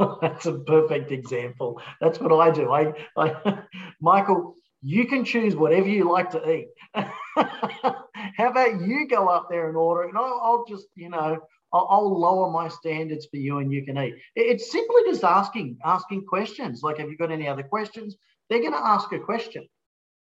That's 0.22 0.46
a 0.46 0.54
perfect 0.60 1.12
example. 1.12 1.82
That's 2.00 2.20
what 2.20 2.32
I 2.34 2.52
do. 2.52 2.72
I, 2.72 2.94
I 3.18 3.64
Michael, 4.02 4.56
you 4.82 5.08
can 5.08 5.24
choose 5.26 5.56
whatever 5.56 5.88
you 5.88 6.12
like 6.12 6.32
to 6.32 6.50
eat. 6.50 6.68
How 6.94 8.50
about 8.50 8.82
you 8.82 9.08
go 9.08 9.28
up 9.28 9.48
there 9.50 9.68
and 9.68 9.78
order, 9.78 10.08
and 10.08 10.18
I'll, 10.18 10.42
I'll 10.44 10.66
just, 10.68 10.88
you 10.96 11.10
know, 11.10 11.40
I'll, 11.74 11.88
I'll, 11.90 12.20
lower 12.20 12.50
my 12.50 12.68
standards 12.68 13.28
for 13.28 13.38
you, 13.38 13.60
and 13.60 13.72
you 13.72 13.86
can 13.86 13.98
eat. 13.98 14.16
It's 14.36 14.72
simply 14.72 15.02
just 15.06 15.24
asking, 15.24 15.78
asking 15.86 16.26
questions. 16.26 16.82
Like, 16.84 16.98
have 16.98 17.10
you 17.10 17.18
got 17.18 17.32
any 17.32 17.48
other 17.48 17.64
questions? 17.64 18.18
they're 18.52 18.60
going 18.60 18.74
to 18.74 18.86
ask 18.86 19.12
a 19.14 19.20
question. 19.20 19.66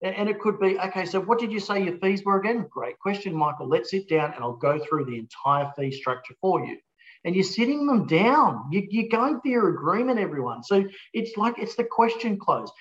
And 0.01 0.29
it 0.29 0.39
could 0.39 0.59
be, 0.59 0.79
okay, 0.79 1.05
so 1.05 1.19
what 1.19 1.39
did 1.39 1.51
you 1.51 1.59
say 1.59 1.83
your 1.83 1.97
fees 1.97 2.23
were 2.23 2.39
again? 2.39 2.67
Great 2.69 2.97
question, 2.99 3.33
Michael. 3.33 3.67
Let's 3.67 3.91
sit 3.91 4.07
down 4.07 4.33
and 4.33 4.43
I'll 4.43 4.55
go 4.55 4.79
through 4.79 5.05
the 5.05 5.17
entire 5.17 5.71
fee 5.77 5.91
structure 5.91 6.35
for 6.39 6.65
you. 6.65 6.77
And 7.25 7.35
you're 7.35 7.43
sitting 7.43 7.87
them 7.87 8.07
down. 8.07 8.69
You, 8.71 9.03
are 9.03 9.09
going 9.09 9.41
for 9.41 9.47
your 9.47 9.69
agreement, 9.69 10.19
everyone. 10.19 10.63
So 10.63 10.85
it's 11.11 11.35
like 11.35 11.55
it's 11.57 11.75
the 11.75 11.83
question 11.83 12.37
close. 12.37 12.71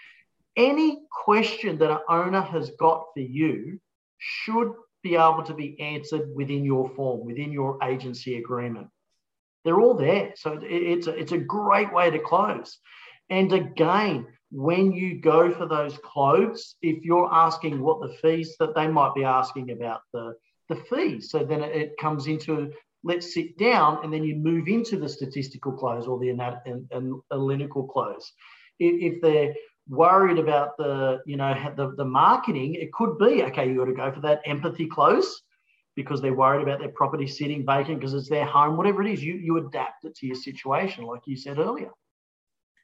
Any 0.57 1.01
question 1.24 1.78
that 1.78 1.90
an 1.90 1.99
owner 2.09 2.42
has 2.42 2.70
got 2.78 3.07
for 3.14 3.20
you 3.20 3.80
should 4.18 4.72
be 5.03 5.16
able 5.16 5.42
to 5.45 5.55
be 5.55 5.80
answered 5.80 6.28
within 6.34 6.64
your 6.64 6.88
form, 6.90 7.26
within 7.26 7.53
your 7.53 7.82
agency 7.82 8.36
agreement. 8.36 8.88
They're 9.64 9.80
all 9.80 9.95
there. 9.95 10.32
So 10.36 10.61
it's 10.62 11.07
a, 11.07 11.16
it's 11.16 11.32
a 11.32 11.38
great 11.38 11.92
way 11.92 12.11
to 12.11 12.18
close. 12.18 12.78
And 13.30 13.53
again, 13.53 14.26
when 14.51 14.92
you 14.92 15.20
go 15.20 15.53
for 15.53 15.66
those 15.66 15.99
closes, 15.99 16.76
if 16.82 17.05
you're 17.05 17.32
asking 17.32 17.80
what 17.80 18.01
the 18.01 18.14
fees 18.22 18.57
that 18.61 18.74
they 18.74 18.86
might 18.86 19.14
be 19.14 19.24
asking 19.24 19.70
about 19.70 20.03
the 20.12 20.34
the 20.70 20.76
fees, 20.76 21.30
so 21.30 21.45
then 21.45 21.62
it 21.62 21.95
comes 21.99 22.26
into 22.26 22.72
let's 23.05 23.34
sit 23.34 23.57
down 23.59 24.00
and 24.02 24.12
then 24.12 24.24
you 24.24 24.34
move 24.34 24.66
into 24.66 24.98
the 24.98 25.09
statistical 25.09 25.72
close 25.72 26.07
or 26.07 26.18
the 26.18 26.30
analytical 27.30 27.86
close. 27.86 28.32
If 28.80 29.20
they're 29.22 29.55
worried 29.88 30.38
about 30.38 30.76
the 30.78 31.20
you 31.26 31.36
know 31.36 31.55
the, 31.76 31.94
the 31.96 32.05
marketing, 32.05 32.74
it 32.74 32.92
could 32.92 33.18
be 33.18 33.44
okay. 33.44 33.68
You 33.68 33.76
got 33.76 33.84
to 33.84 33.92
go 33.92 34.12
for 34.12 34.20
that 34.22 34.40
empathy 34.46 34.86
close 34.86 35.42
because 35.94 36.20
they're 36.20 36.34
worried 36.34 36.62
about 36.62 36.80
their 36.80 36.88
property 36.88 37.26
sitting 37.26 37.64
vacant 37.64 38.00
because 38.00 38.14
it's 38.14 38.28
their 38.28 38.46
home. 38.46 38.76
Whatever 38.76 39.02
it 39.02 39.12
is, 39.12 39.22
you 39.22 39.34
you 39.34 39.59
adapt 39.59 40.05
it 40.05 40.16
to 40.16 40.26
your 40.26 40.36
situation, 40.36 41.05
like 41.05 41.22
you 41.26 41.36
said 41.36 41.59
earlier. 41.59 41.90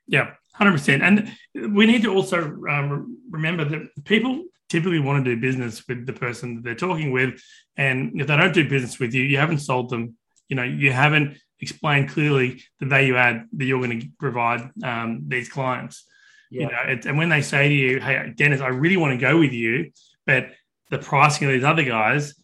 Yeah, 0.07 0.33
hundred 0.55 0.73
percent. 0.73 1.03
And 1.03 1.33
we 1.75 1.87
need 1.87 2.03
to 2.03 2.15
also 2.15 2.39
um, 2.69 3.19
remember 3.31 3.65
that 3.65 4.05
people 4.05 4.45
typically 4.71 5.01
want 5.01 5.25
to 5.25 5.35
do 5.35 5.41
business 5.41 5.87
with 5.87 6.07
the 6.07 6.13
person 6.13 6.55
that 6.55 6.65
they're 6.65 6.75
talking 6.75 7.13
with. 7.13 7.43
And 7.77 8.21
if 8.21 8.27
they 8.27 8.37
don't 8.37 8.55
do 8.55 8.69
business 8.69 8.99
with 8.99 9.13
you, 9.13 9.23
you 9.23 9.37
haven't 9.37 9.59
sold 9.59 9.91
them. 9.91 10.17
You 10.49 10.57
know, 10.57 10.63
you 10.63 10.93
haven't 10.93 11.39
explained 11.61 12.09
clearly 12.09 12.63
the 12.79 12.87
value 12.87 13.17
add 13.17 13.47
that 13.53 13.65
you're 13.65 13.85
going 13.85 14.01
to 14.01 14.09
provide 14.19 14.71
um, 14.83 15.25
these 15.29 15.49
clients. 15.49 16.07
Yeah. 16.51 16.63
You 16.63 16.67
know, 16.69 16.83
it, 16.89 17.07
and 17.07 17.19
when 17.19 17.29
they 17.29 17.43
say 17.43 17.69
to 17.69 17.75
you, 17.75 18.01
"Hey, 18.01 18.33
Dennis, 18.35 18.61
I 18.61 18.69
really 18.69 18.97
want 18.97 19.13
to 19.13 19.19
go 19.19 19.39
with 19.39 19.53
you, 19.53 19.93
but 20.27 20.51
the 20.91 20.99
pricing 20.99 21.47
of 21.47 21.53
these 21.53 21.65
other 21.65 21.85
guys," 21.85 22.35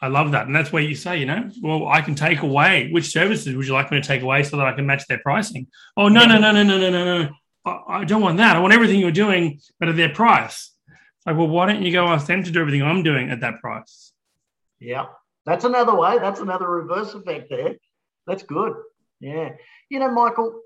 I 0.00 0.08
love 0.08 0.32
that, 0.32 0.46
and 0.46 0.56
that's 0.56 0.72
where 0.72 0.82
you 0.82 0.94
say, 0.94 1.18
you 1.18 1.26
know, 1.26 1.50
well, 1.60 1.88
I 1.88 2.00
can 2.00 2.14
take 2.14 2.40
away 2.40 2.88
which 2.90 3.12
services 3.12 3.54
would 3.54 3.66
you 3.66 3.74
like 3.74 3.90
me 3.90 4.00
to 4.00 4.06
take 4.06 4.22
away 4.22 4.42
so 4.42 4.56
that 4.56 4.66
I 4.66 4.72
can 4.72 4.86
match 4.86 5.06
their 5.06 5.18
pricing? 5.18 5.66
Oh 5.96 6.08
no, 6.08 6.22
yeah. 6.22 6.38
no, 6.38 6.38
no, 6.38 6.52
no, 6.52 6.62
no, 6.62 6.78
no, 6.78 6.90
no, 6.90 7.22
no! 7.22 7.30
I, 7.66 8.00
I 8.00 8.04
don't 8.04 8.22
want 8.22 8.38
that. 8.38 8.56
I 8.56 8.60
want 8.60 8.72
everything 8.72 9.00
you're 9.00 9.10
doing, 9.10 9.60
but 9.78 9.90
at 9.90 9.96
their 9.96 10.08
price. 10.08 10.72
Like, 11.26 11.36
well, 11.36 11.48
why 11.48 11.66
don't 11.66 11.82
you 11.82 11.92
go 11.92 12.06
ask 12.06 12.26
them 12.26 12.42
to 12.42 12.50
do 12.50 12.60
everything 12.60 12.82
I'm 12.82 13.02
doing 13.02 13.30
at 13.30 13.40
that 13.40 13.60
price? 13.60 14.12
Yeah, 14.78 15.06
that's 15.44 15.64
another 15.64 15.94
way. 15.94 16.18
That's 16.18 16.40
another 16.40 16.68
reverse 16.68 17.14
effect 17.14 17.50
there. 17.50 17.76
That's 18.26 18.42
good. 18.42 18.74
Yeah. 19.20 19.50
You 19.90 19.98
know, 19.98 20.10
Michael, 20.10 20.60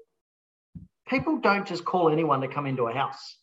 people 1.09 1.39
don't 1.39 1.67
just 1.67 1.85
call 1.85 2.09
anyone 2.11 2.41
to 2.43 2.49
come 2.49 2.67
into 2.67 2.85
a 2.85 2.93
house. 2.93 3.37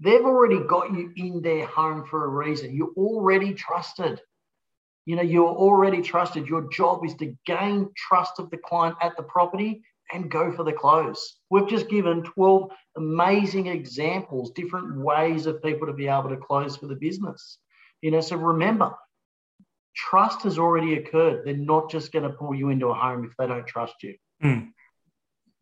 They've 0.00 0.24
already 0.24 0.60
got 0.60 0.92
you 0.92 1.12
in 1.16 1.42
their 1.42 1.66
home 1.66 2.06
for 2.06 2.24
a 2.24 2.28
reason. 2.28 2.74
You're 2.74 2.92
already 2.96 3.54
trusted. 3.54 4.20
You 5.06 5.16
know, 5.16 5.22
you're 5.22 5.46
already 5.46 6.02
trusted. 6.02 6.46
Your 6.46 6.68
job 6.70 7.04
is 7.04 7.14
to 7.16 7.36
gain 7.46 7.90
trust 7.96 8.38
of 8.38 8.50
the 8.50 8.56
client 8.56 8.96
at 9.02 9.16
the 9.16 9.22
property 9.22 9.82
and 10.12 10.30
go 10.30 10.52
for 10.52 10.64
the 10.64 10.72
close. 10.72 11.36
We've 11.50 11.68
just 11.68 11.88
given 11.88 12.22
12 12.22 12.70
amazing 12.96 13.66
examples, 13.66 14.52
different 14.52 14.98
ways 14.98 15.46
of 15.46 15.62
people 15.62 15.86
to 15.86 15.92
be 15.92 16.08
able 16.08 16.30
to 16.30 16.36
close 16.36 16.76
for 16.76 16.86
the 16.86 16.94
business. 16.94 17.58
You 18.02 18.10
know, 18.10 18.20
so 18.20 18.36
remember, 18.36 18.94
trust 19.94 20.42
has 20.42 20.58
already 20.58 20.94
occurred. 20.94 21.44
They're 21.44 21.56
not 21.56 21.90
just 21.90 22.12
going 22.12 22.24
to 22.24 22.36
pull 22.36 22.54
you 22.54 22.70
into 22.70 22.88
a 22.88 22.94
home 22.94 23.24
if 23.24 23.36
they 23.38 23.46
don't 23.46 23.66
trust 23.66 23.94
you. 24.02 24.16
Mm. 24.42 24.70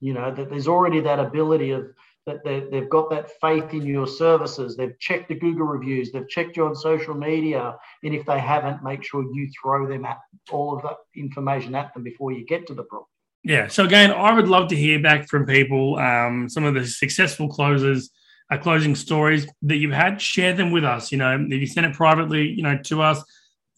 You 0.01 0.14
know, 0.14 0.32
that 0.32 0.49
there's 0.49 0.68
already 0.68 1.01
that 1.01 1.18
ability 1.18 1.72
of 1.72 1.88
that 2.28 2.70
they've 2.70 2.90
got 2.90 3.11
that 3.11 3.30
faith 3.40 3.72
in 3.72 3.86
your 3.86 4.07
services. 4.07 4.76
They've 4.76 4.99
checked 4.99 5.28
the 5.28 5.34
Google 5.34 5.66
reviews, 5.66 6.12
they've 6.12 6.28
checked 6.28 6.57
you 6.57 6.66
on 6.66 6.74
social 6.74 7.14
media. 7.14 7.76
And 8.05 8.14
if 8.14 8.26
they 8.26 8.38
haven't, 8.38 8.84
make 8.84 9.03
sure 9.03 9.22
you 9.22 9.49
throw 9.61 9.88
them 9.88 10.05
at 10.05 10.18
all 10.51 10.76
of 10.76 10.82
that 10.82 10.96
information 11.16 11.74
at 11.74 11.94
them 11.94 12.03
before 12.03 12.32
you 12.32 12.44
get 12.44 12.66
to 12.66 12.74
the 12.74 12.84
property. 12.84 13.11
Yeah. 13.49 13.68
So 13.68 13.84
again, 13.84 14.12
I 14.12 14.34
would 14.34 14.46
love 14.46 14.68
to 14.68 14.76
hear 14.76 15.01
back 15.01 15.26
from 15.26 15.46
people, 15.46 15.96
um, 15.96 16.51
some 16.51 16.64
of 16.64 16.74
the 16.74 16.84
successful 16.84 17.49
closers, 17.49 18.11
uh, 18.51 18.59
closing 18.59 18.94
stories 18.94 19.46
that 19.62 19.76
you've 19.76 19.90
had. 19.90 20.20
Share 20.20 20.53
them 20.53 20.70
with 20.70 20.84
us. 20.84 21.11
You 21.11 21.16
know, 21.16 21.34
if 21.49 21.59
you 21.59 21.66
send 21.66 21.86
it 21.86 21.94
privately, 21.94 22.46
you 22.46 22.62
know, 22.62 22.76
to 22.76 23.01
us, 23.01 23.24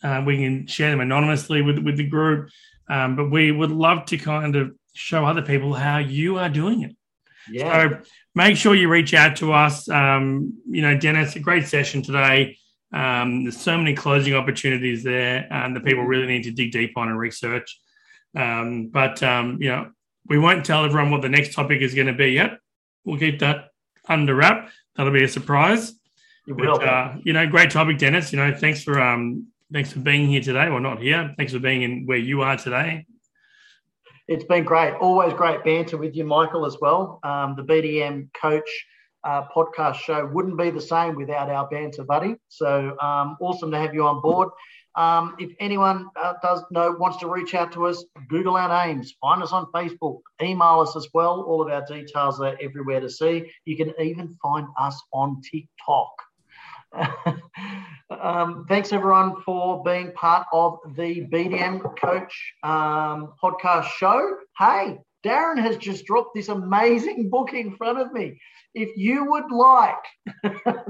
uh, 0.03 0.25
we 0.27 0.39
can 0.39 0.67
share 0.67 0.91
them 0.91 0.99
anonymously 0.99 1.63
with 1.63 1.79
with 1.79 1.97
the 1.97 2.09
group. 2.09 2.51
Um, 2.89 3.15
but 3.15 3.31
we 3.31 3.53
would 3.53 3.71
love 3.71 4.07
to 4.07 4.19
kind 4.19 4.57
of 4.57 4.75
show 4.93 5.25
other 5.25 5.43
people 5.43 5.73
how 5.73 5.99
you 5.99 6.39
are 6.39 6.49
doing 6.49 6.83
it. 6.83 6.97
Yeah. 7.49 7.91
So 7.91 8.01
make 8.35 8.57
sure 8.57 8.75
you 8.75 8.89
reach 8.89 9.15
out 9.15 9.37
to 9.37 9.53
us. 9.53 9.89
Um, 9.89 10.55
you 10.69 10.83
know, 10.83 10.99
Dennis, 10.99 11.37
a 11.37 11.39
great 11.39 11.69
session 11.69 12.03
today. 12.03 12.59
Um, 12.93 13.45
there's 13.45 13.61
so 13.61 13.79
many 13.79 13.95
closing 13.95 14.35
opportunities 14.35 15.05
there, 15.05 15.47
and 15.49 15.77
the 15.77 15.81
people 15.81 16.03
really 16.03 16.27
need 16.27 16.43
to 16.43 16.51
dig 16.51 16.73
deep 16.73 16.95
on 16.97 17.07
and 17.07 17.17
research. 17.17 17.79
Um, 18.37 18.89
but 18.89 19.23
um, 19.23 19.59
you 19.61 19.69
know, 19.69 19.91
we 20.27 20.39
won't 20.39 20.65
tell 20.65 20.85
everyone 20.85 21.11
what 21.11 21.23
the 21.23 21.29
next 21.29 21.55
topic 21.55 21.83
is 21.83 21.95
going 21.95 22.07
to 22.07 22.13
be 22.13 22.29
yet. 22.29 22.59
We'll 23.05 23.19
keep 23.19 23.41
that 23.41 23.71
under 24.09 24.35
wrap. 24.35 24.71
That'll 24.97 25.13
be 25.13 25.25
a 25.25 25.29
surprise. 25.29 25.93
You 26.47 26.55
will. 26.55 26.79
But, 26.79 26.89
uh, 26.89 27.15
you 27.23 27.33
know, 27.33 27.47
great 27.47 27.71
topic, 27.71 27.99
Dennis. 27.99 28.33
You 28.33 28.39
know, 28.39 28.55
thanks 28.55 28.83
for 28.83 29.01
um, 29.01 29.49
thanks 29.73 29.93
for 29.93 30.01
being 30.01 30.29
here 30.29 30.41
today. 30.41 30.69
Well, 30.69 30.81
not 30.81 31.01
here. 31.01 31.35
Thanks 31.37 31.53
for 31.53 31.59
being 31.59 31.83
in 31.83 32.07
where 32.07 32.19
you 32.19 32.43
are 32.43 32.57
today. 32.57 33.07
It's 34.29 34.45
been 34.45 34.65
great. 34.65 34.95
Always 34.95 35.33
great 35.35 35.65
banter 35.65 35.97
with 35.97 36.15
you, 36.15 36.25
Michael, 36.25 36.65
as 36.65 36.77
well. 36.81 37.19
Um, 37.25 37.57
the 37.57 37.65
BDM 37.65 38.29
coach 38.41 38.87
uh, 39.25 39.43
podcast 39.55 39.97
show 39.97 40.25
wouldn't 40.27 40.57
be 40.57 40.71
the 40.71 40.81
same 40.81 41.17
without 41.17 41.51
our 41.51 41.69
banter 41.69 42.05
buddy. 42.05 42.37
So 42.49 42.97
um, 43.01 43.37
awesome 43.41 43.71
to 43.73 43.79
have 43.79 43.93
you 43.93 44.07
on 44.07 44.21
board. 44.23 44.51
Um, 44.97 45.37
if 45.39 45.53
anyone 45.61 46.09
uh, 46.21 46.35
does 46.43 46.65
know 46.71 46.97
wants 46.99 47.19
to 47.19 47.29
reach 47.29 47.55
out 47.55 47.73
to 47.73 47.87
us, 47.87 48.05
Google 48.29 48.57
our 48.57 48.87
names, 48.87 49.15
find 49.21 49.43
us 49.43 49.53
on 49.53 49.67
Facebook, 49.67 50.21
email 50.43 50.81
us 50.81 50.97
as 50.97 51.09
well. 51.15 51.43
All 51.43 51.63
of 51.63 51.71
our 51.71 51.85
details 51.87 52.41
are 52.41 52.57
everywhere 52.61 53.01
to 53.01 53.09
see. 53.09 53.51
You 53.65 53.77
can 53.77 53.93
even 54.01 54.37
find 54.43 54.67
us 54.79 55.01
on 55.13 55.41
TikTok. 55.43 56.11
um, 58.21 58.67
thanks 58.69 58.93
everyone 58.93 59.41
for 59.43 59.83
being 59.85 60.13
part 60.13 60.47
of 60.53 60.79
the 60.97 61.27
BDM 61.27 61.81
Coach 62.01 62.55
um, 62.65 63.35
podcast 63.43 63.85
show. 63.85 64.37
Hey, 64.59 64.99
Darren 65.25 65.59
has 65.59 65.77
just 65.77 66.07
dropped 66.07 66.35
this 66.35 66.49
amazing 66.49 67.29
book 67.29 67.53
in 67.53 67.77
front 67.77 67.99
of 67.99 68.13
me. 68.13 68.41
If 68.75 68.97
you 68.97 69.31
would 69.31 69.51
like, 69.51 70.05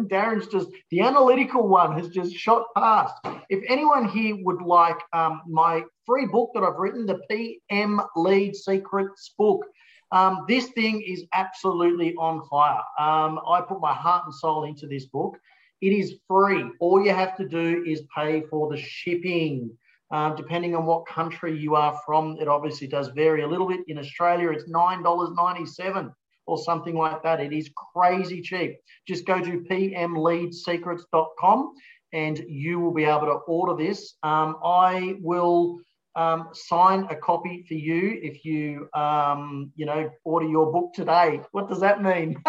Darren's 0.09 0.47
just 0.47 0.69
the 0.91 1.01
analytical 1.01 1.67
one 1.67 1.99
has 1.99 2.09
just 2.11 2.35
shot 2.35 2.67
past. 2.77 3.15
If 3.49 3.65
anyone 3.69 4.09
here 4.09 4.37
would 4.41 4.63
like 4.63 4.99
um, 5.13 5.43
my 5.49 5.83
free 6.07 6.27
book 6.27 6.51
that 6.55 6.63
I've 6.63 6.77
written, 6.79 7.07
the 7.07 7.21
PM 7.29 8.01
Lead 8.15 8.55
Secrets 8.55 9.35
book, 9.37 9.65
um, 10.13 10.45
this 10.49 10.69
thing 10.71 11.03
is 11.03 11.25
absolutely 11.33 12.15
on 12.15 12.43
fire. 12.49 12.83
Um, 12.99 13.41
I 13.49 13.63
put 13.67 13.81
my 13.81 13.95
heart 13.95 14.25
and 14.27 14.35
soul 14.35 14.65
into 14.65 14.87
this 14.87 15.07
book. 15.07 15.37
It 15.81 15.93
is 15.93 16.17
free. 16.29 16.65
All 16.81 17.03
you 17.03 17.13
have 17.13 17.37
to 17.39 17.49
do 17.49 17.85
is 17.87 18.03
pay 18.15 18.43
for 18.51 18.71
the 18.71 18.77
shipping. 18.77 19.71
Um, 20.13 20.35
depending 20.35 20.75
on 20.75 20.87
what 20.87 21.07
country 21.07 21.57
you 21.57 21.77
are 21.77 21.97
from, 22.05 22.37
it 22.41 22.49
obviously 22.49 22.89
does 22.89 23.07
vary 23.09 23.43
a 23.43 23.49
little 23.49 23.69
bit. 23.69 23.81
In 23.87 23.99
Australia, 23.99 24.51
it's 24.51 24.69
$9.97 24.69 26.13
or 26.47 26.59
something 26.59 26.97
like 26.97 27.23
that. 27.23 27.39
It 27.41 27.53
is 27.53 27.71
crazy 27.95 28.43
cheap. 28.43 28.77
Just 29.07 29.25
go 29.25 29.41
to 29.41 29.65
pmleadsecrets.com 29.71 31.73
and 32.13 32.39
you 32.49 32.81
will 32.81 32.93
be 32.93 33.05
able 33.05 33.27
to 33.27 33.39
order 33.47 33.81
this. 33.83 34.17
Um, 34.25 34.57
I 34.65 35.15
will 35.21 35.79
um, 36.17 36.49
sign 36.53 37.07
a 37.09 37.15
copy 37.15 37.65
for 37.69 37.75
you 37.75 38.19
if 38.21 38.45
you, 38.45 38.89
um, 38.95 39.71
you 39.77 39.87
know, 39.87 40.11
order 40.25 40.49
your 40.49 40.73
book 40.73 40.93
today. 40.93 41.41
What 41.53 41.69
does 41.69 41.79
that 41.81 42.03
mean? 42.03 42.37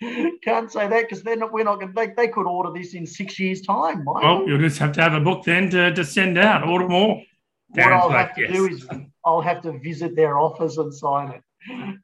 Can't 0.42 0.72
say 0.72 0.88
that 0.88 1.02
because 1.02 1.22
they're 1.22 1.36
not. 1.36 1.52
We're 1.52 1.64
not 1.64 1.80
going. 1.80 1.92
They, 1.94 2.08
they 2.16 2.28
could 2.28 2.46
order 2.46 2.70
this 2.72 2.94
in 2.94 3.06
six 3.06 3.38
years' 3.38 3.60
time. 3.60 4.04
Well, 4.04 4.46
you'll 4.46 4.58
just 4.58 4.78
have 4.78 4.92
to 4.92 5.02
have 5.02 5.12
a 5.12 5.20
book 5.20 5.44
then 5.44 5.68
to, 5.70 5.92
to 5.94 6.04
send 6.04 6.38
out. 6.38 6.66
Order 6.66 6.88
more. 6.88 7.22
What 7.68 7.92
I'll 7.92 8.08
like, 8.08 8.28
have 8.28 8.36
to 8.36 8.42
yes. 8.42 8.52
do 8.52 8.66
is 8.66 8.88
I'll 9.24 9.42
have 9.42 9.62
to 9.62 9.78
visit 9.78 10.16
their 10.16 10.38
office 10.38 10.78
and 10.78 10.92
sign 10.92 11.32
it. 11.32 11.42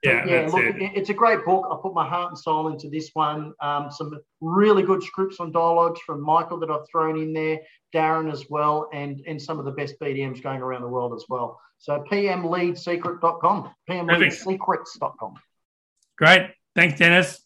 Yeah, 0.03 0.25
yeah. 0.27 0.49
Look, 0.53 0.63
it. 0.63 0.77
it's 0.95 1.09
a 1.09 1.15
great 1.15 1.45
book. 1.45 1.67
I 1.71 1.77
put 1.81 1.95
my 1.95 2.07
heart 2.07 2.31
and 2.31 2.39
soul 2.39 2.69
into 2.69 2.91
this 2.91 3.11
one. 3.15 3.55
Um, 3.61 3.91
some 3.91 4.19
really 4.41 4.83
good 4.83 5.03
scripts 5.03 5.41
and 5.41 5.53
dialogues 5.53 6.01
from 6.05 6.21
Michael 6.21 6.61
that 6.61 6.71
I've 6.71 6.87
thrown 6.91 7.19
in 7.19 7.33
there, 7.33 7.61
Darren 7.95 8.31
as 8.31 8.45
well, 8.51 8.91
and 8.93 9.23
and 9.27 9.41
some 9.41 9.59
of 9.59 9.65
the 9.65 9.73
best 9.73 9.99
BDMs 10.01 10.43
going 10.43 10.61
around 10.61 10.83
the 10.83 10.89
world 10.89 11.15
as 11.15 11.25
well. 11.29 11.59
So 11.79 12.05
pmleadsecret.com, 12.11 13.71
pmleadsecrets.com. 13.89 15.35
Great. 16.19 16.51
Thanks, 16.75 16.99
Dennis. 16.99 17.46